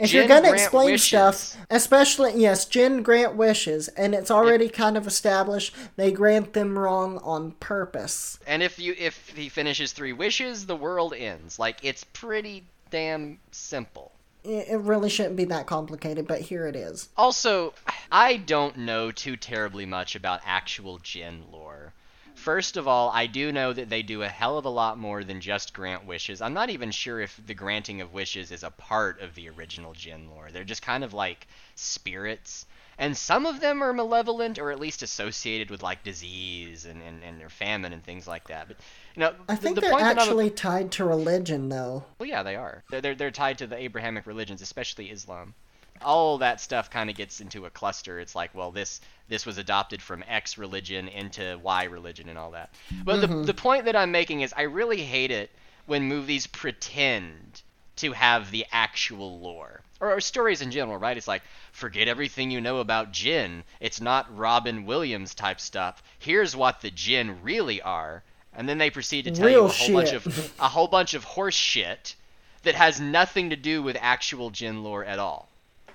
[0.00, 1.06] If Jinn you're going to grant explain wishes.
[1.08, 6.78] stuff, especially, yes, Jinn grant wishes, and it's already kind of established they grant them
[6.78, 8.38] wrong on purpose.
[8.46, 11.58] And if you if he finishes three wishes, the world ends.
[11.58, 14.12] Like it's pretty damn simple.
[14.42, 17.10] It it really shouldn't be that complicated, but here it is.
[17.18, 17.74] Also,
[18.10, 21.92] I don't know too terribly much about actual Jinn lore.
[22.40, 25.22] First of all, I do know that they do a hell of a lot more
[25.22, 26.40] than just grant wishes.
[26.40, 29.92] I'm not even sure if the granting of wishes is a part of the original
[29.92, 30.48] Jinn lore.
[30.50, 32.64] They're just kind of like spirits.
[32.96, 37.22] And some of them are malevolent or at least associated with like disease and, and,
[37.22, 38.68] and their famine and things like that.
[38.68, 38.78] But
[39.14, 42.04] you know, I think the they're point that actually tied to religion, though.
[42.18, 42.82] well, yeah, they are.
[42.90, 45.52] They're, they're, they're tied to the Abrahamic religions, especially Islam.
[46.00, 48.18] All that stuff kind of gets into a cluster.
[48.18, 52.50] It's like, well, this this was adopted from X religion into Y religion and all
[52.50, 52.74] that.
[53.04, 53.44] But the, mm-hmm.
[53.44, 55.50] the point that I'm making is I really hate it
[55.86, 57.62] when movies pretend
[57.96, 59.80] to have the actual lore.
[60.00, 61.16] Or, or stories in general, right?
[61.16, 61.42] It's like,
[61.72, 63.62] forget everything you know about Jinn.
[63.78, 66.02] It's not Robin Williams type stuff.
[66.18, 68.22] Here's what the Jinn really are.
[68.52, 71.22] And then they proceed to tell you a whole bunch of a whole bunch of
[71.22, 72.16] horse shit
[72.62, 75.49] that has nothing to do with actual Jinn lore at all.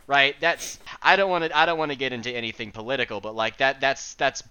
[0.07, 0.35] Right?
[0.39, 3.57] That's I don't want to I don't want to get into anything political, but like
[3.57, 4.43] that that's that's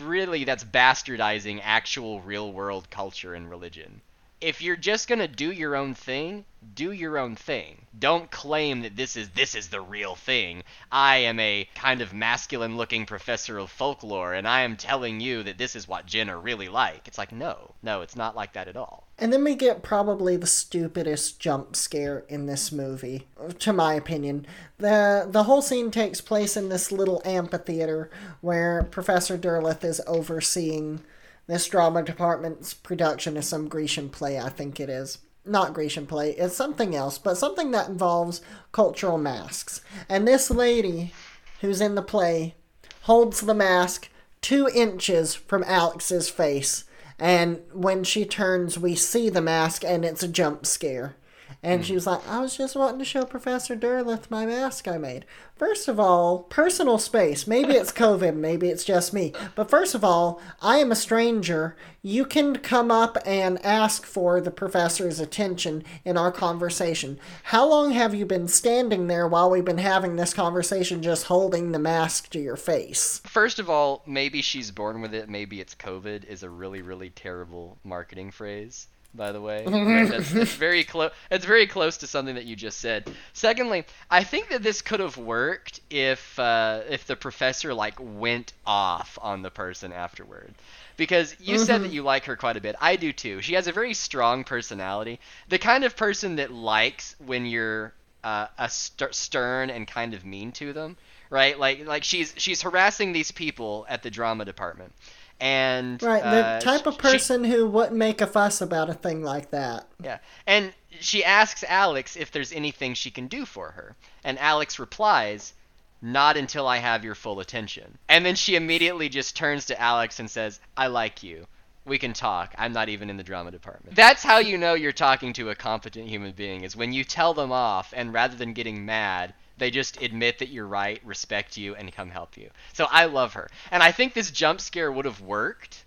[0.00, 4.02] really that's bastardizing actual real world culture and religion.
[4.40, 7.86] If you're just going to do your own thing, do your own thing.
[7.98, 10.62] Don't claim that this is this is the real thing.
[10.92, 15.42] I am a kind of masculine looking professor of folklore and I am telling you
[15.44, 17.08] that this is what Jinn are really like.
[17.08, 17.74] It's like no.
[17.82, 19.05] No, it's not like that at all.
[19.18, 23.26] And then we get probably the stupidest jump scare in this movie,
[23.60, 24.46] to my opinion.
[24.78, 28.10] The the whole scene takes place in this little amphitheater
[28.42, 31.00] where Professor Derleth is overseeing
[31.46, 35.18] this drama department's production of some Grecian play, I think it is.
[35.44, 39.80] Not Grecian play, it's something else, but something that involves cultural masks.
[40.08, 41.14] And this lady
[41.60, 42.54] who's in the play
[43.02, 44.10] holds the mask
[44.42, 46.84] two inches from Alex's face.
[47.18, 51.16] And when she turns, we see the mask, and it's a jump scare.
[51.62, 51.84] And hmm.
[51.84, 55.24] she was like, I was just wanting to show Professor Derleth my mask I made.
[55.56, 57.46] First of all, personal space.
[57.46, 59.32] Maybe it's COVID, maybe it's just me.
[59.54, 61.76] But first of all, I am a stranger.
[62.02, 67.18] You can come up and ask for the professor's attention in our conversation.
[67.44, 71.72] How long have you been standing there while we've been having this conversation just holding
[71.72, 73.22] the mask to your face?
[73.24, 75.28] First of all, maybe she's born with it.
[75.28, 76.26] Maybe it's COVID.
[76.26, 78.88] Is a really, really terrible marketing phrase.
[79.16, 79.64] By the way,
[80.10, 81.10] that's, that's very close.
[81.30, 83.10] It's very close to something that you just said.
[83.32, 88.52] Secondly, I think that this could have worked if uh, if the professor like went
[88.66, 90.54] off on the person afterward,
[90.96, 92.76] because you said that you like her quite a bit.
[92.80, 93.40] I do too.
[93.40, 95.18] She has a very strong personality.
[95.48, 97.92] The kind of person that likes when you're
[98.26, 100.96] uh, a st- stern and kind of mean to them,
[101.30, 101.58] right?
[101.58, 104.92] Like like she's she's harassing these people at the drama department,
[105.40, 108.94] and Right, the uh, type of she- person who wouldn't make a fuss about a
[108.94, 109.86] thing like that.
[110.02, 113.94] yeah, and she asks Alex if there's anything she can do for her,
[114.24, 115.52] and Alex replies,
[116.00, 120.18] "Not until I have your full attention." And then she immediately just turns to Alex
[120.20, 121.46] and says, "I like you."
[121.84, 122.52] We can talk.
[122.58, 123.94] I'm not even in the drama department.
[123.94, 127.32] That's how you know you're talking to a competent human being is when you tell
[127.32, 131.74] them off and rather than getting mad, they just admit that you're right, respect you,
[131.74, 132.50] and come help you.
[132.72, 133.48] So I love her.
[133.70, 135.84] And I think this jump scare would have worked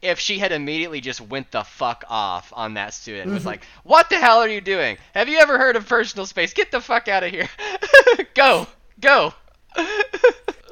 [0.00, 3.50] if she had immediately just went the fuck off on that student and was mm-hmm.
[3.50, 4.98] like, What the hell are you doing?
[5.14, 6.52] Have you ever heard of personal space?
[6.52, 7.48] Get the fuck out of here.
[8.34, 8.66] go.
[9.00, 9.34] Go.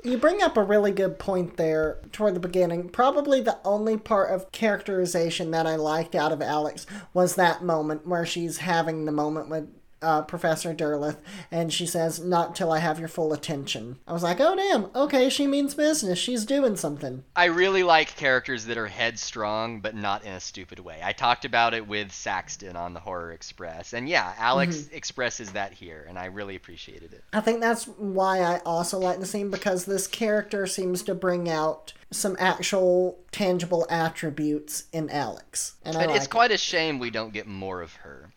[0.02, 2.88] You bring up a really good point there toward the beginning.
[2.88, 8.06] Probably the only part of characterization that I liked out of Alex was that moment
[8.06, 9.68] where she's having the moment with
[10.02, 11.18] uh, Professor Derleth
[11.50, 13.98] and she says, Not till I have your full attention.
[14.06, 14.86] I was like, Oh, damn.
[14.94, 16.18] Okay, she means business.
[16.18, 17.24] She's doing something.
[17.36, 21.00] I really like characters that are headstrong, but not in a stupid way.
[21.02, 23.92] I talked about it with Saxton on the Horror Express.
[23.92, 27.24] And yeah, Alex expresses that here, and I really appreciated it.
[27.32, 31.48] I think that's why I also like the scene because this character seems to bring
[31.48, 35.74] out some actual tangible attributes in Alex.
[35.84, 36.30] And I But like it's it.
[36.30, 38.29] quite a shame we don't get more of her.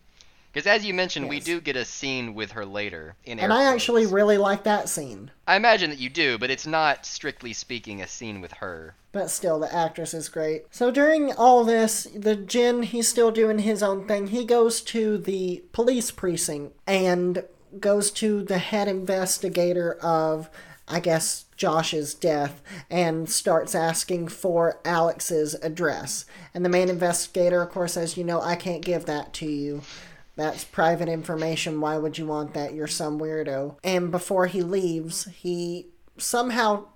[0.54, 3.64] Because as you mentioned, we do get a scene with her later in And I
[3.64, 5.32] actually really like that scene.
[5.48, 8.94] I imagine that you do, but it's not strictly speaking a scene with her.
[9.10, 10.66] But still, the actress is great.
[10.70, 14.28] So during all this, the Jinn, he's still doing his own thing.
[14.28, 17.42] He goes to the police precinct and
[17.80, 20.48] goes to the head investigator of,
[20.86, 26.26] I guess, Josh's death and starts asking for Alex's address.
[26.54, 29.82] And the main investigator, of course, says, You know, I can't give that to you.
[30.36, 31.80] That's private information.
[31.80, 32.74] Why would you want that?
[32.74, 33.76] You're some weirdo.
[33.84, 35.88] And before he leaves, he
[36.18, 36.86] somehow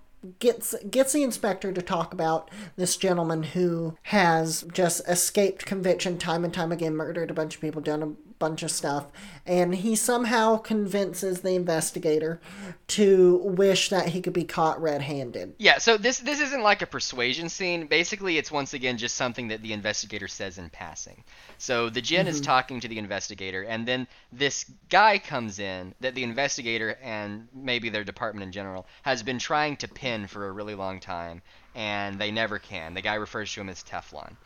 [0.40, 6.44] gets gets the inspector to talk about this gentleman who has just escaped conviction time
[6.44, 9.06] and time again, murdered a bunch of people, done a bunch of stuff,
[9.46, 12.40] and he somehow convinces the investigator
[12.86, 15.54] to wish that he could be caught red-handed.
[15.58, 17.86] Yeah, so this this isn't like a persuasion scene.
[17.86, 21.24] Basically, it's once again just something that the investigator says in passing.
[21.58, 22.44] So the Jinn is mm-hmm.
[22.44, 27.88] talking to the investigator, and then this guy comes in that the investigator and maybe
[27.88, 31.42] their department in general has been trying to pin for a really long time,
[31.74, 32.94] and they never can.
[32.94, 34.36] The guy refers to him as Teflon,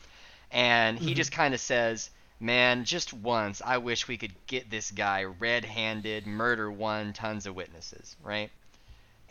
[0.51, 1.16] and he mm-hmm.
[1.16, 2.10] just kind of says.
[2.43, 7.55] Man, just once, I wish we could get this guy red-handed, murder one, tons of
[7.55, 8.51] witnesses, right?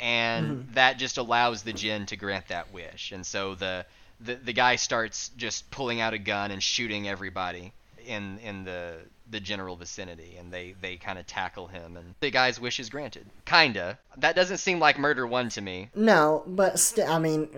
[0.01, 0.73] and mm-hmm.
[0.73, 3.11] that just allows the Jinn to grant that wish.
[3.11, 3.85] And so the,
[4.19, 7.71] the the guy starts just pulling out a gun and shooting everybody
[8.05, 8.97] in in the
[9.29, 12.89] the general vicinity, and they they kind of tackle him, and the guy's wish is
[12.89, 13.27] granted.
[13.45, 13.97] Kinda.
[14.17, 15.89] That doesn't seem like murder one to me.
[15.95, 17.49] No, but st- I mean,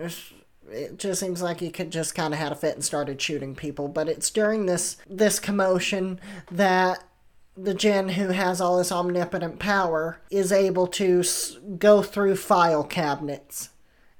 [0.70, 3.54] it just seems like he could just kind of had a fit and started shooting
[3.54, 3.88] people.
[3.88, 6.20] But it's during this this commotion
[6.50, 7.04] that
[7.56, 11.22] the Jinn who has all this omnipotent power is able to
[11.78, 13.70] go through file cabinets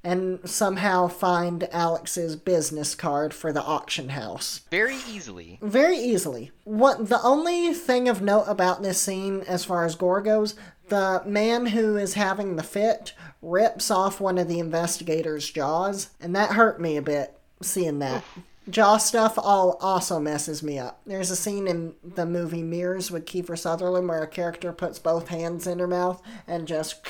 [0.04, 5.58] and somehow find Alex's business card for the auction house Very easily.
[5.62, 6.52] very easily.
[6.64, 10.54] What the only thing of note about this scene, as far as gore goes,
[10.88, 16.36] the man who is having the fit rips off one of the investigators' jaws, and
[16.36, 18.22] that hurt me a bit seeing that.
[18.68, 21.00] Jaw stuff all also messes me up.
[21.06, 25.28] There's a scene in the movie Mirrors with Kiefer Sutherland where a character puts both
[25.28, 27.02] hands in her mouth and just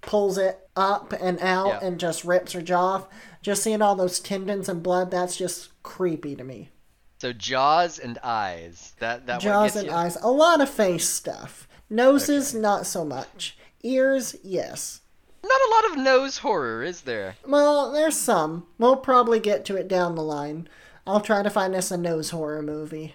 [0.00, 1.86] pulls it up and out Yeah.
[1.86, 3.08] and just rips her jaw off.
[3.42, 6.70] Just seeing all those tendons and blood, that's just creepy to me.
[7.18, 8.92] So jaws and eyes.
[9.00, 9.92] That that Jaws and you?
[9.92, 10.16] eyes.
[10.20, 11.66] A lot of face stuff.
[11.88, 13.56] Noses, not so much.
[13.82, 15.00] Ears, yes.
[15.42, 17.36] Not a lot of nose horror, is there?
[17.46, 18.66] Well, there's some.
[18.78, 20.68] We'll probably get to it down the line.
[21.06, 23.14] I'll try to find us a nose horror movie.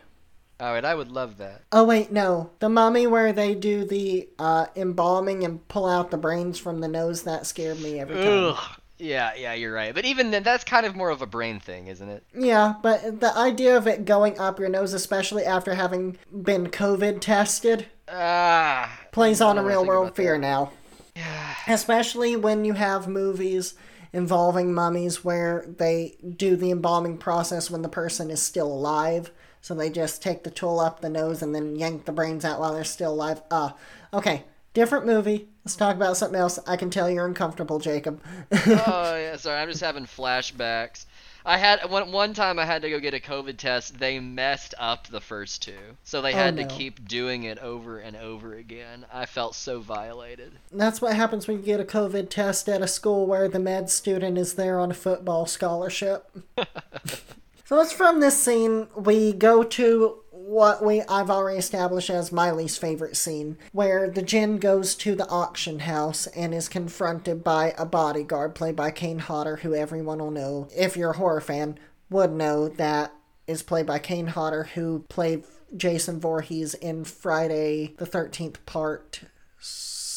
[0.61, 1.63] All right, I would love that.
[1.71, 2.51] Oh wait, no.
[2.59, 6.87] The mummy where they do the uh, embalming and pull out the brains from the
[6.87, 8.27] nose, that scared me every time.
[8.55, 8.77] Ugh.
[8.99, 9.95] Yeah, yeah, you're right.
[9.95, 12.23] But even then, that's kind of more of a brain thing, isn't it?
[12.37, 17.19] Yeah, but the idea of it going up your nose, especially after having been COVID
[17.19, 18.99] tested, Ah.
[19.11, 20.39] plays on a real world fear that.
[20.41, 20.71] now.
[21.15, 21.55] Yeah.
[21.67, 23.73] Especially when you have movies
[24.13, 29.31] involving mummies where they do the embalming process when the person is still alive.
[29.61, 32.59] So they just take the tool up the nose and then yank the brains out
[32.59, 33.41] while they're still alive.
[33.51, 33.71] Uh,
[34.13, 34.43] okay,
[34.73, 35.47] different movie.
[35.63, 36.57] Let's talk about something else.
[36.65, 38.21] I can tell you're uncomfortable, Jacob.
[38.51, 39.59] oh yeah, sorry.
[39.61, 41.05] I'm just having flashbacks.
[41.43, 43.97] I had one one time I had to go get a COVID test.
[43.99, 46.63] They messed up the first two, so they Oh, had no.
[46.63, 49.05] to keep doing it over and over again.
[49.13, 50.51] I felt so violated.
[50.71, 53.89] That's what happens when you get a COVID test at a school where the med
[53.89, 56.31] student is there on a football scholarship.
[57.71, 62.51] so it's from this scene we go to what we I've already established as my
[62.51, 67.73] least favorite scene, where the Jinn goes to the auction house and is confronted by
[67.77, 71.79] a bodyguard played by Kane Hodder, who everyone will know if you're a horror fan
[72.09, 73.13] would know that
[73.47, 79.21] is played by Kane Hodder, who played Jason Voorhees in Friday the Thirteenth Part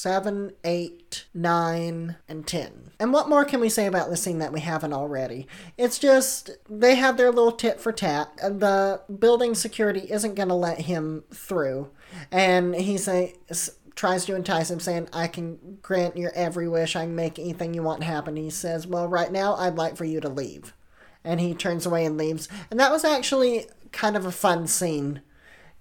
[0.05, 2.91] seven, eight, nine, and ten.
[3.01, 5.47] And what more can we say about this scene that we haven't already?
[5.79, 8.37] It's just they have their little tit for tat.
[8.37, 11.89] The building security isn't going to let him through,
[12.31, 16.97] and he say s- tries to entice him, saying, "I can grant your every wish.
[16.97, 20.05] I can make anything you want happen." He says, "Well, right now, I'd like for
[20.05, 20.75] you to leave."
[21.25, 22.47] And he turns away and leaves.
[22.71, 25.23] And that was actually kind of a fun scene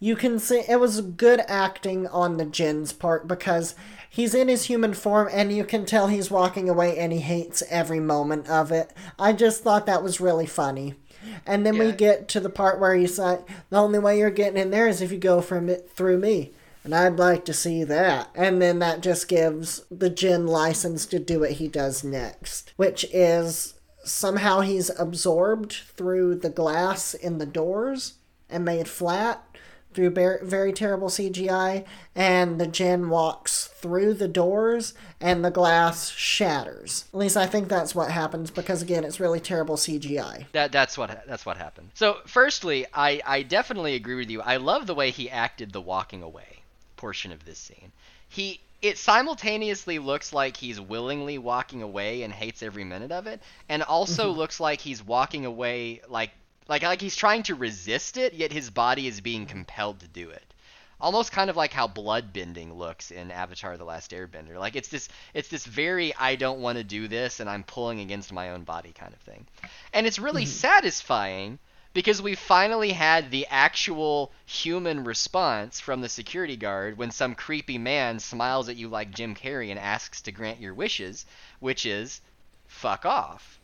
[0.04, 3.74] you can see it was good acting on the Jinn's part because
[4.14, 7.64] he's in his human form and you can tell he's walking away and he hates
[7.68, 8.94] every moment of it.
[9.18, 10.94] I just thought that was really funny.
[11.48, 14.62] And then we get to the part where he's like, the only way you're getting
[14.62, 16.52] in there is if you go from it through me.
[16.84, 18.30] And I'd like to see that.
[18.36, 23.06] And then that just gives the Jinn license to do what he does next, which
[23.12, 23.74] is
[24.04, 28.16] somehow he's absorbed through the glass in the doors
[28.50, 29.44] and made flat
[29.94, 37.06] through very terrible CGI, and the Jinn walks through the doors, and the glass shatters.
[37.14, 40.46] At least I think that's what happens because again, it's really terrible CGI.
[40.52, 41.92] That that's what that's what happened.
[41.94, 44.42] So, firstly, I I definitely agree with you.
[44.42, 46.64] I love the way he acted the walking away
[46.98, 47.92] portion of this scene.
[48.30, 53.42] He it simultaneously looks like he's willingly walking away and hates every minute of it,
[53.70, 54.40] and also mm-hmm.
[54.40, 56.32] looks like he's walking away like
[56.68, 60.30] like like he's trying to resist it, yet his body is being compelled to do
[60.30, 60.54] it.
[61.02, 64.58] Almost kind of like how bloodbending looks in Avatar: The Last Airbender.
[64.58, 68.00] Like it's this it's this very I don't want to do this and I'm pulling
[68.00, 69.46] against my own body kind of thing.
[69.92, 70.52] And it's really mm-hmm.
[70.52, 71.60] satisfying
[71.94, 77.78] because we finally had the actual human response from the security guard when some creepy
[77.78, 81.26] man smiles at you like Jim Carrey and asks to grant your wishes,
[81.60, 82.22] which is
[82.66, 83.60] fuck off.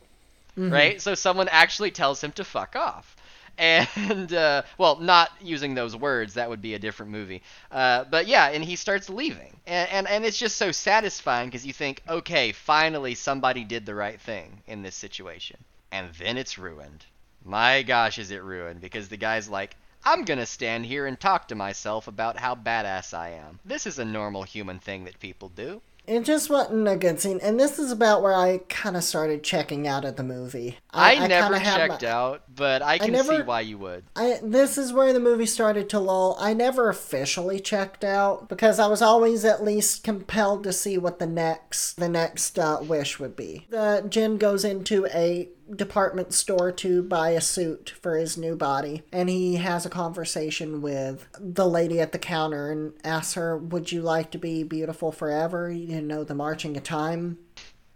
[0.56, 1.00] Right?
[1.00, 3.16] So someone actually tells him to fuck off.
[3.58, 7.42] And, uh, well, not using those words, that would be a different movie.
[7.70, 9.54] Uh, but yeah, and he starts leaving.
[9.66, 13.94] And, and, and it's just so satisfying because you think, okay, finally somebody did the
[13.94, 15.58] right thing in this situation.
[15.92, 17.04] And then it's ruined.
[17.44, 21.48] My gosh, is it ruined because the guy's like, I'm gonna stand here and talk
[21.48, 23.60] to myself about how badass I am.
[23.66, 25.82] This is a normal human thing that people do.
[26.06, 29.44] It just wasn't a good scene, and this is about where I kind of started
[29.44, 30.78] checking out of the movie.
[30.92, 34.04] I, never kinda had checked my- out, but I can see never- why you would.
[34.16, 36.36] I this is where the movie started to lull.
[36.40, 41.18] I never officially checked out because I was always at least compelled to see what
[41.18, 43.66] the next the next uh, wish would be.
[43.70, 49.02] The Jinn goes into a department store to buy a suit for his new body,
[49.12, 53.92] and he has a conversation with the lady at the counter and asks her, "Would
[53.92, 57.38] you like to be beautiful forever?" You know, the marching of time.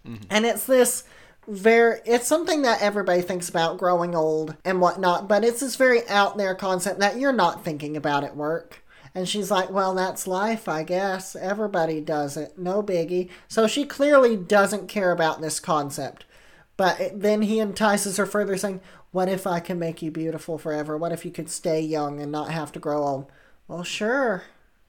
[0.07, 0.25] Mm-hmm.
[0.31, 1.05] And it's this
[1.47, 6.07] very it's something that everybody thinks about growing old and whatnot, but it's this very
[6.09, 8.83] out there concept that you're not thinking about at work.
[9.15, 11.37] And she's like, Well, that's life, I guess.
[11.37, 12.59] Everybody does it.
[12.59, 13.29] No biggie.
[13.49, 16.25] So she clearly doesn't care about this concept.
[16.77, 18.81] But then he entices her further, saying,
[19.13, 20.97] What if I can make you beautiful forever?
[20.97, 23.33] What if you could stay young and not have to grow old?
[23.69, 24.45] Well, sure.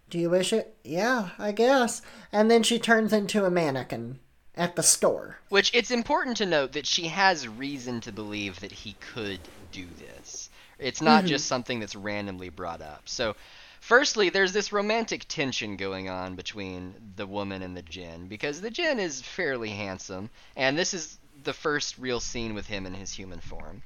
[0.10, 0.76] Do you wish it?
[0.84, 2.02] Yeah, I guess.
[2.32, 4.20] And then she turns into a mannequin
[4.56, 5.40] at the store.
[5.50, 9.40] Which it's important to note that she has reason to believe that he could
[9.72, 10.50] do this.
[10.78, 11.30] It's not mm-hmm.
[11.30, 13.04] just something that's randomly brought up.
[13.06, 13.36] So,
[13.80, 18.70] firstly, there's this romantic tension going on between the woman and the Jinn because the
[18.70, 23.12] Jinn is fairly handsome, and this is the first real scene with him in his
[23.14, 23.82] human form.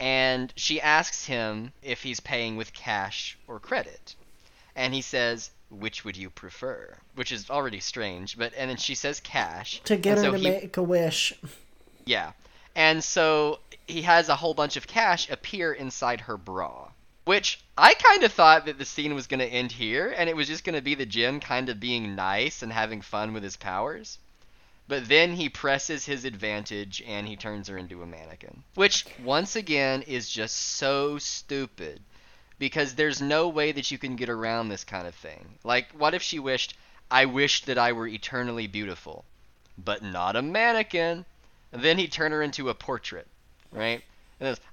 [0.00, 4.14] and she asks him if he's paying with cash or credit.
[4.74, 8.94] And he says, "Which would you prefer?" Which is already strange, but and then she
[8.94, 11.34] says cash To get her so to he- make a wish.
[12.04, 12.32] yeah.
[12.74, 16.88] And so he has a whole bunch of cash appear inside her bra.
[17.24, 20.34] Which I kind of thought that the scene was going to end here and it
[20.34, 23.42] was just going to be the jinn kind of being nice and having fun with
[23.44, 24.18] his powers.
[24.92, 28.62] But then he presses his advantage and he turns her into a mannequin.
[28.74, 32.02] Which, once again, is just so stupid.
[32.58, 35.54] Because there's no way that you can get around this kind of thing.
[35.64, 36.74] Like, what if she wished,
[37.10, 39.24] I wished that I were eternally beautiful,
[39.78, 41.24] but not a mannequin?
[41.72, 43.26] And then he'd turn her into a portrait,
[43.70, 44.02] right?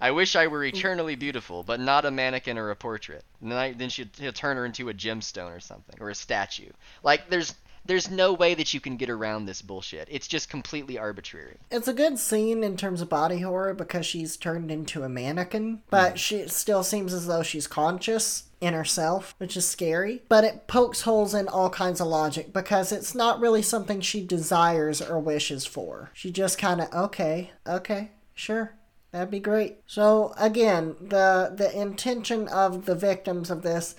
[0.01, 3.23] I wish I were eternally beautiful, but not a mannequin or a portrait.
[3.39, 6.15] And then, I, then she'd, he'll turn her into a gemstone or something, or a
[6.15, 6.71] statue.
[7.03, 7.55] Like, there's
[7.85, 10.07] there's no way that you can get around this bullshit.
[10.11, 11.57] It's just completely arbitrary.
[11.71, 15.81] It's a good scene in terms of body horror because she's turned into a mannequin,
[15.89, 16.17] but mm.
[16.17, 20.23] she still seems as though she's conscious in herself, which is scary.
[20.29, 24.25] But it pokes holes in all kinds of logic because it's not really something she
[24.25, 26.11] desires or wishes for.
[26.13, 28.73] She just kind of, okay, okay, sure.
[29.11, 29.77] That'd be great.
[29.87, 33.95] So again, the the intention of the victims of this,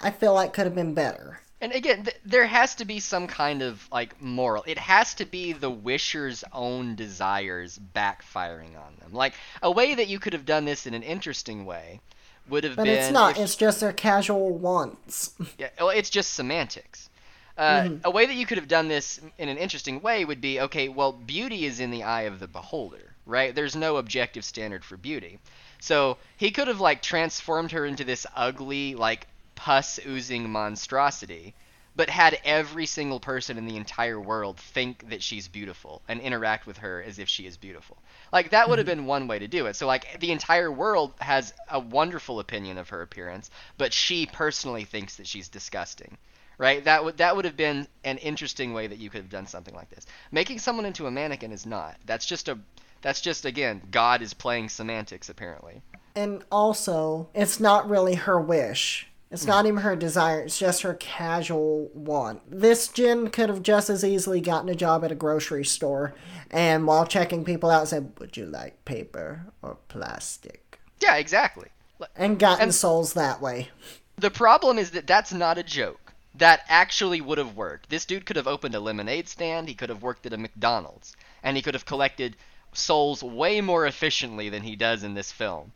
[0.00, 1.40] I feel like could have been better.
[1.60, 4.62] And again, th- there has to be some kind of like moral.
[4.66, 9.12] It has to be the wisher's own desires backfiring on them.
[9.12, 12.00] Like a way that you could have done this in an interesting way
[12.48, 12.94] would have But been.
[12.94, 13.36] But it's not.
[13.36, 15.34] if- It's just their casual wants.
[15.58, 17.10] Yeah, well, it's just semantics.
[17.56, 20.60] Uh, A way that you could have done this in an interesting way would be
[20.60, 23.52] okay, well, beauty is in the eye of the beholder, right?
[23.52, 25.40] There's no objective standard for beauty.
[25.80, 29.26] So he could have, like, transformed her into this ugly, like,
[29.58, 31.52] pus oozing monstrosity,
[31.96, 36.64] but had every single person in the entire world think that she's beautiful and interact
[36.64, 37.98] with her as if she is beautiful.
[38.32, 39.00] Like that would have mm-hmm.
[39.00, 39.74] been one way to do it.
[39.74, 44.84] So like the entire world has a wonderful opinion of her appearance, but she personally
[44.84, 46.16] thinks that she's disgusting.
[46.56, 46.84] Right?
[46.84, 49.74] That would that would have been an interesting way that you could have done something
[49.74, 50.06] like this.
[50.30, 51.96] Making someone into a mannequin is not.
[52.06, 52.58] That's just a
[53.02, 55.82] that's just again, God is playing semantics apparently.
[56.14, 59.08] And also, it's not really her wish.
[59.30, 62.40] It's not even her desire, it's just her casual want.
[62.50, 66.14] This Jinn could have just as easily gotten a job at a grocery store
[66.50, 70.80] and while checking people out said, Would you like paper or plastic?
[71.00, 71.68] Yeah, exactly.
[72.16, 73.68] And gotten And- souls that way.
[74.16, 76.12] The problem is that that's not a joke.
[76.34, 77.90] That actually would have worked.
[77.90, 81.14] This dude could have opened a lemonade stand, he could have worked at a McDonald's,
[81.42, 82.36] and he could have collected
[82.72, 85.72] souls way more efficiently than he does in this film.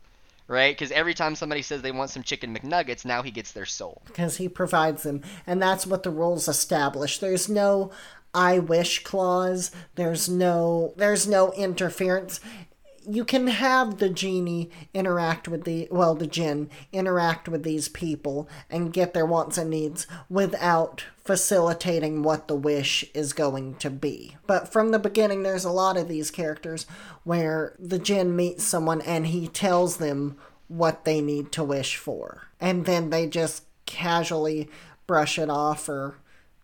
[0.52, 0.76] Right?
[0.76, 4.02] Because every time somebody says they want some chicken McNuggets, now he gets their soul.
[4.06, 7.90] because he provides them and that's what the rules establish there's no
[8.34, 12.40] i wish clause there's no there's no interference
[13.06, 18.48] you can have the genie interact with the well the jinn interact with these people
[18.70, 24.36] and get their wants and needs without facilitating what the wish is going to be.
[24.46, 26.86] But from the beginning there's a lot of these characters
[27.24, 30.36] where the jinn meets someone and he tells them
[30.68, 32.48] what they need to wish for.
[32.60, 34.68] And then they just casually
[35.06, 36.16] brush it off or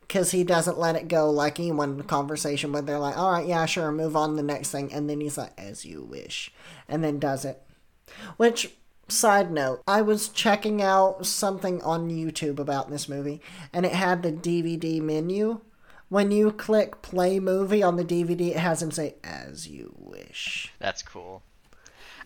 [0.08, 3.30] because he doesn't let it go like anyone in a conversation where they're like all
[3.30, 6.02] right yeah sure move on to the next thing and then he's like as you
[6.02, 6.50] wish
[6.88, 7.62] and then does it.
[8.38, 8.74] Which
[9.10, 13.40] side note i was checking out something on youtube about this movie
[13.72, 15.60] and it had the dvd menu.
[16.10, 20.72] When you click play movie on the dvd it has him say as you wish.
[20.78, 21.42] That's cool.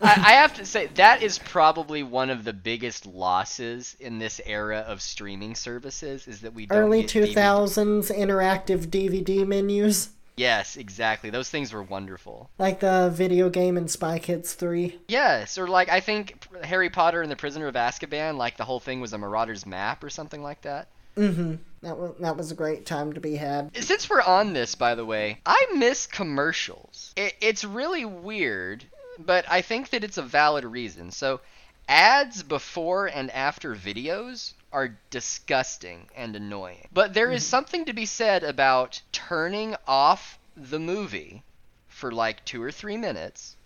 [0.03, 4.41] I, I have to say that is probably one of the biggest losses in this
[4.45, 10.77] era of streaming services is that we don't early DVD 2000s interactive dvd menus Yes,
[10.79, 11.29] exactly.
[11.29, 12.49] Those things were wonderful.
[12.59, 17.21] like the video game in spy kids 3 Yes, or like I think Harry Potter
[17.21, 20.43] and the Prisoner of Azkaban, like the whole thing was a Marauder's map or something
[20.43, 20.89] like that.
[21.17, 21.57] Mm-hmm.
[21.83, 23.77] That was that was a great time to be had.
[23.77, 27.13] Since we're on this, by the way, I miss commercials.
[27.17, 28.85] It, it's really weird,
[29.19, 31.11] but I think that it's a valid reason.
[31.11, 31.41] So,
[31.89, 36.89] ads before and after videos are disgusting and annoying.
[36.93, 37.51] But there is mm-hmm.
[37.51, 41.43] something to be said about turning off the movie
[41.89, 43.57] for like two or three minutes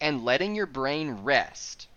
[0.00, 1.88] and letting your brain rest,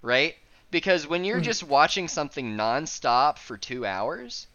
[0.00, 0.36] right?
[0.70, 1.44] Because when you're mm-hmm.
[1.44, 4.46] just watching something nonstop for two hours,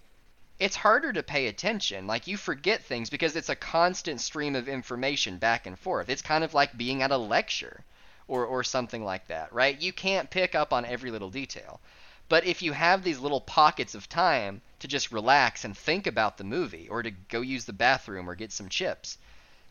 [0.59, 2.07] it's harder to pay attention.
[2.07, 6.09] Like you forget things because it's a constant stream of information back and forth.
[6.09, 7.83] It's kind of like being at a lecture
[8.27, 9.79] or or something like that, right?
[9.79, 11.79] You can't pick up on every little detail.
[12.27, 16.37] But if you have these little pockets of time to just relax and think about
[16.37, 19.17] the movie or to go use the bathroom or get some chips,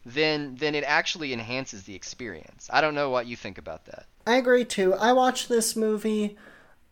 [0.07, 2.69] then then it actually enhances the experience.
[2.73, 4.07] I don't know what you think about that.
[4.27, 4.95] I agree too.
[4.95, 6.37] I watched this movie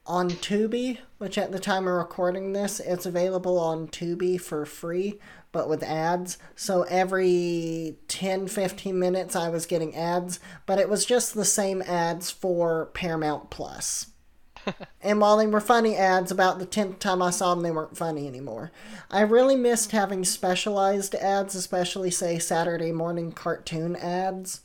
[0.06, 5.20] on Tubi, which at the time of recording this, it's available on Tubi for free,
[5.52, 6.38] but with ads.
[6.56, 11.82] So every 10 15 minutes I was getting ads, but it was just the same
[11.82, 14.06] ads for Paramount Plus.
[15.02, 17.96] and while they were funny ads, about the 10th time I saw them, they weren't
[17.96, 18.70] funny anymore.
[19.10, 24.60] I really missed having specialized ads, especially, say, Saturday morning cartoon ads,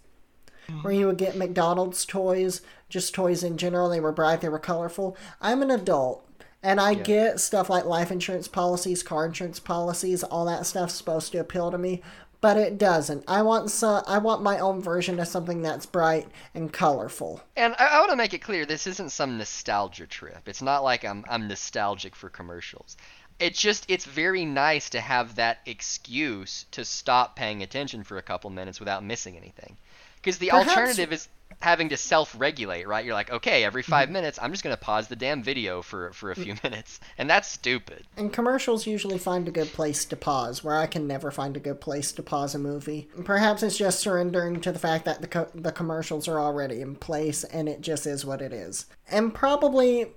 [0.82, 3.90] where you would get McDonald's toys, just toys in general.
[3.90, 5.18] They were bright, they were colorful.
[5.42, 6.26] I'm an adult,
[6.64, 11.32] and I get stuff like life insurance policies, car insurance policies, all that stuff's supposed
[11.32, 12.02] to appeal to me,
[12.40, 13.24] but it doesn't.
[13.28, 17.42] I want so I want my own version of something that's bright and colorful.
[17.56, 20.48] And I, I want to make it clear this isn't some nostalgia trip.
[20.48, 22.96] It's not like I'm I'm nostalgic for commercials.
[23.40, 28.24] It's just it's very nice to have that excuse to stop paying attention for a
[28.24, 29.78] couple minutes without missing anything.
[30.16, 31.28] Because the Perhaps- alternative is
[31.62, 33.06] having to self-regulate, right?
[33.06, 33.92] You're like, okay, every mm-hmm.
[33.92, 36.44] 5 minutes, I'm just gonna pause the damn video for for a mm.
[36.44, 38.06] few minutes, and that's stupid.
[38.16, 41.62] And commercials usually find a good place to pause, where I can never find a
[41.62, 43.10] good place to pause a movie.
[43.24, 46.96] Perhaps it's just surrendering to the fact that the, co- the commercials are already in
[46.96, 48.86] place and it just is what it is.
[49.10, 50.08] And probably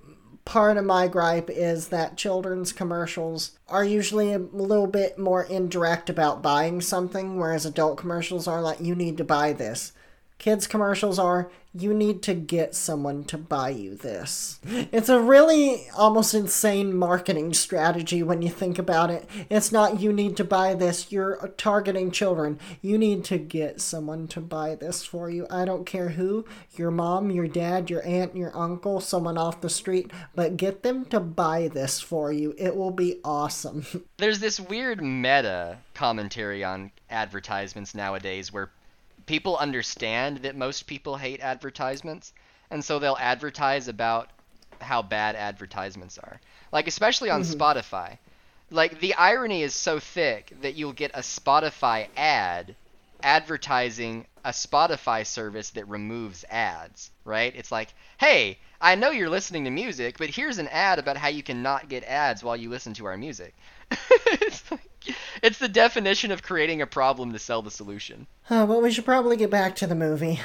[0.45, 6.09] part of my gripe is that children's commercials are usually a little bit more indirect
[6.09, 9.93] about buying something, whereas adult commercials are like, you need to buy this.
[10.41, 14.59] Kids' commercials are, you need to get someone to buy you this.
[14.65, 19.29] It's a really almost insane marketing strategy when you think about it.
[19.51, 22.59] It's not, you need to buy this, you're targeting children.
[22.81, 25.45] You need to get someone to buy this for you.
[25.51, 26.43] I don't care who
[26.75, 31.05] your mom, your dad, your aunt, your uncle, someone off the street, but get them
[31.05, 32.55] to buy this for you.
[32.57, 33.85] It will be awesome.
[34.17, 38.71] There's this weird meta commentary on advertisements nowadays where
[39.31, 42.33] people understand that most people hate advertisements,
[42.69, 44.29] and so they'll advertise about
[44.81, 46.41] how bad advertisements are.
[46.73, 47.57] Like especially on mm-hmm.
[47.57, 48.17] Spotify.
[48.71, 52.75] Like the irony is so thick that you'll get a Spotify ad
[53.23, 57.55] advertising a Spotify service that removes ads, right?
[57.55, 61.29] It's like, "Hey, I know you're listening to music, but here's an ad about how
[61.29, 63.55] you can not get ads while you listen to our music."
[64.25, 64.89] it's, like,
[65.43, 68.27] it's the definition of creating a problem to sell the solution.
[68.49, 70.39] Uh, but we should probably get back to the movie.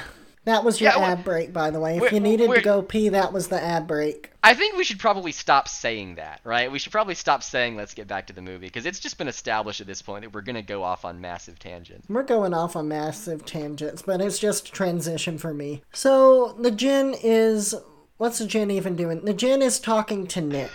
[0.45, 1.97] That was your Yeah, well- ad break, by the way.
[1.97, 4.31] If you needed to go pee, that was the ad break.
[4.41, 6.71] I think we should probably stop saying that, right?
[6.71, 9.27] We should probably stop saying let's get back to the movie because it's just been
[9.27, 12.07] established at this point that we're going to go off on massive tangents.
[12.07, 15.81] We're going off on massive tangents, but it's just a transition for me.
[15.91, 17.75] So the Jinn is.
[18.17, 19.23] What's the Jinn even doing?
[19.23, 20.71] The Jinn is talking to Nick,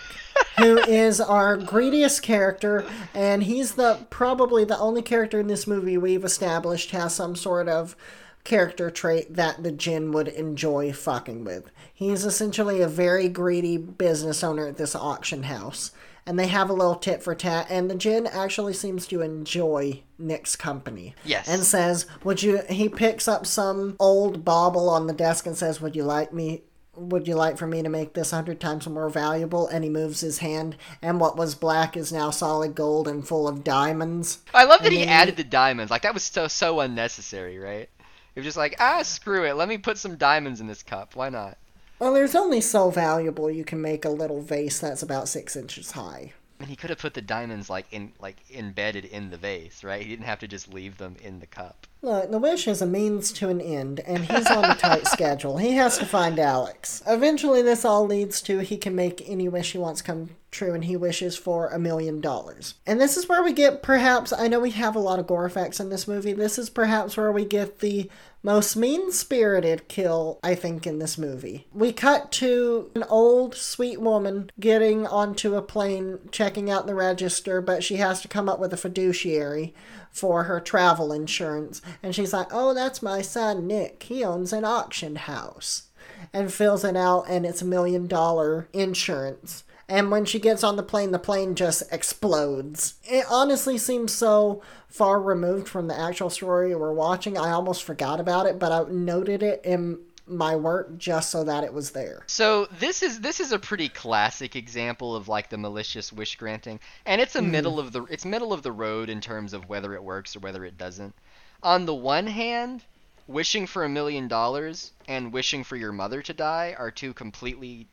[0.59, 5.99] who is our greediest character, and he's the probably the only character in this movie
[5.99, 7.97] we've established has some sort of
[8.45, 11.71] character trait that the Jinn would enjoy fucking with.
[11.93, 15.93] He's essentially a very greedy business owner at this auction house.
[16.25, 20.05] And they have a little tit for tat, and the Jinn actually seems to enjoy
[20.19, 21.17] Nick's company.
[21.25, 21.49] Yes.
[21.49, 25.81] And says, Would you he picks up some old bauble on the desk and says,
[25.81, 26.63] Would you like me
[26.97, 29.67] would you like for me to make this a hundred times more valuable?
[29.67, 33.49] And he moves his hand, and what was black is now solid gold and full
[33.49, 34.39] of diamonds.
[34.53, 35.91] I love that And he added the diamonds.
[35.91, 37.89] Like that was so so unnecessary, right?
[38.35, 41.17] It was just like ah screw it, let me put some diamonds in this cup.
[41.17, 41.59] Why not?
[41.99, 45.93] Well, there's only so valuable you can make a little vase that's about six inches
[45.93, 46.33] high.
[46.59, 49.83] I mean, he could have put the diamonds like in like embedded in the vase,
[49.85, 50.03] right?
[50.03, 51.87] He didn't have to just leave them in the cup.
[52.05, 55.59] Look, the wish is a means to an end, and he's on a tight schedule.
[55.59, 57.01] He has to find Alex.
[57.07, 60.85] Eventually, this all leads to he can make any wish he wants come true, and
[60.85, 62.75] he wishes for a million dollars.
[62.87, 65.47] And this is where we get perhaps, I know we have a lot of gore
[65.47, 68.11] effects in this movie, this is perhaps where we get the
[68.43, 71.69] most mean spirited kill, I think, in this movie.
[71.73, 77.61] We cut to an old, sweet woman getting onto a plane, checking out the register,
[77.61, 79.73] but she has to come up with a fiduciary
[80.13, 81.83] for her travel insurance.
[82.03, 84.05] And she's like, Oh, that's my son, Nick.
[84.05, 85.89] He owns an auction house.
[86.33, 89.65] And fills it out, and it's a million dollar insurance.
[89.89, 92.95] And when she gets on the plane, the plane just explodes.
[93.05, 97.37] It honestly seems so far removed from the actual story we're watching.
[97.37, 99.99] I almost forgot about it, but I noted it in
[100.33, 102.25] my work just so that it was there.
[102.27, 106.81] So this is this is a pretty classic example of like the malicious wish granting,
[107.07, 107.51] and it's a mm-hmm.
[107.51, 110.41] middle of the it's middle of the road in terms of whether it works or
[110.41, 111.15] whether it doesn't.
[111.63, 112.83] On the one hand,
[113.27, 117.87] wishing for a million dollars and wishing for your mother to die are two completely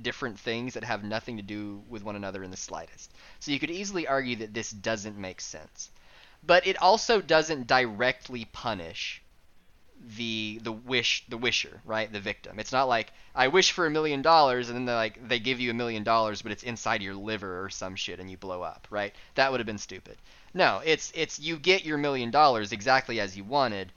[0.00, 3.12] different things that have nothing to do with one another in the slightest.
[3.40, 5.90] So you could easily argue that this doesn't make sense.
[6.42, 9.22] but it also doesn't directly punish
[10.16, 12.12] the the wish the wisher right?
[12.12, 12.58] The victim.
[12.58, 15.60] It's not like i wish for a million dollars and then they like they give
[15.60, 18.62] you a million dollars but it's inside your liver or some shit and you blow
[18.62, 19.14] up right?
[19.34, 20.16] That would have been stupid.
[20.54, 23.92] No it's it's you get your million dollars exactly as you wanted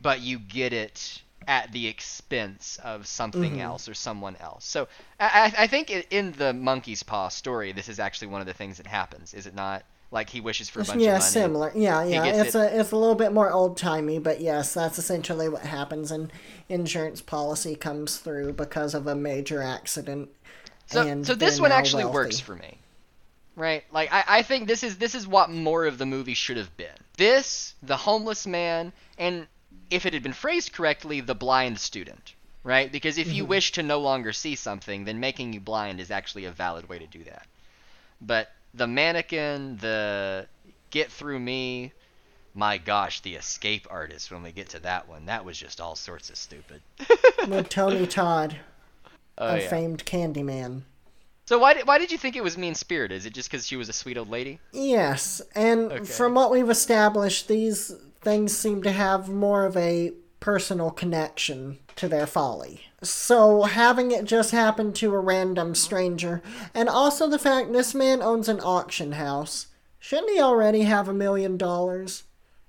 [0.00, 3.60] but you get it at the expense of something mm-hmm.
[3.60, 4.64] else or someone else.
[4.64, 4.88] So
[5.20, 8.78] I I think in the monkey's paw story this is actually one of the things
[8.78, 11.72] that happens is it not like he wishes for a bunch yeah, of money similar.
[11.74, 12.26] Yeah, yeah.
[12.26, 15.62] It's it- a it's a little bit more old timey, but yes, that's essentially what
[15.62, 16.10] happens.
[16.12, 16.32] And
[16.68, 20.30] insurance policy comes through because of a major accident.
[20.86, 22.14] So, so this one actually wealthy.
[22.14, 22.78] works for me,
[23.56, 23.84] right?
[23.92, 26.76] Like I, I think this is this is what more of the movie should have
[26.76, 26.96] been.
[27.16, 29.46] This, the homeless man, and
[29.90, 32.34] if it had been phrased correctly, the blind student,
[32.64, 32.90] right?
[32.92, 33.36] Because if Mm-hmm.
[33.36, 36.88] you wish to no longer see something, then making you blind is actually a valid
[36.88, 37.46] way to do that.
[38.20, 40.46] But the mannequin, the
[40.90, 41.92] get through me,
[42.54, 44.30] my gosh, the escape artist.
[44.30, 46.82] When we get to that one, that was just all sorts of stupid.
[47.48, 48.56] with Tony Todd,
[49.38, 49.68] Oh a yeah.
[49.68, 50.82] famed Candyman.
[51.46, 53.16] So why did why did you think it was mean spirited?
[53.16, 54.58] Is it just because she was a sweet old lady?
[54.72, 56.04] Yes, and Okay.
[56.04, 62.08] from what we've established, these things seem to have more of a personal connection to
[62.08, 62.82] their folly.
[63.02, 66.40] So having it just happen to a random stranger,
[66.72, 69.66] and also the fact this man owns an auction house,
[69.98, 72.24] shouldn't he already have a million dollars?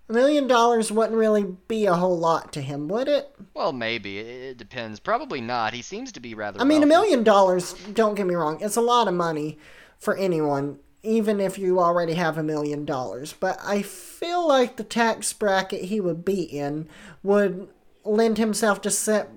[0.09, 3.33] A million dollars wouldn't really be a whole lot to him, would it?
[3.53, 4.99] Well, maybe it, depends.
[4.99, 5.73] Probably not.
[5.73, 6.59] He seems to be rather.
[6.59, 9.59] I mean, a million dollars, don't get me wrong, it's a lot of money
[9.99, 13.33] for anyone, even if you already have a million dollars.
[13.39, 16.89] But I feel like the tax bracket he would be in
[17.21, 17.69] would
[18.03, 19.29] lend himself to set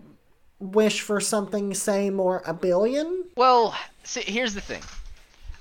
[0.58, 3.24] wish for something, say, more a billion.
[3.36, 3.74] Well,
[4.04, 4.82] see, here's the thing.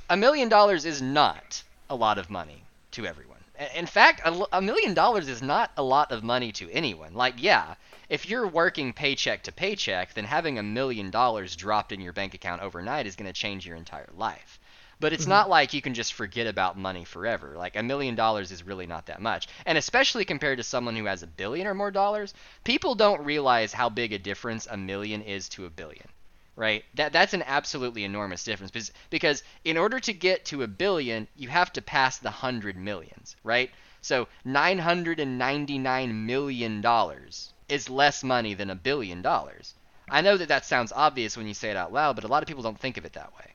[0.09, 3.39] A million dollars is not a lot of money to everyone.
[3.75, 7.13] In fact, a million dollars is not a lot of money to anyone.
[7.13, 7.75] Like, yeah,
[8.09, 12.33] if you're working paycheck to paycheck, then having a million dollars dropped in your bank
[12.33, 14.59] account overnight is going to change your entire life.
[14.99, 15.31] But it's mm-hmm.
[15.31, 17.55] not like you can just forget about money forever.
[17.57, 19.47] Like a million dollars is really not that much.
[19.65, 23.73] And especially compared to someone who has a billion or more dollars, people don't realize
[23.73, 26.07] how big a difference a million is to a billion.
[26.55, 26.85] Right?
[26.93, 31.27] That that's an absolutely enormous difference because because in order to get to a billion,
[31.35, 33.71] you have to pass the 100 millions, right?
[34.01, 39.73] So 999 million dollars is less money than a billion dollars.
[40.07, 42.43] I know that that sounds obvious when you say it out loud, but a lot
[42.43, 43.54] of people don't think of it that way.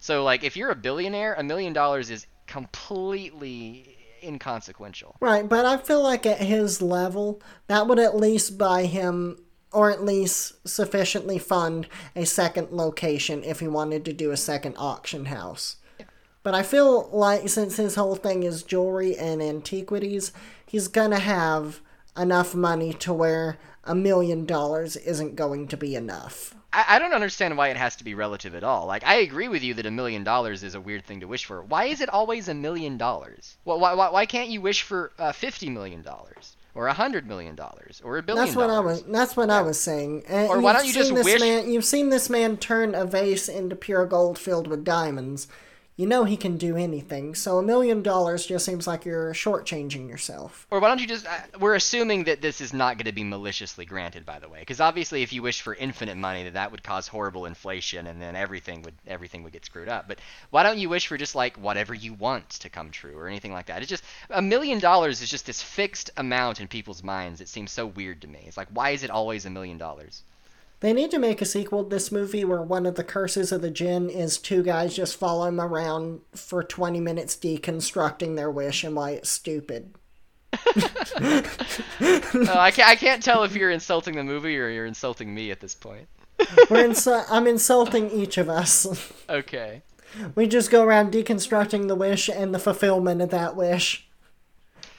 [0.00, 5.16] So like if you're a billionaire, a million dollars is completely inconsequential.
[5.20, 9.38] Right, but I feel like at his level, that would at least buy him,
[9.72, 11.86] or at least sufficiently fund
[12.16, 15.76] a second location if he wanted to do a second auction house.
[16.42, 20.32] But I feel like since his whole thing is jewelry and antiquities,
[20.66, 21.80] he's gonna have
[22.16, 26.54] enough money to where a million dollars isn't going to be enough.
[26.72, 28.86] I, I don't understand why it has to be relative at all.
[28.86, 31.44] Like I agree with you that a million dollars is a weird thing to wish
[31.44, 31.62] for.
[31.62, 33.56] Why is it always a million dollars?
[33.64, 37.26] Why, why, why- why can't you wish for uh, fifty million dollars or a hundred
[37.26, 39.02] million dollars or a billion That's what I was.
[39.02, 40.22] That's what I was saying.
[40.28, 43.04] And Or why don't you just this wish- Man, you've seen this man turn a
[43.04, 45.48] vase into pure gold filled with diamonds.
[46.00, 47.34] You know he can do anything.
[47.34, 50.66] So a million dollars just seems like you're shortchanging yourself.
[50.70, 51.26] Or why don't you just?
[51.26, 54.60] Uh, we're assuming that this is not going to be maliciously granted, by the way,
[54.60, 58.18] because obviously, if you wish for infinite money, that that would cause horrible inflation, and
[58.18, 60.08] then everything would everything would get screwed up.
[60.08, 63.28] But why don't you wish for just like whatever you want to come true, or
[63.28, 63.82] anything like that?
[63.82, 67.42] It's just a million dollars is just this fixed amount in people's minds.
[67.42, 68.40] It seems so weird to me.
[68.46, 70.22] It's like, why is it always a million dollars?
[70.80, 73.60] They need to make a sequel to this movie where one of the curses of
[73.60, 78.82] the jinn is two guys just following them around for 20 minutes deconstructing their wish
[78.82, 79.94] and why it's stupid.
[80.52, 80.58] Uh,
[82.00, 85.60] I can't I can't tell if you're insulting the movie or you're insulting me at
[85.60, 86.08] this point.
[86.70, 89.12] We're insu- I'm insulting each of us.
[89.30, 89.82] Okay.
[90.34, 94.08] We just go around deconstructing the wish and the fulfillment of that wish.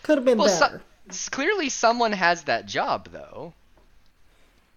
[0.03, 0.82] Could have been Well, better.
[1.10, 3.53] s- clearly someone has that job though.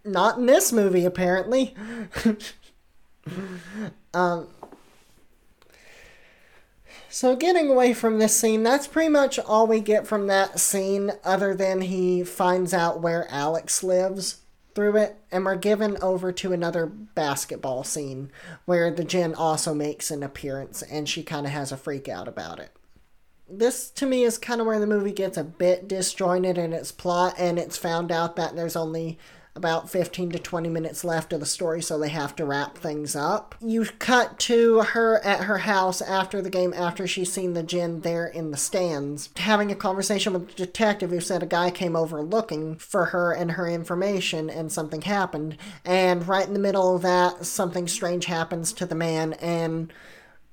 [0.04, 1.74] Not in this movie, apparently.
[4.14, 4.48] um,
[7.08, 11.12] so, getting away from this scene, that's pretty much all we get from that scene,
[11.24, 14.40] other than he finds out where Alex lives
[14.74, 18.30] through it, and we're given over to another basketball scene
[18.64, 22.26] where the Jinn also makes an appearance and she kind of has a freak out
[22.26, 22.76] about it
[23.48, 26.90] this to me is kind of where the movie gets a bit disjointed in its
[26.90, 29.18] plot and it's found out that there's only
[29.56, 33.14] about 15 to 20 minutes left of the story, so they have to wrap things
[33.14, 33.54] up.
[33.60, 38.00] You cut to her at her house after the game, after she's seen the Jinn
[38.00, 41.94] there in the stands, having a conversation with the detective who said a guy came
[41.94, 45.56] over looking for her and her information, and something happened.
[45.84, 49.92] And right in the middle of that, something strange happens to the man, and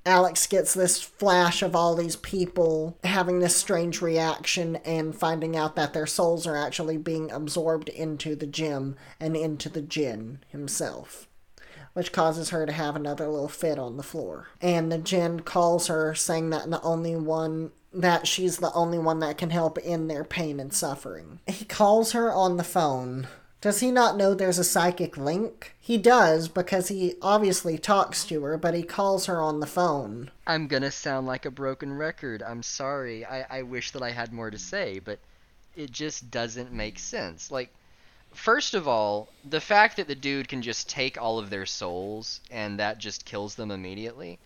[0.04, 5.76] Alex gets this flash of all these people having this strange reaction and finding out
[5.76, 11.28] that their souls are actually being absorbed into the gym and into the Jinn himself.
[11.92, 14.48] Which causes her to have another little fit on the floor.
[14.60, 19.18] And the Jinn calls her, saying that the only one that she's the only one
[19.20, 21.40] that can help in their pain and suffering.
[21.46, 23.28] He calls her on the phone
[23.62, 25.76] does he not know there's a psychic link?
[25.78, 30.32] He does because he obviously talks to her, but he calls her on the phone.
[30.48, 32.42] I'm gonna sound like a broken record.
[32.42, 33.24] I'm sorry.
[33.24, 35.20] I, I wish that I had more to say, but
[35.76, 37.52] it just doesn't make sense.
[37.52, 37.72] Like,
[38.34, 42.40] first of all, the fact that the dude can just take all of their souls
[42.50, 44.40] and that just kills them immediately,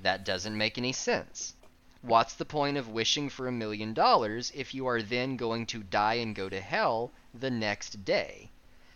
[0.00, 1.52] that doesn't make any sense.
[2.00, 5.82] What's the point of wishing for a million dollars if you are then going to
[5.82, 7.10] die and go to hell
[7.40, 8.50] the next day?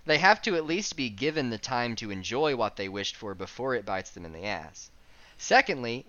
[0.05, 3.35] They have to at least be given the time to enjoy what they wished for
[3.35, 4.91] before it bites them in the ass.
[5.39, 6.05] Secondly,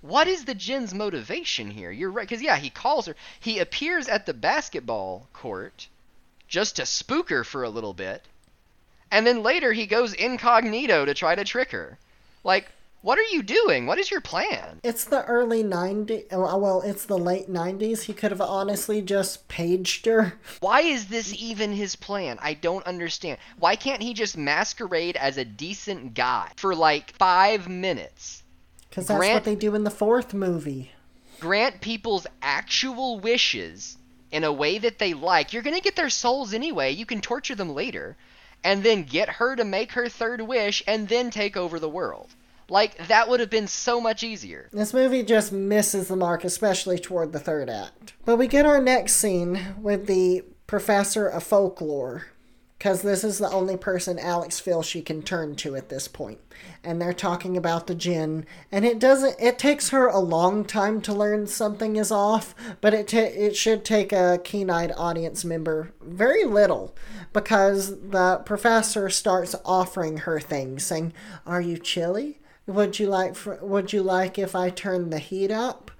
[0.00, 1.90] what is the Jinn's motivation here?
[1.90, 3.16] You're right, because yeah, he calls her.
[3.40, 5.88] He appears at the basketball court
[6.46, 8.24] just to spook her for a little bit,
[9.10, 11.98] and then later he goes incognito to try to trick her.
[12.44, 13.86] Like, what are you doing?
[13.86, 14.80] What is your plan?
[14.82, 16.32] It's the early 90s.
[16.32, 18.02] Uh, well, it's the late 90s.
[18.02, 20.34] He could have honestly just paged her.
[20.60, 22.38] Why is this even his plan?
[22.42, 23.38] I don't understand.
[23.58, 28.42] Why can't he just masquerade as a decent guy for like five minutes?
[28.90, 30.90] Because that's grant, what they do in the fourth movie.
[31.38, 33.96] Grant people's actual wishes
[34.32, 35.52] in a way that they like.
[35.52, 36.90] You're going to get their souls anyway.
[36.90, 38.16] You can torture them later.
[38.64, 42.34] And then get her to make her third wish and then take over the world.
[42.68, 44.68] Like that would have been so much easier.
[44.72, 48.12] This movie just misses the mark, especially toward the third act.
[48.24, 52.26] But we get our next scene with the professor of folklore,
[52.78, 56.38] because this is the only person Alex feels she can turn to at this point.
[56.84, 59.40] And they're talking about the Jinn, and it doesn't.
[59.40, 63.84] It takes her a long time to learn something is off, but it it should
[63.84, 66.94] take a keen-eyed audience member very little,
[67.32, 71.14] because the professor starts offering her things, saying,
[71.46, 75.50] "Are you chilly?" Would you like for, would you like if I turn the heat
[75.50, 75.90] up?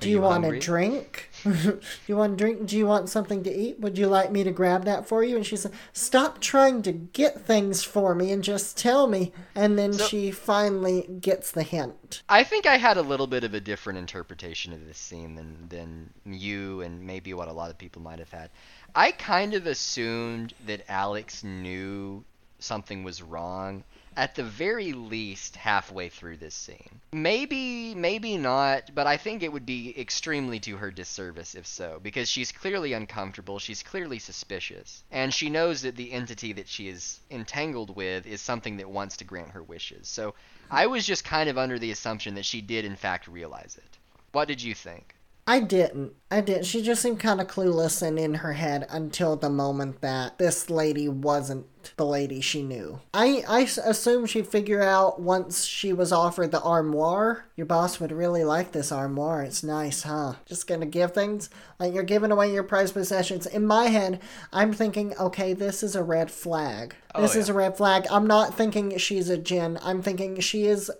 [0.00, 1.30] Do you, you want a drink?
[1.42, 2.66] Do you want a drink?
[2.66, 3.80] Do you want something to eat?
[3.80, 5.36] Would you like me to grab that for you?
[5.36, 9.32] And she said, Stop trying to get things for me and just tell me.
[9.54, 12.22] And then so, she finally gets the hint.
[12.28, 15.66] I think I had a little bit of a different interpretation of this scene than,
[15.68, 18.50] than you and maybe what a lot of people might have had.
[18.94, 22.22] I kind of assumed that Alex knew
[22.58, 23.82] something was wrong
[24.16, 27.00] at the very least halfway through this scene.
[27.12, 32.00] Maybe, maybe not, but I think it would be extremely to her disservice if so,
[32.02, 36.88] because she's clearly uncomfortable, she's clearly suspicious, and she knows that the entity that she
[36.88, 40.08] is entangled with is something that wants to grant her wishes.
[40.08, 40.34] So
[40.70, 43.98] I was just kind of under the assumption that she did in fact realize it.
[44.32, 45.15] What did you think?
[45.48, 46.14] I didn't.
[46.28, 46.66] I didn't.
[46.66, 50.68] She just seemed kind of clueless and in her head until the moment that this
[50.68, 51.66] lady wasn't
[51.96, 52.98] the lady she knew.
[53.14, 57.46] I, I assume she'd figure out once she was offered the armoire.
[57.54, 59.42] Your boss would really like this armoire.
[59.42, 60.34] It's nice, huh?
[60.46, 61.48] Just gonna give things
[61.78, 63.46] like you're giving away your prized possessions.
[63.46, 64.20] In my head,
[64.52, 66.96] I'm thinking, okay, this is a red flag.
[67.14, 67.42] Oh, this yeah.
[67.42, 68.06] is a red flag.
[68.10, 69.78] I'm not thinking she's a Jinn.
[69.80, 70.90] I'm thinking she is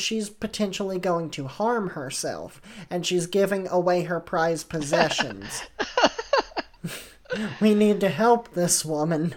[0.00, 2.60] she's potentially going to harm herself
[2.90, 5.62] and she's giving away her prized possessions.
[7.60, 9.34] we need to help this woman.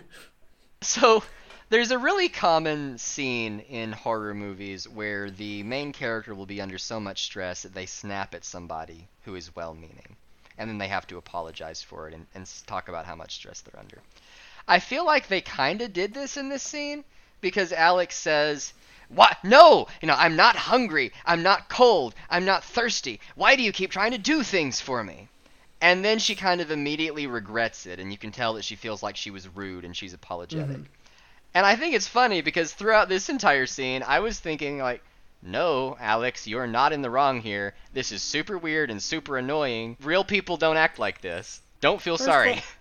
[0.82, 1.24] So,
[1.70, 6.80] there's a really common scene in horror movies where the main character will be under
[6.80, 10.16] so much stress that they snap at somebody who is well meaning.
[10.58, 13.62] And then they have to apologize for it and, and talk about how much stress
[13.62, 14.00] they're under.
[14.68, 17.04] I feel like they kind of did this in this scene
[17.40, 18.74] because Alex says,
[19.10, 19.38] what?
[19.44, 19.88] No!
[20.02, 21.12] You know, I'm not hungry.
[21.26, 22.16] I'm not cold.
[22.30, 23.20] I'm not thirsty.
[23.36, 25.28] Why do you keep trying to do things for me?
[25.82, 29.02] And then she kind of immediately regrets it, and you can tell that she feels
[29.02, 30.68] like she was rude and she's apologetic.
[30.68, 30.84] Mm-hmm.
[31.54, 35.02] And I think it's funny because throughout this entire scene, I was thinking, like,
[35.42, 37.74] no, Alex, you're not in the wrong here.
[37.94, 39.98] This is super weird and super annoying.
[40.02, 41.62] Real people don't act like this.
[41.82, 42.62] Don't feel sorry.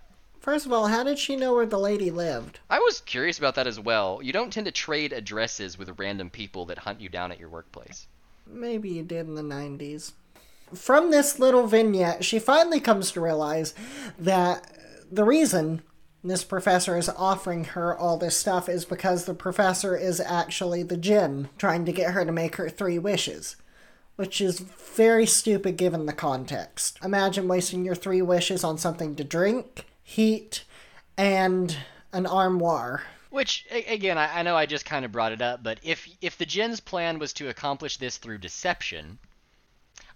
[0.49, 2.59] First of all, how did she know where the lady lived?
[2.71, 4.19] I was curious about that as well.
[4.23, 7.49] You don't tend to trade addresses with random people that hunt you down at your
[7.49, 8.07] workplace.
[8.47, 10.13] Maybe you did in the 90s.
[10.73, 13.75] From this little vignette, she finally comes to realize
[14.17, 14.75] that
[15.11, 15.83] the reason
[16.23, 20.97] this professor is offering her all this stuff is because the professor is actually the
[20.97, 23.55] jinn trying to get her to make her three wishes.
[24.15, 26.97] Which is very stupid given the context.
[27.03, 30.63] Imagine wasting your three wishes on something to drink, heat,
[31.17, 31.77] and
[32.11, 33.03] an armoire.
[33.29, 36.35] Which again, I, I know I just kind of brought it up, but if if
[36.35, 39.19] the Jinn's plan was to accomplish this through deception,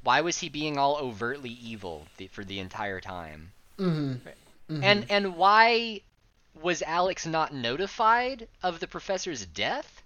[0.01, 3.51] why was he being all overtly evil the, for the entire time?
[3.77, 4.83] Mm-hmm.
[4.83, 6.01] And and why
[6.59, 10.01] was Alex not notified of the professor's death?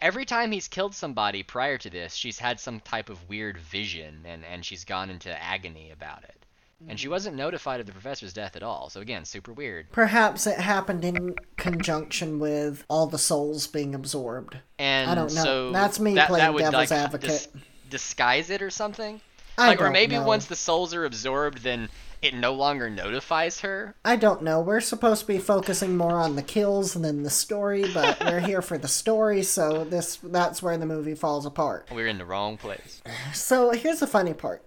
[0.00, 4.24] Every time he's killed somebody prior to this, she's had some type of weird vision
[4.26, 6.44] and, and she's gone into agony about it.
[6.88, 8.90] And she wasn't notified of the professor's death at all.
[8.90, 9.90] So again, super weird.
[9.92, 14.56] Perhaps it happened in conjunction with all the souls being absorbed.
[14.78, 15.42] And I don't know.
[15.42, 17.28] So That's me that, playing that would, devil's like, advocate.
[17.28, 17.48] dis-
[17.88, 19.20] disguise it or something.
[19.58, 20.26] I like, or maybe know.
[20.26, 21.88] once the souls are absorbed, then
[22.22, 23.94] it no longer notifies her.
[24.04, 24.60] I don't know.
[24.60, 28.62] We're supposed to be focusing more on the kills than the story, but we're here
[28.62, 31.88] for the story, so this that's where the movie falls apart.
[31.92, 33.02] We're in the wrong place.
[33.34, 34.62] So here's the funny part.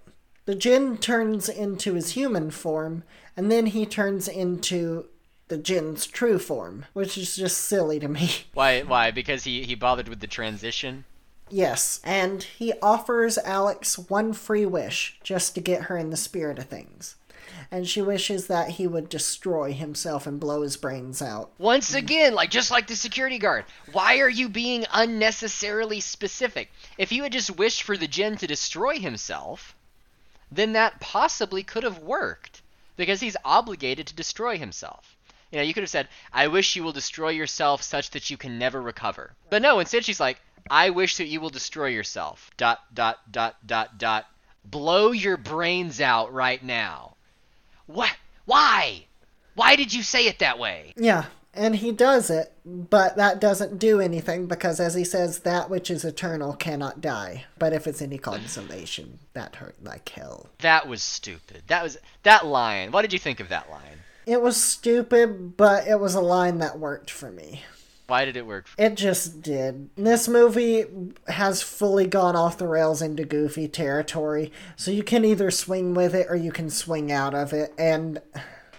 [0.45, 3.03] The Jinn turns into his human form,
[3.35, 5.07] and then he turns into
[5.47, 8.29] the Jinn's true form, which is just silly to me.
[8.53, 8.81] Why?
[8.81, 9.09] Why?
[9.09, 11.05] Because he he bothered with the transition.
[11.49, 16.57] Yes, and he offers Alex one free wish just to get her in the spirit
[16.59, 17.15] of things.
[17.71, 21.51] And she wishes that he would destroy himself and blow his brains out.
[21.57, 26.71] Once again, like just like the security guard, why are you being unnecessarily specific?
[26.97, 29.75] If you had just wished for the Jinn to destroy himself,
[30.51, 32.61] then that possibly could have worked
[32.97, 35.15] because he's obligated to destroy himself.
[35.51, 38.37] You know, you could have said, "I wish you will destroy yourself such that you
[38.37, 40.39] can never recover." But no, instead she's like,
[40.69, 44.25] "I wish that you will destroy yourself." Dot dot dot dot dot.
[44.63, 47.15] Blow your brains out right now.
[47.85, 48.15] What?
[48.45, 49.05] Why?
[49.53, 50.93] Why did you say it that way?
[50.97, 55.69] Yeah, and he does it, but that doesn't do anything because, as he says, that
[55.69, 57.45] which is eternal cannot die.
[57.57, 60.49] But if it's any consolation, that hurt like hell.
[60.59, 61.63] That was stupid.
[61.67, 62.91] That was that line.
[62.91, 63.99] What did you think of that line?
[64.25, 67.61] It was stupid, but it was a line that worked for me.
[68.07, 68.67] Why did it work?
[68.77, 69.89] It just did.
[69.95, 70.85] This movie
[71.27, 76.13] has fully gone off the rails into goofy territory, so you can either swing with
[76.13, 78.21] it or you can swing out of it, and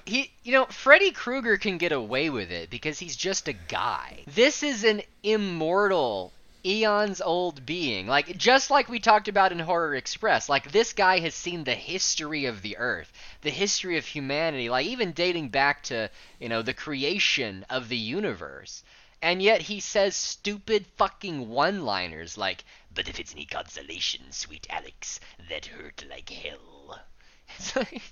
[0.07, 4.23] He, you know, Freddy Krueger can get away with it because he's just a guy.
[4.27, 6.33] This is an immortal,
[6.65, 8.07] eons old being.
[8.07, 10.49] Like just like we talked about in Horror Express.
[10.49, 13.13] Like this guy has seen the history of the earth,
[13.43, 16.11] the history of humanity, like even dating back to,
[16.41, 18.83] you know, the creation of the universe.
[19.23, 22.65] And yet he says stupid fucking one-liners like,
[22.95, 27.01] "But if it's any consolation, sweet Alex, that hurt like hell."
[27.59, 28.03] It's like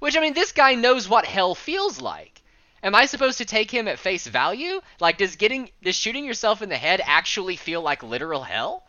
[0.00, 2.42] which I mean, this guy knows what hell feels like.
[2.82, 4.80] Am I supposed to take him at face value?
[4.98, 8.84] Like, does getting does shooting yourself in the head actually feel like literal hell?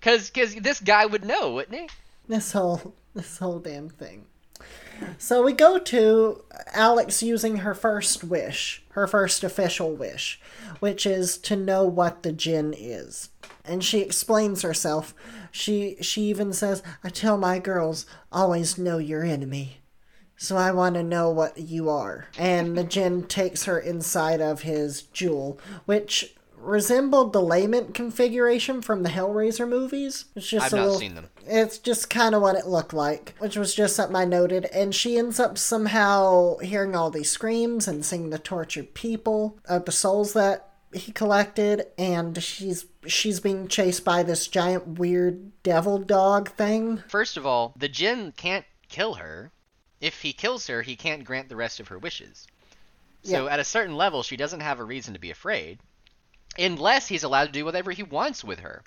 [0.00, 1.88] Cause, cause this guy would know, wouldn't he?
[2.28, 4.26] this whole this whole damn thing.
[5.18, 10.40] So we go to Alex using her first wish, her first official wish,
[10.78, 13.30] which is to know what the jinn is.
[13.64, 15.14] And she explains herself.
[15.50, 19.78] She she even says, "I tell my girls always know your enemy."
[20.36, 22.28] So I want to know what you are.
[22.38, 29.02] And the jinn takes her inside of his jewel, which resembled the lament configuration from
[29.02, 30.24] the Hellraiser movies.
[30.34, 31.30] It's just I've a not little, seen them.
[31.46, 34.64] It's just kind of what it looked like, which was just something I noted.
[34.66, 39.84] And she ends up somehow hearing all these screams and seeing the tortured people of
[39.84, 45.98] the souls that he collected, and she's she's being chased by this giant weird devil
[45.98, 47.02] dog thing.
[47.08, 49.50] First of all, the Jinn can't kill her.
[50.04, 52.46] If he kills her, he can't grant the rest of her wishes.
[53.22, 53.52] So Yeah.
[53.54, 55.78] at a certain level, she doesn't have a reason to be afraid,
[56.58, 58.82] unless he's allowed to do whatever he wants with her,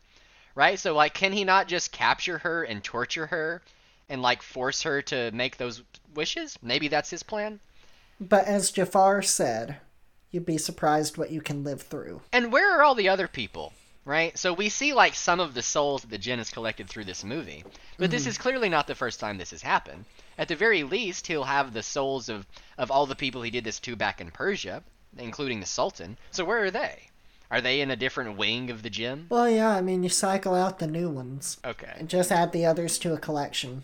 [0.53, 0.77] right?
[0.79, 3.63] So like, can he not just capture her and torture her,
[4.09, 5.81] and like force her to make those
[6.13, 6.55] wishes?
[6.61, 7.59] Maybe that's his plan.
[8.19, 9.77] But as Jafar said,
[10.29, 12.21] you'd be surprised what you can live through.
[12.31, 13.73] And where are all the other people?
[14.07, 14.37] Right?
[14.37, 17.25] So we see like some of the souls that the Jinn has collected through this
[17.25, 17.65] movie.
[17.97, 18.29] But this mm-hmm.
[18.29, 20.05] is clearly not the first time this has happened.
[20.37, 22.47] At the very least, he'll have the souls of,
[22.77, 24.81] of all the people he did this to back in Persia,
[25.17, 26.17] including the Sultan.
[26.31, 27.09] So where are they?
[27.51, 29.25] Are they in a different wing of the Jinn?
[29.27, 31.93] Well, yeah, I mean, you cycle out the new ones Okay.
[31.97, 33.83] and just add the others to a collection.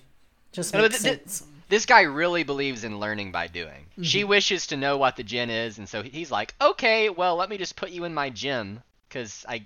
[0.53, 1.43] Just makes th- th- sense.
[1.67, 3.87] This guy really believes in learning by doing.
[3.91, 4.03] Mm-hmm.
[4.03, 7.49] She wishes to know what the Jinn is, and so he's like, okay, well, let
[7.49, 9.65] me just put you in my gym, because I,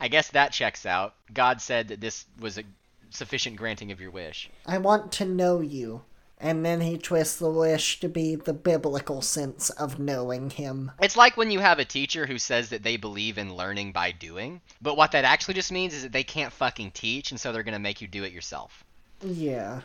[0.00, 1.14] I guess that checks out.
[1.32, 2.64] God said that this was a
[3.10, 4.50] sufficient granting of your wish.
[4.66, 6.02] I want to know you.
[6.40, 10.92] And then he twists the wish to be the biblical sense of knowing him.
[11.00, 14.12] It's like when you have a teacher who says that they believe in learning by
[14.12, 17.52] doing, but what that actually just means is that they can't fucking teach, and so
[17.52, 18.84] they're gonna make you do it yourself.
[19.20, 19.80] Yeah.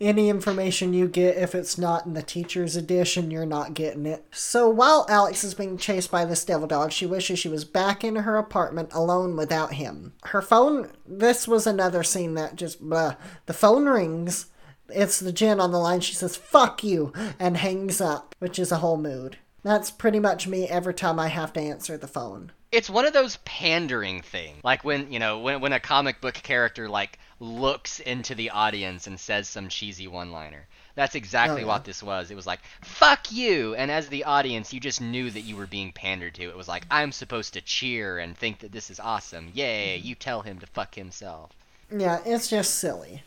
[0.00, 4.24] Any information you get, if it's not in the teacher's edition, you're not getting it.
[4.30, 8.04] So while Alex is being chased by this devil dog, she wishes she was back
[8.04, 10.14] in her apartment alone without him.
[10.24, 13.14] Her phone, this was another scene that just, blah.
[13.46, 14.46] The phone rings.
[14.90, 16.00] It's the Jinn on the line.
[16.00, 19.36] She says, fuck you, and hangs up, which is a whole mood.
[19.62, 22.52] That's pretty much me every time I have to answer the phone.
[22.70, 26.34] It's one of those pandering things, like when you know when when a comic book
[26.34, 30.66] character like looks into the audience and says some cheesy one-liner.
[30.94, 31.66] That's exactly Oh, yeah.
[31.66, 32.30] what this was.
[32.30, 35.66] It was like "fuck you," and as the audience, you just knew that you were
[35.66, 36.48] being pandered to.
[36.48, 39.50] It was like I'm supposed to cheer and think that this is awesome.
[39.54, 39.96] Yay!
[39.96, 41.52] You tell him to fuck himself.
[41.90, 43.22] Yeah, it's just silly.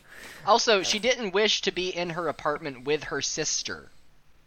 [0.46, 1.02] Also, she uh.
[1.02, 3.90] didn't wish to be in her apartment with her sister.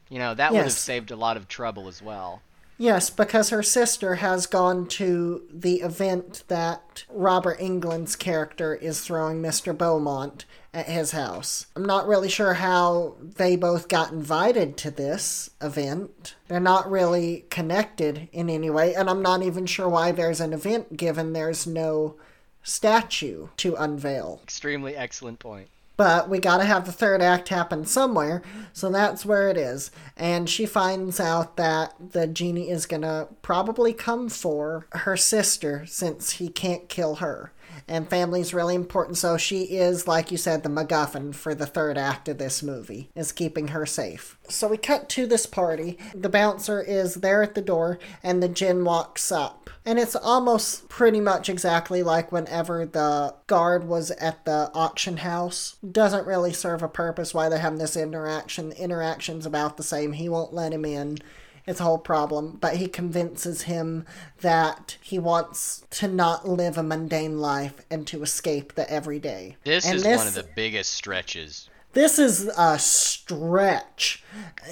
[0.07, 2.41] You know, that would have saved a lot of trouble as well.
[2.77, 9.41] Yes, because her sister has gone to the event that Robert Englund's character is throwing
[9.41, 9.77] Mr.
[9.77, 11.67] Beaumont at his house.
[11.75, 16.35] I'm not really sure how they both got invited to this event.
[16.49, 20.51] They're not really connected in any way, and I'm not even sure why there's an
[20.51, 22.15] event given there's no
[22.61, 24.41] statue to unveil.
[24.43, 25.69] Extremely excellent point.
[25.97, 28.41] But we gotta have the third act happen somewhere,
[28.73, 29.91] so that's where it is.
[30.17, 36.31] And she finds out that the genie is gonna probably come for her sister since
[36.31, 37.53] he can't kill her.
[37.87, 41.97] And family's really important, so she is, like you said, the MacGuffin for the third
[41.97, 44.37] act of this movie, is keeping her safe.
[44.49, 45.97] So we cut to this party.
[46.13, 49.69] The bouncer is there at the door, and the Jinn walks up.
[49.85, 55.75] And it's almost pretty much exactly like whenever the guard was at the auction house.
[55.89, 58.69] Doesn't really serve a purpose why they're having this interaction.
[58.69, 60.13] The interaction's about the same.
[60.13, 61.19] He won't let him in.
[61.67, 62.57] It's a whole problem.
[62.61, 64.05] But he convinces him
[64.41, 69.57] that he wants to not live a mundane life and to escape the everyday.
[69.63, 71.69] This And is this- one of the biggest stretches.
[71.93, 74.21] this is a stretch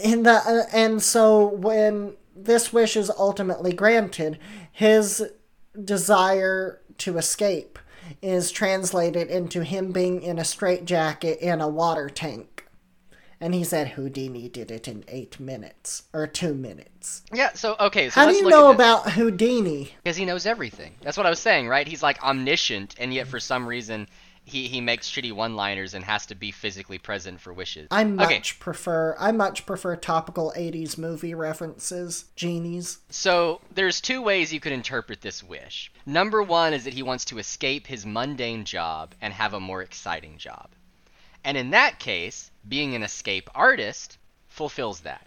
[0.03, 4.37] in the uh, and so when this wish is ultimately granted
[4.71, 5.23] his
[5.85, 7.79] desire to escape
[8.21, 12.52] is translated into him being in a straitjacket in a water tank
[13.43, 18.09] and he said houdini did it in eight minutes or two minutes Yeah, so okay,
[18.09, 20.95] so how do you look know about houdini because he knows everything.
[21.01, 21.87] That's what I was saying, right?
[21.87, 24.07] He's like omniscient, and yet for some reason
[24.45, 27.87] he he makes shitty one-liners and has to be physically present for wishes.
[27.91, 34.21] i much okay, prefer i much prefer topical 80s movie references genies so there's two
[34.21, 35.91] ways you could interpret this wish.
[36.05, 39.81] Number one is that he wants to escape his mundane job and have a more
[39.81, 40.69] exciting job,
[41.43, 44.17] and in that case, being an escape artist
[44.47, 45.25] fulfills that.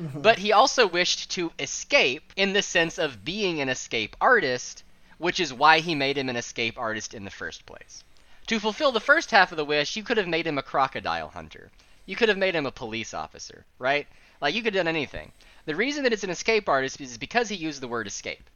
[0.00, 0.20] Mm-hmm.
[0.20, 4.84] But he also wished to escape in the sense of being an escape artist,
[5.18, 8.04] which is why he made him an escape artist in the first place.
[8.48, 11.28] To fulfill the first half of the wish, you could have made him a crocodile
[11.28, 11.70] hunter.
[12.04, 14.06] You could have made him a police officer, right?
[14.40, 15.32] Like, you could have done anything.
[15.64, 18.48] The reason that it's an escape artist is because he used the word escape.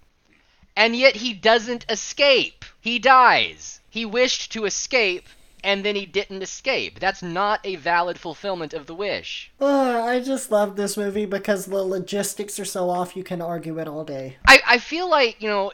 [0.77, 2.65] And yet he doesn't escape.
[2.81, 3.81] He dies.
[3.91, 5.29] He wished to escape,
[5.63, 7.01] and then he didn't escape.
[7.01, 9.51] That's not a valid fulfillment of the wish.
[9.61, 13.89] I just love this movie because the logistics are so off you can argue it
[13.89, 14.37] all day.
[14.47, 15.73] I, I feel like, you know,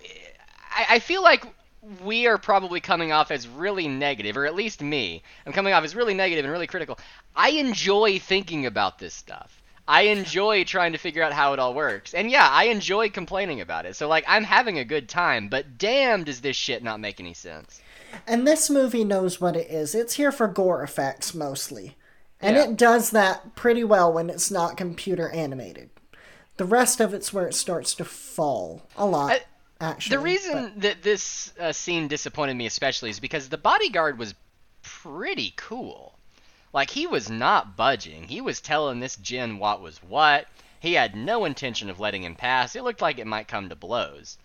[0.70, 1.44] I, I feel like
[2.04, 5.22] we are probably coming off as really negative, or at least me.
[5.46, 6.98] I'm coming off as really negative and really critical.
[7.34, 9.62] I enjoy thinking about this stuff.
[9.88, 12.12] I enjoy trying to figure out how it all works.
[12.12, 13.94] And yeah, I enjoy complaining about it.
[13.94, 17.34] So, like, I'm having a good time, but damn, does this shit not make any
[17.34, 17.80] sense.
[18.26, 19.94] And this movie knows what it is.
[19.94, 21.96] It's here for gore effects mostly.
[22.40, 22.64] And Yeah.
[22.64, 25.90] it does that pretty well when it's not computer animated.
[26.56, 29.40] The rest of it's where it starts to fall a lot, I-
[29.80, 30.16] actually.
[30.16, 34.34] The reason that this uh, scene disappointed me especially is because the bodyguard was
[34.82, 36.18] pretty cool.
[36.72, 38.24] Like he was not budging.
[38.24, 40.46] He was telling this Jinn what was what.
[40.80, 42.76] He had no intention of letting him pass.
[42.76, 44.36] It looked like it might come to blows.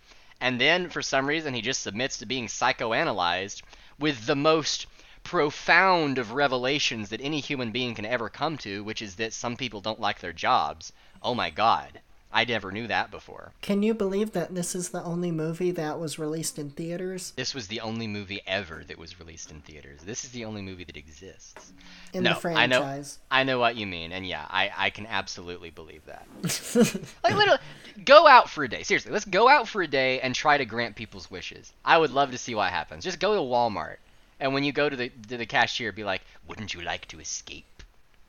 [0.42, 3.62] And then for some reason he just submits to being psychoanalyzed
[3.96, 4.86] with the most
[5.22, 9.56] profound of revelations that any human being can ever come to, which is that some
[9.56, 10.92] people don't like their jobs.
[11.22, 12.00] Oh my god.
[12.32, 13.52] I never knew that before.
[13.60, 17.32] Can you believe that this is the only movie that was released in theaters?
[17.36, 20.00] This was the only movie ever that was released in theaters.
[20.02, 21.72] This is the only movie that exists.
[22.14, 23.18] In no, the I know, franchise.
[23.30, 26.26] I know what you mean, and yeah, I, I can absolutely believe that.
[27.22, 27.60] like literally,
[28.04, 28.82] go out for a day.
[28.82, 31.72] Seriously, let's go out for a day and try to grant people's wishes.
[31.84, 33.04] I would love to see what happens.
[33.04, 33.96] Just go to Walmart,
[34.40, 37.20] and when you go to the to the cashier, be like, "Wouldn't you like to
[37.20, 37.66] escape?"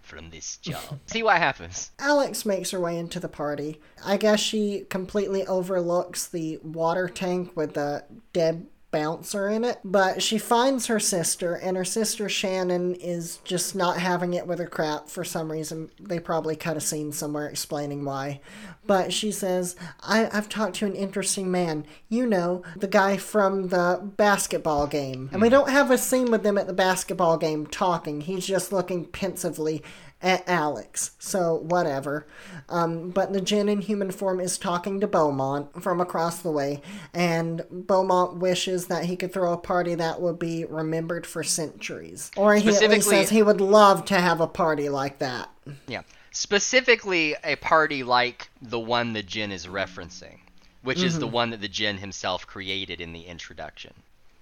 [0.03, 0.99] From this job.
[1.07, 1.91] See what happens.
[1.97, 3.79] Alex makes her way into the party.
[4.05, 8.03] I guess she completely overlooks the water tank with the
[8.33, 13.75] dead bouncer in it, but she finds her sister, and her sister Shannon is just
[13.75, 15.89] not having it with her crap for some reason.
[15.99, 18.39] They probably cut a scene somewhere explaining why.
[18.85, 21.85] But she says, I, I've talked to an interesting man.
[22.07, 25.29] You know, the guy from the basketball game.
[25.33, 25.53] And we hmm.
[25.53, 28.21] don't have a scene with them at the basketball game talking.
[28.21, 29.83] He's just looking pensively
[30.23, 31.11] at Alex.
[31.19, 32.25] So, whatever.
[32.69, 36.81] Um, but the Jinn in human form is talking to Beaumont from across the way,
[37.13, 42.31] and Beaumont wishes that he could throw a party that would be remembered for centuries.
[42.37, 45.49] Or he at least says he would love to have a party like that.
[45.87, 46.01] Yeah.
[46.31, 50.39] Specifically, a party like the one the Jinn is referencing,
[50.81, 53.93] which is the one that the Jinn himself created in the introduction.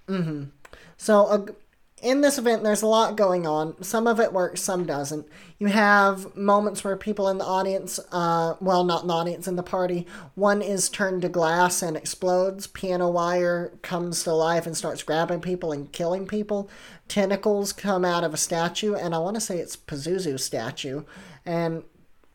[0.08, 0.48] Mhm
[0.96, 1.48] so,
[2.02, 3.80] in this event, there's a lot going on.
[3.82, 5.26] Some of it works, some doesn't.
[5.58, 9.54] You have moments where people in the audience, uh, well, not in the audience, in
[9.54, 12.66] the party, one is turned to glass and explodes.
[12.66, 16.68] Piano wire comes to life and starts grabbing people and killing people.
[17.06, 21.04] Tentacles come out of a statue, and I want to say it's Pazuzu statue,
[21.46, 21.84] and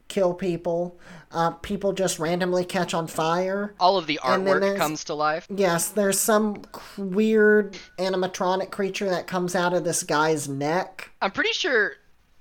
[0.08, 0.98] kill people.
[1.32, 3.74] Uh, people just randomly catch on fire.
[3.80, 5.48] All of the artwork comes to life.
[5.50, 6.64] Yes, there's some
[6.98, 11.12] weird animatronic creature that comes out of this guy's neck.
[11.22, 11.94] I'm pretty sure.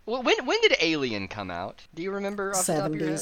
[0.05, 1.83] When when did Alien come out?
[1.95, 3.21] Do you remember off the top of your head?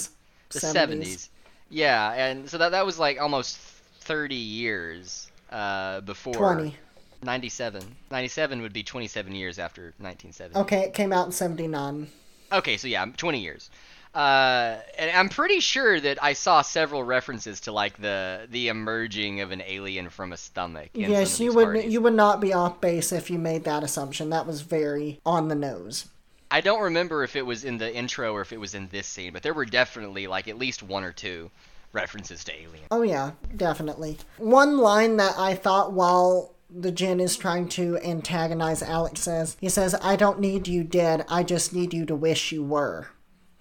[0.50, 1.16] Seventies.
[1.16, 1.28] The 70s.
[1.70, 3.56] Yeah, and so that that was like almost
[4.00, 6.34] 30 years uh, before.
[6.34, 6.76] Twenty.
[7.22, 7.82] 97.
[8.10, 10.60] 97 would be 27 years after 1970.
[10.60, 12.08] Okay, it came out in seventy nine.
[12.52, 13.70] Okay, so yeah, 20 years.
[14.14, 19.40] Uh, and I'm pretty sure that I saw several references to like the the emerging
[19.40, 20.90] of an alien from a stomach.
[20.94, 21.92] Yes, you would parties.
[21.92, 24.30] you would not be off base if you made that assumption.
[24.30, 26.06] That was very on the nose.
[26.50, 29.08] I don't remember if it was in the intro or if it was in this
[29.08, 31.50] scene, but there were definitely like at least one or two
[31.92, 32.84] references to Alien.
[32.92, 34.18] Oh yeah, definitely.
[34.38, 39.68] One line that I thought while the Jinn is trying to antagonize Alex says, he
[39.68, 43.08] says, I don't need you dead, I just need you to wish you were.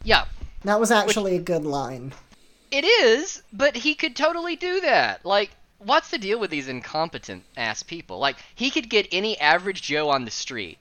[0.04, 0.26] Yeah,
[0.64, 2.14] That was actually a good line.
[2.72, 5.26] it is, but he could totally do that.
[5.26, 8.20] Like, what's the deal with these incompetent ass people?
[8.20, 10.80] Like, he could get any average Joe on the street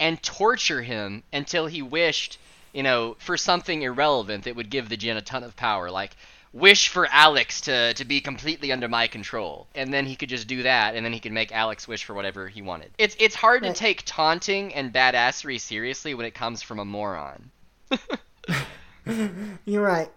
[0.00, 2.38] and torture him until he wished,
[2.72, 5.90] you know, for something irrelevant that would give the Jinn a ton of power.
[5.90, 6.16] Like,
[6.52, 9.66] wish for Alex to, to be completely under my control.
[9.74, 12.14] And then he could just do that, and then he could make Alex wish for
[12.14, 12.90] whatever he wanted.
[12.98, 17.50] It's, it's hard to take taunting and badassery seriously when it comes from a moron.
[19.64, 20.10] You're right.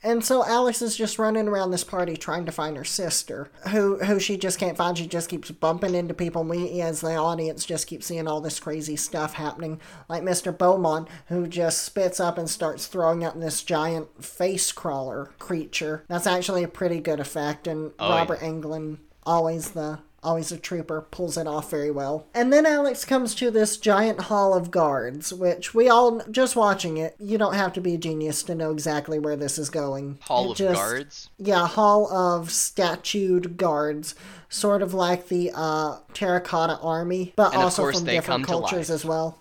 [0.00, 3.98] And so Alex is just running around this party trying to find her sister, who
[3.98, 4.96] who she just can't find.
[4.96, 6.44] She just keeps bumping into people.
[6.44, 9.80] We, as the audience, just keep seeing all this crazy stuff happening.
[10.08, 10.56] Like Mr.
[10.56, 16.04] Beaumont, who just spits up and starts throwing up this giant face crawler creature.
[16.06, 17.66] That's actually a pretty good effect.
[17.66, 22.26] And Oh, Robert Englund, always the always a trooper, pulls it off very well.
[22.34, 26.96] And then Alex comes to this giant hall of guards, which we all just watching
[26.96, 27.14] it.
[27.18, 30.18] You don't have to be a genius to know exactly where this is going.
[30.22, 31.30] Hall It of just- Guards.
[31.38, 34.14] Yeah, hall of statued guards,
[34.48, 39.38] sort of like the uh, terracotta army, but And also from different cultures as well.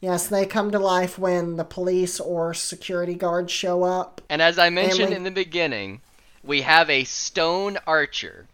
[0.00, 4.20] Yes, they come to life when the police or security guards show up.
[4.28, 6.00] And as I mentioned we- in the beginning,
[6.42, 8.46] we have a stone archer,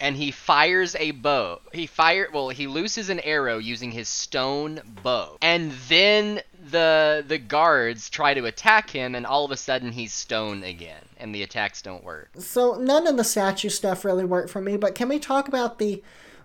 [0.00, 1.60] and he fires a bow.
[1.72, 6.40] He fire well, he looses an arrow using his stone bow, and then
[6.70, 11.02] the the guards try to attack him, and all of a sudden he's stone again,
[11.18, 12.30] and the attacks don't work.
[12.38, 15.78] So none of the statue stuff really worked for me, but can we talk about
[15.78, 16.02] the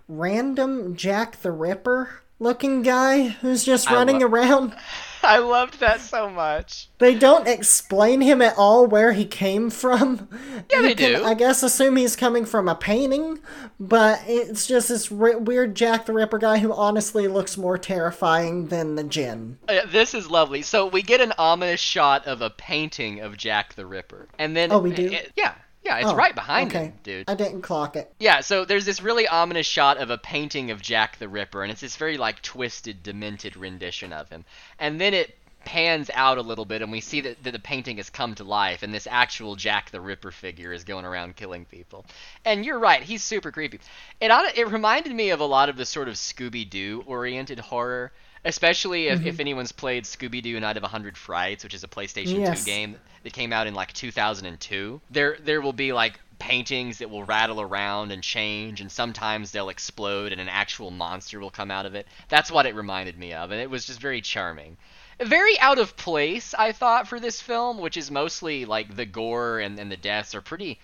[0.08, 4.74] random Jack the Ripper looking guy who's just running lo- around?
[5.22, 6.88] I loved that so much.
[6.98, 10.28] They don't explain him at all where he came from.
[10.70, 11.24] Yeah, You they can, do.
[11.24, 13.38] I guess assume he's coming from a painting,
[13.78, 18.68] but it's just this ri weird Jack the Ripper guy who honestly looks more terrifying
[18.68, 19.58] than the Jinn.
[19.68, 20.62] Uh, this is lovely.
[20.62, 24.72] So we get an ominous shot of a painting of Jack the Ripper, and then
[24.72, 25.06] Oh, we do?
[25.06, 26.86] it- yeah, yeah, it's Oh, right behind okay.
[26.86, 27.30] him, dude.
[27.30, 28.12] I didn't clock it.
[28.18, 31.72] Yeah, so there's this really ominous shot of a painting of Jack the Ripper, and
[31.72, 34.44] it's this very like twisted, demented rendition of him.
[34.78, 37.98] And then it pans out a little bit, and we see that, that the painting
[37.98, 41.64] has come to life, and this actual Jack the Ripper figure is going around killing
[41.64, 42.04] people.
[42.44, 43.80] And you're right, he's super creepy.
[44.20, 48.12] It it reminded me of a lot of the sort of Scooby Doo oriented horror.
[48.44, 49.28] Especially if, Mm-hmm.
[49.28, 52.64] if anyone's played Scooby Doo Night of a Hundred Frights, which is a PlayStation Yes.
[52.64, 55.00] 2 game that came out in like 2002.
[55.10, 59.68] There there will be like paintings that will rattle around and change, and sometimes they'll
[59.68, 62.06] explode and an actual monster will come out of it.
[62.28, 64.78] That's what it reminded me of, and it was just very charming.
[65.20, 69.60] Very out of place, I thought, for this film, which is mostly like the gore
[69.60, 70.78] and, and the deaths are pretty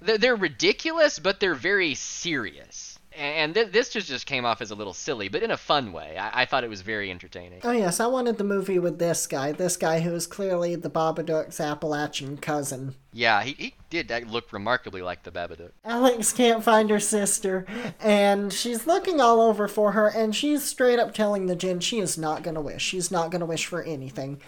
[0.00, 2.97] they're, they're ridiculous, but they're very serious.
[3.16, 5.92] And th- this just just came off as a little silly, but in a fun
[5.92, 6.16] way.
[6.16, 7.60] I, I thought it was very entertaining.
[7.64, 9.52] Oh yes, I wanted the movie with this guy.
[9.52, 12.94] This guy who is clearly the Babadook's Appalachian cousin.
[13.18, 15.72] Yeah, he, he did that look remarkably like the Babadook.
[15.84, 17.66] Alex can't find her sister,
[17.98, 21.98] and she's looking all over for her, and she's straight up telling the Jinn she
[21.98, 22.80] is not gonna wish.
[22.80, 24.40] She's not gonna wish for anything.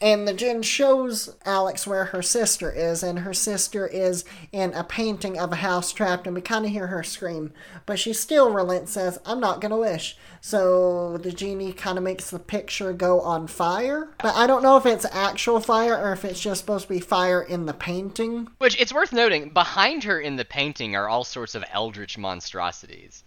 [0.00, 4.84] And the Jinn shows Alex where her sister is, and her sister is in a
[4.84, 7.52] painting of a house trapped, and we kind of hear her scream.
[7.84, 10.16] But she still relents, and says, I'm not gonna wish.
[10.40, 14.08] So the genie kind of makes the picture go on fire.
[14.22, 17.00] But I don't know if it's actual fire or if it's just supposed to be
[17.00, 18.13] fire in the painting.
[18.58, 23.24] Which it's worth noting, behind her in the painting are all sorts of eldritch monstrosities,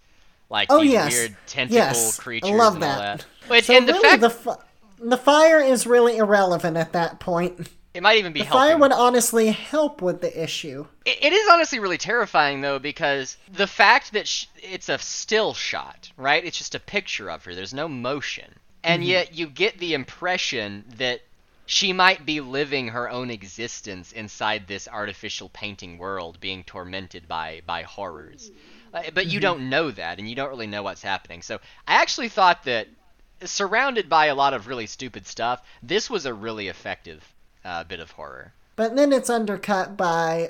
[0.50, 3.18] like Oh these yes, weird tentacle yes, creatures I love and all that.
[3.20, 3.50] that.
[3.50, 4.56] Which so and the really, fact the fi-
[5.00, 7.68] the fire is really irrelevant at that point.
[7.94, 8.68] it might even be The helping.
[8.70, 10.86] fire would honestly help with the issue.
[11.04, 15.54] It, it is honestly really terrifying though because the fact that sh- it's a still
[15.54, 16.44] shot, right?
[16.44, 17.54] It's just a picture of her.
[17.54, 18.52] There's no motion,
[18.82, 19.10] and mm-hmm.
[19.10, 21.20] yet you get the impression that
[21.68, 27.60] she might be living her own existence inside this artificial painting world, being tormented by
[27.66, 28.50] by horrors.
[28.94, 31.42] Uh, but you don't know that, and you don't really know what's happening.
[31.42, 32.88] So I actually thought that,
[33.44, 37.22] surrounded by a lot of really stupid stuff, this was a really effective
[37.66, 38.54] uh, bit of horror.
[38.74, 40.48] But then it's undercut by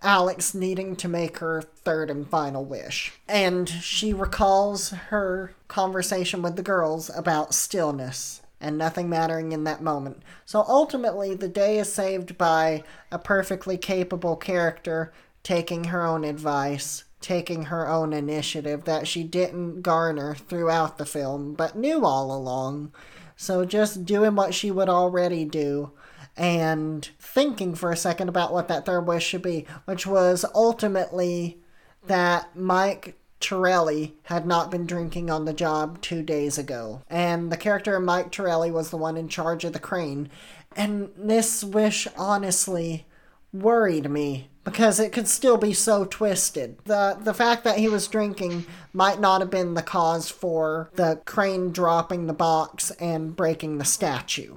[0.00, 3.14] Alex needing to make her third and final wish.
[3.28, 9.82] And she recalls her conversation with the girls about stillness and nothing mattering in that
[9.82, 10.22] moment.
[10.46, 15.12] So ultimately, the day is saved by a perfectly capable character
[15.42, 21.54] taking her own advice, taking her own initiative that she didn't garner throughout the film,
[21.54, 22.92] but knew all along.
[23.36, 25.90] So just doing what she would already do
[26.36, 31.58] and thinking for a second about what that third wish should be, which was ultimately
[32.06, 37.02] that Mike Torelli had not been drinking on the job two days ago.
[37.10, 40.30] And the character of Mike Torelli was the one in charge of the crane.
[40.74, 43.04] And this wish honestly
[43.52, 46.78] worried me because it could still be so twisted.
[46.84, 51.20] The the fact that he was drinking might not have been the cause for the
[51.24, 54.56] crane dropping the box and breaking the statue.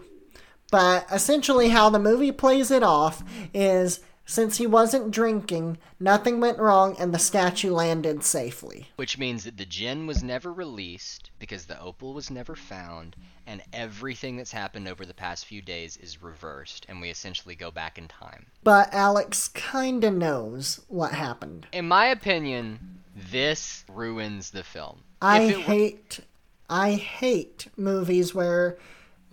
[0.71, 6.57] But essentially, how the movie plays it off is since he wasn't drinking, nothing went
[6.57, 8.89] wrong and the statue landed safely.
[8.95, 13.15] Which means that the Jinn was never released because the opal was never found,
[13.45, 17.69] and everything that's happened over the past few days is reversed, and we essentially go
[17.69, 18.47] back in time.
[18.63, 21.67] But Alex kinda knows what happened.
[21.71, 25.03] In my opinion, this ruins the film.
[25.21, 26.19] I were- hate
[26.67, 28.77] I hate movies where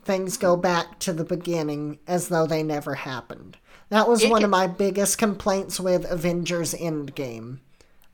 [0.04, 3.56] things go back to the beginning as though they never happened.
[3.92, 7.58] That was It one can- of my biggest complaints with Avengers Endgame.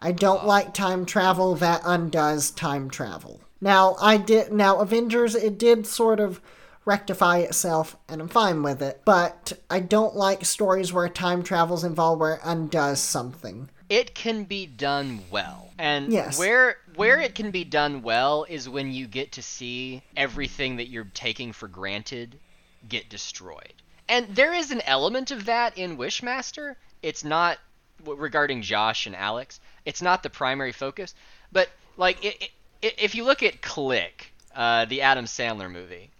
[0.00, 3.42] I don't like time travel that undoes time travel.
[3.60, 6.40] Now, I did now Avengers it did sort of
[6.84, 11.84] rectify itself and I'm fine with it, but I don't like stories where time travel's
[11.84, 13.70] involved where it undoes something.
[13.88, 15.70] it can be done well.
[15.78, 16.36] And Yes.
[16.40, 20.88] where where it can be done well is when you get to see everything that
[20.88, 22.40] you're taking for granted
[22.88, 23.74] get destroyed.
[24.08, 26.76] And there is an element of that in Wishmaster.
[27.02, 27.58] It's not
[28.04, 29.60] regarding Josh and Alex.
[29.84, 31.14] It's not the primary focus,
[31.52, 32.50] but like it,
[32.82, 36.10] it, if you look at Click, uh, the Adam Sandler movie,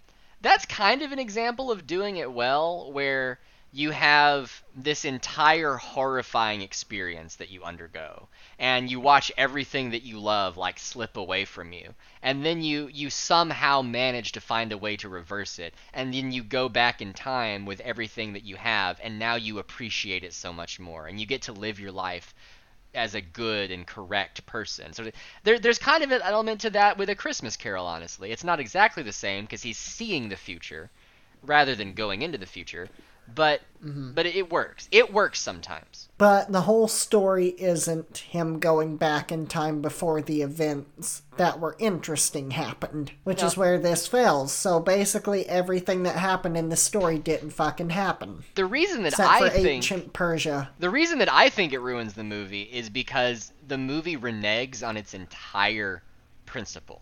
[0.41, 3.39] that's kind of an example of doing it well where
[3.71, 8.27] you have this entire horrifying experience that you undergo.
[8.57, 11.93] And you watch everything that you love like slip away from you.
[12.23, 15.75] And then you you somehow manage to find a way to reverse it.
[15.93, 19.59] And then you go back in time with everything that you have and now you
[19.59, 21.05] appreciate it so much more.
[21.07, 22.33] And you get to live your life
[22.95, 24.93] as a good and correct person.
[24.93, 25.11] So
[25.43, 27.85] there, there's kind of an element to that with a Christmas Carol.
[27.85, 30.89] Honestly, it's not exactly the same because he's seeing the future
[31.43, 32.89] rather than going into the future,
[33.35, 34.13] but mm-hmm.
[34.13, 34.87] but it, works.
[34.91, 36.09] It works sometimes.
[36.17, 41.75] But the whole story isn't him going back in time before the events that were
[41.79, 44.51] interesting happened, which is where this fails.
[44.51, 48.43] So basically, everything that happened in the story didn't fucking happen.
[48.55, 50.69] The reason that Except I for think ancient Persia.
[50.79, 54.97] the reason that I think it ruins the movie is because the movie reneges on
[54.97, 56.03] its entire
[56.45, 57.01] principle.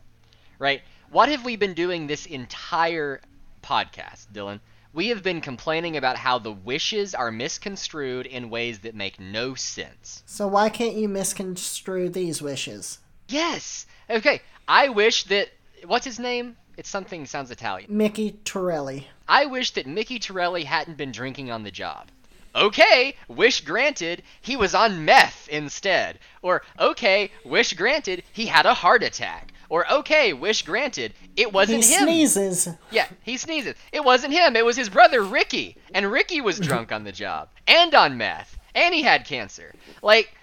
[0.60, 0.82] Right?
[1.10, 3.22] What have we been doing this entire
[3.64, 4.60] podcast, Dylan?
[4.98, 9.54] We have been complaining about how the wishes are misconstrued in ways that make no
[9.54, 10.24] sense.
[10.26, 12.98] So why can't you misconstrue these wishes?
[13.30, 13.86] Yes.
[14.10, 14.42] Okay.
[14.68, 15.50] I wish that
[15.86, 16.58] what's his name?
[16.78, 17.96] It's something sounds Italian.
[17.96, 19.08] Mickey Torelli.
[19.28, 22.08] I wish that Mickey Torelli hadn't been drinking on the job.
[22.56, 26.18] Okay, wish granted, he was on meth instead.
[26.42, 29.54] Or, okay, wish granted, he had a heart attack.
[29.70, 32.04] Or, okay, wish granted, it wasn't he him.
[32.04, 32.70] sneezes.
[32.92, 33.76] Yeah, he sneezes.
[33.92, 35.76] It wasn't him, it was his brother Ricky.
[35.94, 37.50] And Ricky was drunk on the job.
[37.68, 38.58] And on meth.
[38.74, 39.74] And he had cancer.
[40.02, 40.34] Like,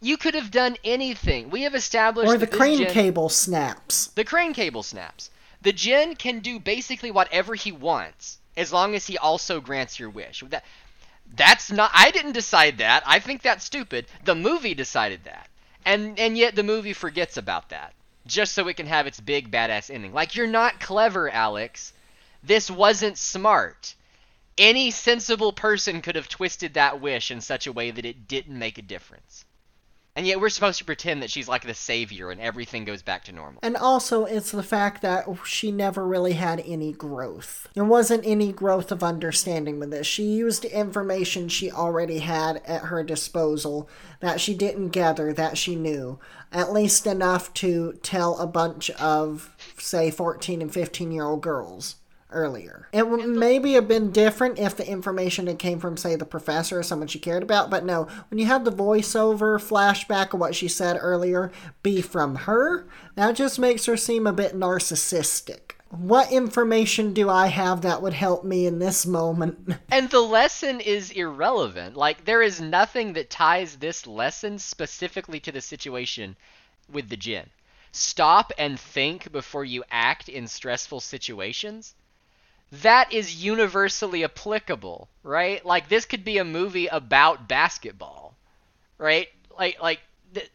[0.00, 1.50] you could have done anything.
[1.50, 4.08] We have established Or the crane gen- cable snaps.
[4.08, 5.30] the crane cable snaps.
[5.62, 10.10] The Jinn can do basically whatever he wants, as long as he also grants your
[10.10, 10.42] wish.
[10.48, 10.64] That,
[11.34, 11.90] that's not.
[11.94, 13.02] I didn't decide that.
[13.06, 14.06] I think that's stupid.
[14.24, 15.48] The movie decided that,
[15.84, 17.94] and and yet the movie forgets about that,
[18.26, 20.12] just so it can have its big badass ending.
[20.12, 21.92] Like you're not clever, Alex.
[22.42, 23.94] This wasn't smart.
[24.58, 28.58] Any sensible person could have twisted that wish in such a way that it didn't
[28.58, 29.44] make a difference.
[30.16, 33.24] And yet we're supposed to pretend that she's like the savior and everything goes back
[33.24, 33.60] to normal.
[33.62, 37.68] And also, it's the fact that she never really had any growth.
[37.74, 40.06] There wasn't any growth of understanding with this.
[40.06, 43.90] She used information she already had at her disposal
[44.20, 46.18] that she didn't gather, that she knew.
[46.50, 51.96] At least enough to tell a bunch of, say, 14 and 15 year old girls
[52.30, 52.88] earlier.
[52.92, 56.78] It would maybe have been different if the information had came from, say, the professor
[56.78, 60.54] or someone she cared about, but no, when you have the voiceover flashback of what
[60.54, 65.72] she said earlier be from her, that just makes her seem a bit narcissistic.
[65.90, 69.74] What information do I have that would help me in this moment?
[69.90, 71.96] And the lesson is irrelevant.
[71.96, 76.36] Like, there is nothing that ties this lesson specifically to the situation
[76.92, 77.48] with the Jinn.
[77.92, 81.94] Stop and think before you act in stressful situations.
[82.82, 85.64] That is universally applicable, right?
[85.64, 88.34] Like, this could be a movie about basketball,
[88.98, 89.28] right?
[89.56, 90.00] Like, like,
[90.34, 90.50] th-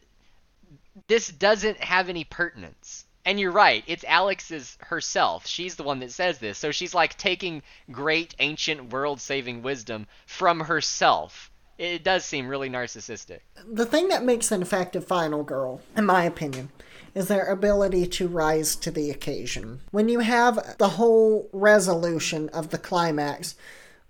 [1.08, 3.04] this doesn't have any pertinence.
[3.24, 5.46] And you're right, it's Alex's herself.
[5.46, 6.58] She's the one that says this.
[6.58, 11.50] So she's like taking great ancient world saving wisdom from herself.
[11.78, 13.40] It does seem really narcissistic.
[13.66, 16.70] the thing that makes an effective final girl, in my opinion,
[17.14, 19.80] is their ability to rise to the occasion.
[19.90, 23.54] When you have the whole resolution of the climax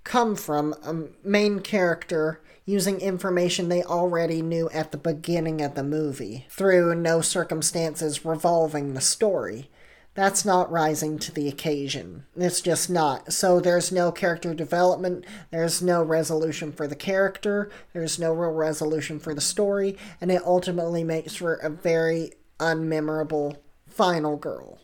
[0.04, 5.82] come from a main character using information they already knew at the beginning of the
[5.82, 9.68] movie through no circumstances revolving the story.
[10.14, 12.24] That's not rising to the occasion.
[12.36, 13.32] It's just not.
[13.32, 19.18] So there's no character development, there's no resolution for the character, there's no real resolution
[19.18, 22.32] for the story, and it ultimately makes for a very
[22.62, 23.56] unmemorable
[23.86, 24.78] final girl.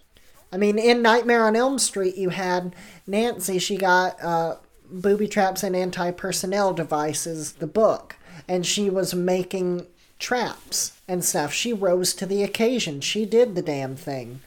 [0.53, 2.75] I mean, in Nightmare on Elm Street, you had
[3.07, 4.57] Nancy, she got uh,
[4.91, 8.17] Booby Traps and Anti Personnel Devices, the book,
[8.49, 9.87] and she was making
[10.19, 11.53] traps and stuff.
[11.53, 14.41] She rose to the occasion, she did the damn thing.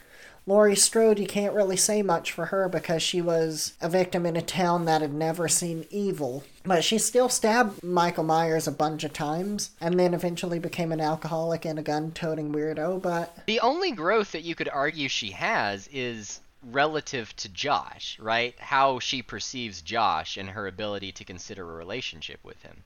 [0.47, 4.35] Laurie Strode, you can't really say much for her because she was a victim in
[4.35, 6.43] a town that had never seen evil.
[6.63, 11.01] But she still stabbed Michael Myers a bunch of times and then eventually became an
[11.01, 13.01] alcoholic and a gun toting weirdo.
[13.01, 18.53] But The only growth that you could argue she has is relative to Josh, right?
[18.59, 22.83] How she perceives Josh and her ability to consider a relationship with him.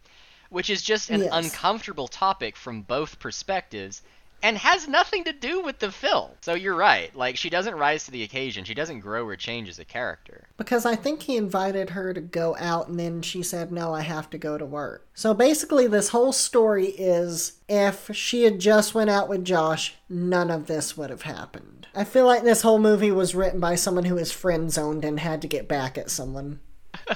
[0.49, 1.30] Which is just an Yes.
[1.34, 4.02] uncomfortable topic from both perspectives
[4.41, 6.31] and has nothing to do with the film.
[6.41, 7.15] So you're right.
[7.15, 8.63] Like she doesn't rise to the occasion.
[8.63, 10.47] She doesn't grow or change as a character.
[10.57, 14.01] because I think he invited her to go out and then she said, No, I
[14.01, 15.07] have to go to work.
[15.13, 20.51] So basically, this whole story is if she had just went out with Josh, none
[20.51, 21.87] of this would have happened.
[21.95, 25.19] I feel like this whole movie was written by someone who is friend zoned and
[25.19, 26.59] had to get back at someone.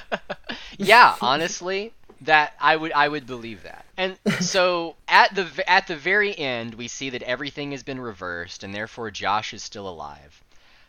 [0.78, 1.92] yeah, honestly,
[2.22, 3.84] that I would I would believe that.
[3.96, 8.62] And so at the at the very end, we see that everything has been reversed,
[8.62, 10.42] and therefore Josh is still alive.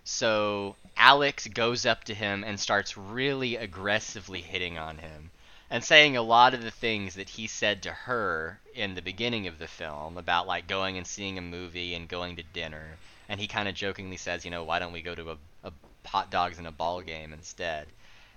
[0.03, 5.31] So Alex goes up to him and starts really aggressively hitting on him.
[5.69, 9.47] And saying a lot of the things that he said to her in the beginning
[9.47, 12.97] of the film about like going and seeing a movie and going to dinner.
[13.29, 15.71] And he kind of jokingly says, you know, why don't we go to a, a
[16.05, 17.87] hot dogs and a ball game instead?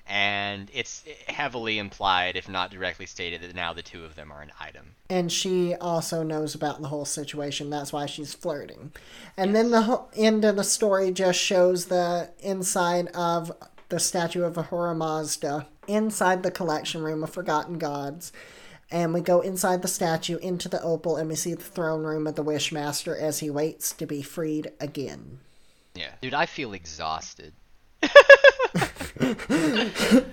[0.06, 4.43] And it's heavily implied, if not directly stated, that now the two of them are
[4.43, 4.94] an item.
[5.09, 7.70] and she also knows about the whole situation.
[7.70, 8.93] That's why she's flirting.
[9.36, 13.52] And then the end of the story just shows the inside of
[13.89, 18.32] the statue of Ahura Mazda inside the collection room of Forgotten Gods.
[18.90, 22.26] And we go inside the statue into the opal and we see the throne room
[22.26, 25.40] of the Wishmaster as he waits to be freed again.
[25.94, 26.10] Yeah.
[26.20, 27.52] Dude, I feel exhausted.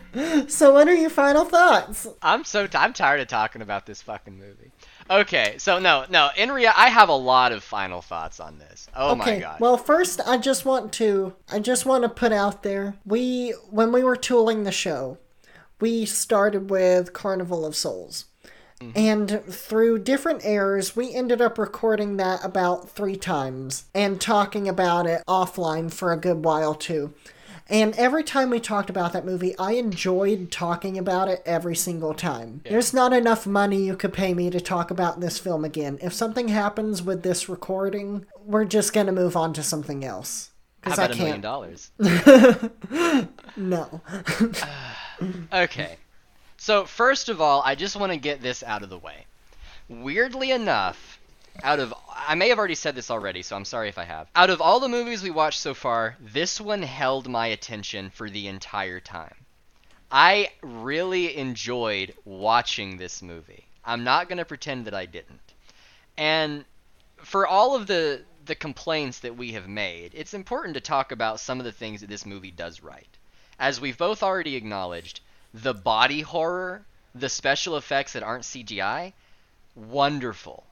[0.48, 2.06] So, what are your final thoughts?
[2.22, 4.72] I'm so t- I'm tired of talking about this fucking movie.
[5.10, 8.90] Okay, so no, no, in rea, I have a lot of final thoughts on this.
[8.96, 9.40] Oh my okay.
[9.40, 9.62] god.
[9.62, 13.94] Well, first, I just want to I just want to put out there we when
[13.94, 15.18] we were tooling the show,
[15.80, 18.26] we started with Carnival of Souls.
[18.82, 18.92] Mm-hmm.
[18.96, 25.08] And through different errors, we ended up recording that about three times and talking about
[25.08, 27.14] it offline for a good while too.
[27.72, 32.14] And every time we talked about that movie, I enjoyed talking about it every single
[32.14, 32.60] time.
[32.66, 35.98] There's not enough money you could pay me to talk about this film again.
[36.02, 40.50] If something happens with this recording, we're just going to move on to something else.
[40.84, 41.44] How Because I about a million can't.
[41.44, 41.92] dollars?
[43.56, 44.02] No.
[45.54, 45.98] Okay.
[46.58, 49.28] So first of all, I just want to get this out of the way.
[49.88, 51.20] Weirdly enough,
[51.64, 54.30] out of I may have already said this already, so I'm sorry if I have.
[54.36, 58.30] Out of all the movies we watched so far, this one held my attention for
[58.30, 59.36] the entire time.
[60.12, 63.66] I really enjoyed watching this movie.
[63.84, 65.54] I'm not going to pretend that I didn't.
[66.18, 66.66] And
[67.18, 71.40] for all of the the complaints that we have made, it's important to talk about
[71.40, 73.18] some of the things that this movie does right.
[73.60, 75.22] As we've both already acknowledged,
[75.54, 79.14] the body horror, the special effects that aren't CGI,
[79.76, 80.66] wonderful.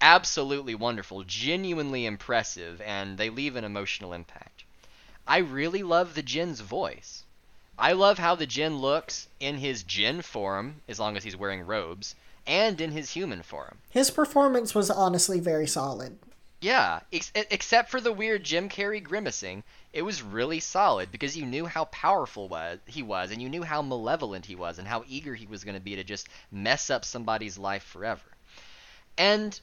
[0.00, 4.64] Absolutely wonderful, genuinely impressive, and they leave an emotional impact.
[5.26, 7.24] I really love the Jinn's voice.
[7.78, 11.62] I love how the Jinn looks in his Jinn form, as long as he's wearing
[11.62, 12.14] robes,
[12.46, 13.78] and in his human form.
[13.90, 16.18] His performance was honestly very solid.
[16.60, 19.62] Yeah, ex- except for the weird Jim Carrey grimacing,
[19.92, 23.62] it was really solid because you knew how powerful was he was, and you knew
[23.62, 26.88] how malevolent he was, and how eager he was going to be to just mess
[26.88, 28.22] up somebody's life forever.
[29.18, 29.58] And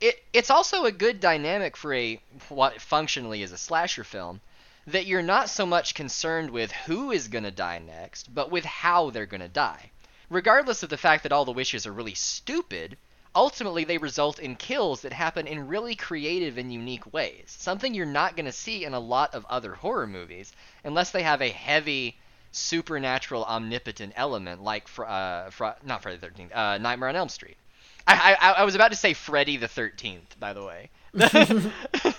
[0.00, 4.40] it it's also a good dynamic for a what functionally is a slasher film
[4.86, 8.64] that you're not so much concerned with who is going to die next, but with
[8.64, 9.90] how they're going to die.
[10.30, 12.96] Regardless of the fact that all the wishes are really stupid,
[13.34, 17.54] ultimately they result in kills that happen in really creative and unique ways.
[17.58, 20.52] Something you're not going to see in a lot of other horror movies
[20.84, 22.16] unless they have a heavy
[22.52, 25.50] supernatural omnipotent element like uh,
[25.84, 27.56] not Friday the 13th, uh, Nightmare on Elm Street.
[28.06, 30.90] I, I, I was about to say Freddy the 13th, by the way.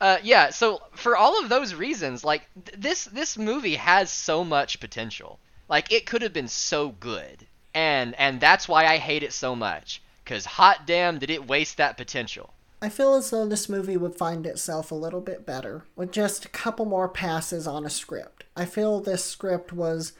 [0.00, 4.44] uh, yeah, so for all of those reasons, like th- this this movie has so
[4.44, 5.38] much potential.
[5.68, 9.54] Like it could have been so good, and and that's why I hate it so
[9.54, 10.02] much.
[10.24, 12.54] Cause hot damn, did it waste that potential?
[12.82, 16.46] I feel as though this movie would find itself a little bit better with just
[16.46, 18.44] a couple more passes on a script.
[18.56, 20.12] I feel this script was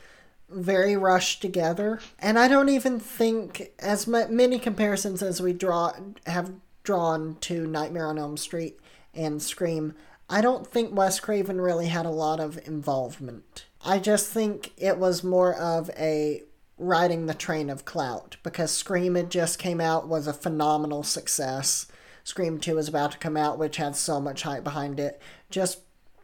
[0.51, 5.93] very rushed together, and I don't even think as ma- many comparisons as we draw
[6.27, 6.53] have
[6.83, 8.79] drawn to Nightmare on Elm Street
[9.15, 9.95] and Scream.
[10.29, 13.67] I don't think Wes Craven really had a lot of involvement.
[13.85, 16.43] I just think it was more of a
[16.79, 21.87] riding the train of clout because Scream had just came out was a phenomenal success.
[22.25, 25.21] Scream 2 is about to come out, which had so much hype behind it.
[25.51, 25.81] Just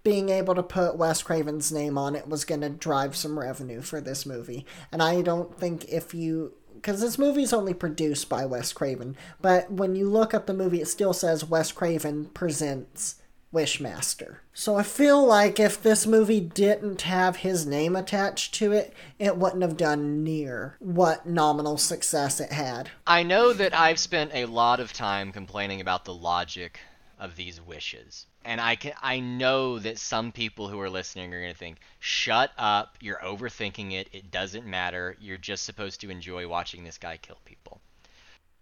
[0.06, 3.80] being able to put Wes Craven's name on it was going to drive some revenue
[3.80, 4.64] for this movie.
[4.92, 6.52] And I don't think if you.
[6.76, 10.80] Because this movie's only produced by Wes Craven, but when you look up the movie,
[10.80, 13.16] it still says Wes Craven presents
[13.52, 14.36] Wishmaster.
[14.54, 19.36] So I feel like if this movie didn't have his name attached to it, it
[19.36, 22.90] wouldn't have done near what nominal success it had.
[23.08, 26.78] I know that I've spent a lot of time complaining about the logic
[27.18, 28.26] of these wishes.
[28.46, 31.78] And I can I know that some people who are listening are going to think,
[31.98, 34.08] "Shut up, you're overthinking it.
[34.12, 35.16] It doesn't matter.
[35.20, 37.80] You're just supposed to enjoy watching this guy kill people."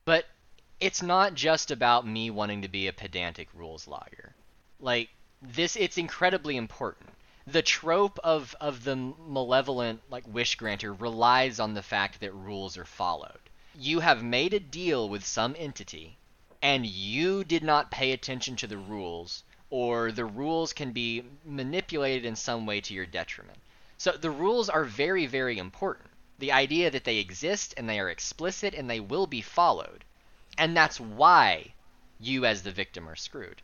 [0.06, 0.26] But
[0.80, 4.34] it's not just about me wanting to be a pedantic rules lawyer.
[4.80, 5.10] Like
[5.42, 7.10] this it's incredibly important.
[7.46, 12.78] The trope of of the malevolent like wish granter relies on the fact that rules
[12.78, 13.50] are followed.
[13.74, 16.16] You have made a deal with some entity
[16.62, 19.43] and you did not pay attention to the rules
[19.74, 23.58] or the rules can be manipulated in some way to your detriment.
[23.98, 26.10] So the rules are very very important.
[26.38, 30.04] The idea that they exist and they are explicit and they will be followed.
[30.56, 31.72] And that's why
[32.20, 33.62] you as the victim are screwed.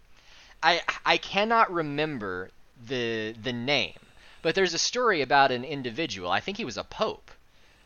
[0.60, 2.50] I I cannot remember
[2.92, 4.00] the the name,
[4.42, 6.28] but there's a story about an individual.
[6.28, 7.30] I think he was a pope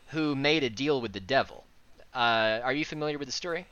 [0.07, 1.63] who made a deal with the devil.
[2.11, 3.67] Uh, are you familiar with the story?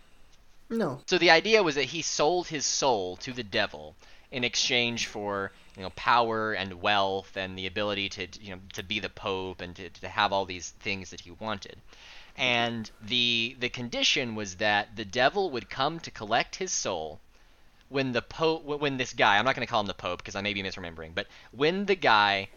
[0.70, 1.02] No.
[1.08, 3.96] So the idea was that he sold his soul to the devil
[4.34, 8.84] in exchange for you know power and wealth and the ability to you know to
[8.84, 11.78] be the pope and to, to have all these things that he wanted.
[12.36, 17.20] And the the condition was that the devil would come to collect his soul
[17.90, 20.36] when the pope when this guy i'm not going to call him the pope because
[20.36, 22.50] i may be misremembering but when the guy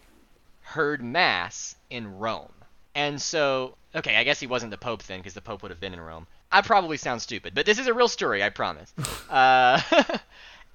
[0.63, 2.53] heard mass in rome.
[2.95, 5.81] And so okay i guess he wasn't the pope then because the pope would have
[5.81, 6.27] been in rome.
[6.51, 8.95] I probably sound stupid but this is a real story i promise.
[9.29, 9.83] Uh,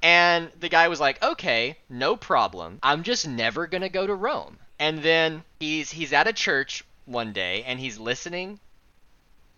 [0.02, 2.80] and the guy was like okay no problem.
[2.82, 4.58] I'm just never going to go to rome.
[4.80, 8.60] And then he's he's at a church one day and he's listening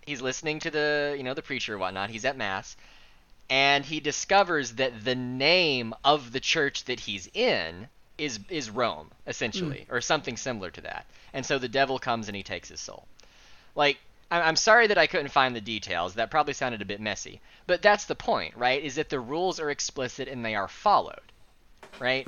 [0.05, 2.09] he's listening to the you know the preacher or whatnot.
[2.09, 2.75] He's at mass
[3.49, 9.11] and he discovers that the name of the church that he's in is is Rome
[9.27, 9.93] essentially hmm.
[9.93, 11.05] or something similar to that.
[11.33, 13.07] And so the devil comes and he takes his soul.
[13.75, 13.97] Like
[14.41, 16.15] I'm sorry that I couldn't find the details.
[16.15, 17.41] That probably sounded a bit messy.
[17.67, 18.83] But that's the point, right?
[18.83, 21.31] Is that the rules are explicit and they are followed.
[21.99, 22.27] Right?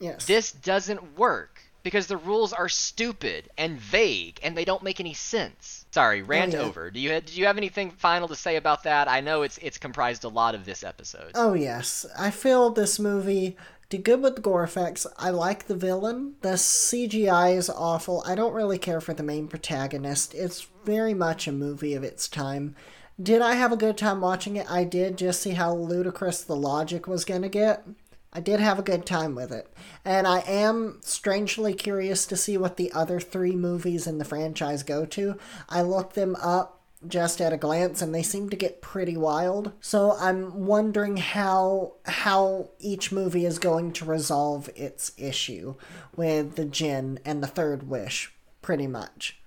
[0.00, 0.26] Yes.
[0.26, 5.14] This doesn't work because the rules are stupid and vague and they don't make any
[5.14, 5.84] sense.
[5.92, 6.60] Sorry, rant yeah.
[6.60, 6.90] over.
[6.90, 9.06] Do you did you have anything final to say about that?
[9.06, 11.32] I know it's it's comprised a lot of this episode.
[11.36, 13.56] Oh yes, I feel this movie
[13.88, 15.06] did good with the gore effects.
[15.18, 16.34] I like the villain.
[16.40, 18.22] The CGI is awful.
[18.26, 20.34] I don't really care for the main protagonist.
[20.34, 22.74] It's very much a movie of its time.
[23.22, 24.70] Did I have a good time watching it?
[24.70, 25.18] I did.
[25.18, 27.86] Just see how ludicrous the logic was gonna get.
[28.32, 29.72] I did have a good time with it.
[30.04, 34.82] And I am strangely curious to see what the other three movies in the franchise
[34.82, 35.38] go to.
[35.68, 36.73] I looked them up
[37.08, 39.72] just at a glance and they seem to get pretty wild.
[39.80, 45.74] So I'm wondering how how each movie is going to resolve its issue
[46.16, 49.38] with the Jinn and the third wish pretty much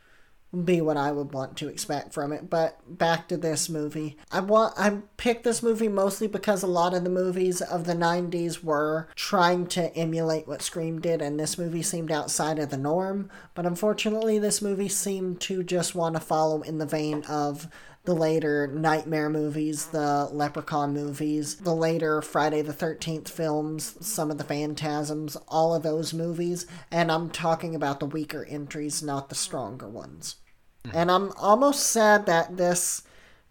[0.64, 2.50] be what I would want to expect from it.
[2.50, 4.17] But back to this movie.
[4.32, 7.93] I want I picked this movie mostly because a lot of the movies of the
[7.93, 12.77] 90s were trying to emulate what Scream did and this movie seemed outside of the
[12.77, 17.67] norm, but unfortunately this movie seemed to just want to follow in the vein of
[18.08, 24.38] the later Nightmare movies, the Leprechaun movies, the later Friday the 13th films, some of
[24.38, 29.36] the Phantasms, all of those movies, and I'm talking about the weaker entries, not the
[29.36, 30.38] stronger ones.
[30.86, 30.95] Mm-hmm.
[30.98, 33.02] And I'm almost sad that this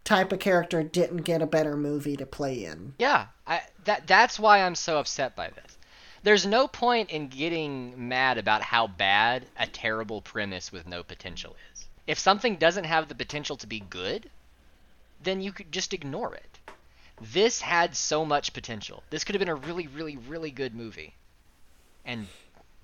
[0.05, 2.95] type of character didn't get a better movie to play in.
[2.99, 5.77] Yeah, I, that that's why I'm so upset by this.
[6.23, 11.55] There's no point in getting mad about how bad a terrible premise with no potential
[11.75, 11.89] is.
[12.07, 14.31] If something doesn't have the potential to be good,
[15.27, 16.59] then you could just ignore it.
[17.21, 19.03] This had so much potential.
[19.11, 21.15] This could have been a really, really, really good movie.
[22.05, 22.27] And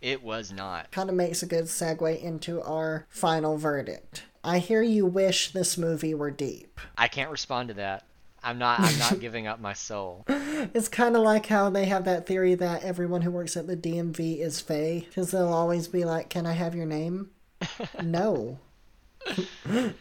[0.01, 0.91] it was not.
[0.91, 4.25] Kind of makes a good segue into our final verdict.
[4.43, 6.81] I hear you wish this movie were deep.
[6.99, 8.05] I can't respond to that.
[8.43, 10.25] I'm not I'm not giving up my soul.
[10.27, 13.77] It's kind of like how they have that theory that everyone who works at the
[13.77, 17.31] DMV is Fae, because they'll always be like, "Can I have your name?"
[18.03, 18.59] no.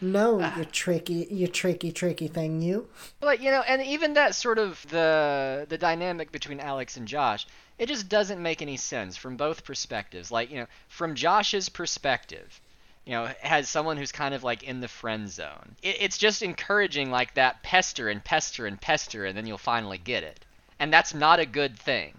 [0.00, 0.58] No, ah.
[0.58, 2.88] you tricky, you tricky, tricky thing, you.
[3.20, 7.46] But you know, and even that sort of the the dynamic between Alex and Josh,
[7.78, 10.30] it just doesn't make any sense from both perspectives.
[10.30, 12.60] Like, you know, from Josh's perspective,
[13.04, 16.42] you know, has someone who's kind of like in the friend zone, it, it's just
[16.42, 20.44] encouraging like that pester and pester and pester, and then you'll finally get it.
[20.78, 22.14] And that's not a good thing.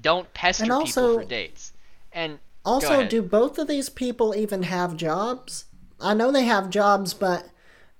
[0.00, 1.72] Don't pester also- people for dates.
[2.12, 5.64] And Also, do both of these people even have jobs?
[6.02, 7.48] I know they have jobs, but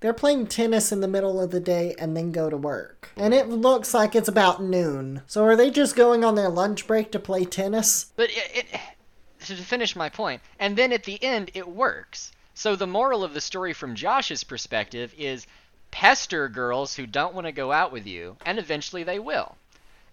[0.01, 3.09] they're playing tennis in the middle of the day and then go to work.
[3.15, 5.21] And it looks like it's about noon.
[5.27, 8.11] So are they just going on their lunch break to play tennis?
[8.17, 8.79] But it, it
[9.45, 12.33] to finish my point, and then at the end it works.
[12.53, 15.47] So the moral of the story from Josh's perspective is
[15.89, 19.55] pester girls who don't want to go out with you, and eventually they will.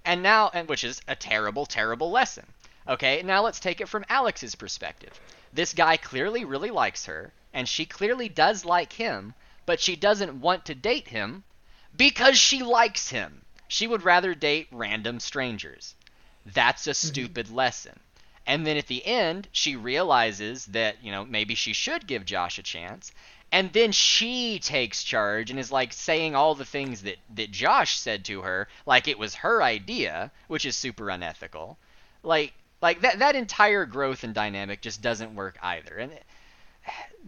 [0.04, 2.46] And now, and which is a terrible, terrible lesson.
[2.88, 5.18] Okay, now let's take it from Alex's perspective.
[5.52, 9.34] This guy clearly really likes her, and she clearly does like him,
[9.66, 11.44] but she doesn't want to date him
[11.96, 13.44] because she likes him.
[13.68, 15.94] She would rather date random strangers.
[16.46, 17.08] That's a mm-hmm.
[17.08, 18.00] stupid lesson.
[18.46, 22.58] And then at the end, she realizes that, you know, maybe she should give Josh
[22.58, 23.12] a chance.
[23.52, 27.98] And then she takes charge and is like saying all the things that, that Josh
[27.98, 31.78] said to her, like it was her idea, which is super unethical.
[32.22, 35.96] Like like that that entire growth and dynamic just doesn't work either.
[35.96, 36.12] And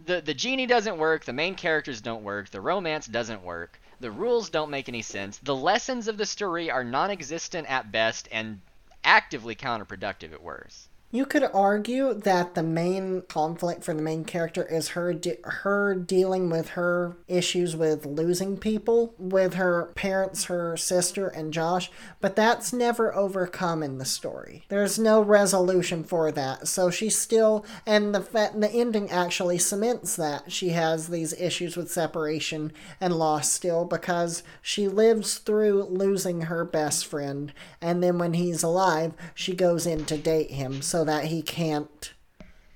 [0.05, 4.11] the the genie doesn't work, the main characters don't work, the romance doesn't work, the
[4.11, 8.59] rules don't make any sense, the lessons of the story are non-existent at best and
[9.03, 10.89] actively counterproductive at worst.
[11.13, 15.93] You could argue that the main conflict for the main character is her de- her
[15.93, 22.35] dealing with her issues with losing people with her parents, her sister, and Josh, but
[22.35, 24.63] that's never overcome in the story.
[24.69, 26.67] There's no resolution for that.
[26.67, 31.77] So she's still and the fa- the ending actually cements that she has these issues
[31.77, 38.17] with separation and loss still because she lives through losing her best friend and then
[38.17, 42.13] when he's alive, she goes in to date him so that he can't,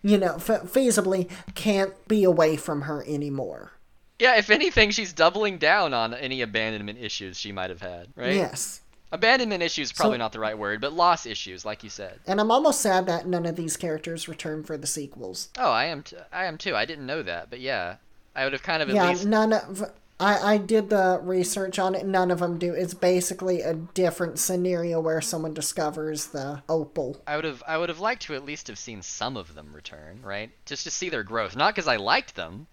[0.01, 3.73] you know, f- feasibly can't be away from her anymore.
[4.19, 8.33] Yeah, if anything, she's doubling down on any abandonment issues she might have had, right?
[8.33, 8.81] Yes.
[9.11, 12.19] Abandonment issues probably So- not the right word, but loss issues, like you said.
[12.27, 15.49] And I'm almost sad that none of these characters return for the sequels.
[15.57, 16.03] Oh, I am.
[16.03, 16.75] T- I am too.
[16.75, 17.97] I didn't know that, but yeah,
[18.35, 19.25] I would have kind of at yeah, least.
[19.25, 19.91] none of.
[20.19, 22.05] I, I did the research on it.
[22.05, 22.73] None of them do.
[22.73, 27.21] It's basically a different scenario where someone discovers the opal.
[27.27, 27.61] I would have.
[27.67, 30.49] I would have liked to at least have seen some of them return, right?
[30.65, 32.65] Just to see their growth, not because I liked them.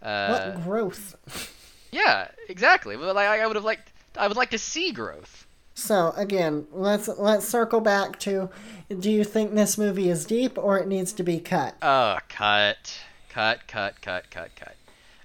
[0.00, 1.54] Uh, what growth?
[1.90, 2.96] Yeah, exactly.
[2.96, 3.92] But like, I would have liked.
[4.16, 5.46] I would like to see growth.
[5.74, 8.50] So again, let's let's circle back to:
[8.98, 11.76] Do you think this movie is deep or it needs to be cut?
[11.82, 14.76] Oh, cut, cut, cut, cut, cut, cut.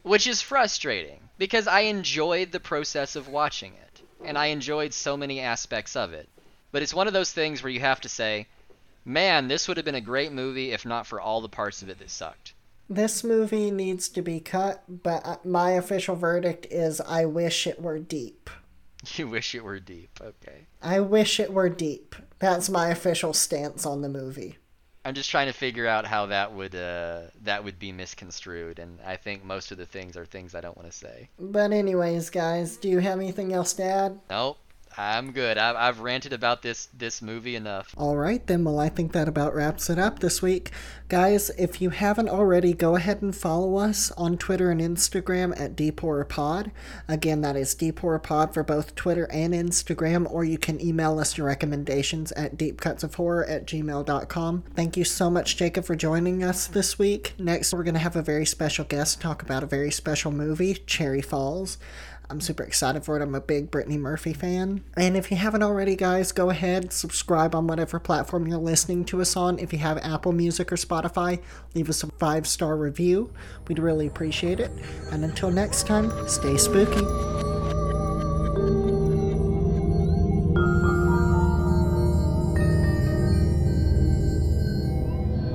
[0.03, 5.17] Which is frustrating because I enjoyed the process of watching it, and I enjoyed so
[5.17, 6.29] many aspects of it.
[6.71, 8.47] But it's one of those things where you have to say,
[9.05, 11.89] man, this would have been a great movie if not for all the parts of
[11.89, 12.53] it that sucked.
[12.89, 17.99] This movie needs to be cut, but my official verdict is: I wish it were
[17.99, 18.49] deep.
[19.15, 20.17] You wish it were deep.
[20.21, 20.67] Okay.
[20.81, 22.15] I wish it were deep.
[22.39, 24.59] That's my official stance on the movie.
[25.05, 28.99] I'm just trying to figure out how that would uh, that would be misconstrued, and
[29.05, 31.29] I think most of the things are things I don't want to say.
[31.37, 34.19] But anyways, guys, do you have anything else to add?
[34.29, 34.57] Nope,
[34.97, 35.57] I'm good.
[35.57, 37.93] I've, I've ranted about this this movie enough.
[37.97, 38.63] All right, then.
[38.63, 40.71] Well, I think that about wraps it up this week.
[41.09, 45.75] Guys, if you haven't already, go ahead and follow us on Twitter and Instagram at
[45.75, 46.71] DeepHorrorPod.
[47.07, 51.47] Again, that is DeepHorrorPod for both Twitter and Instagram, or you can email us your
[51.47, 54.63] recommendations at deepcutsofhorror at gmail.com.
[54.75, 57.33] Thank you so much, Jacob, for joining us this week.
[57.37, 60.75] Next, we're going to have a very special guest talk about a very special movie,
[60.87, 61.77] Cherry Falls.
[62.29, 63.21] I'm super excited for it.
[63.21, 64.83] I'm a big Brittany Murphy fan.
[64.95, 69.21] And if you haven't already, guys, go ahead, subscribe on whatever platform you're listening to
[69.21, 69.59] us on.
[69.59, 71.41] If you have Apple Music or Spotify,
[71.75, 73.31] leave us a five star review.
[73.67, 74.71] We'd really appreciate it.
[75.11, 77.72] And until next time, stay spooky.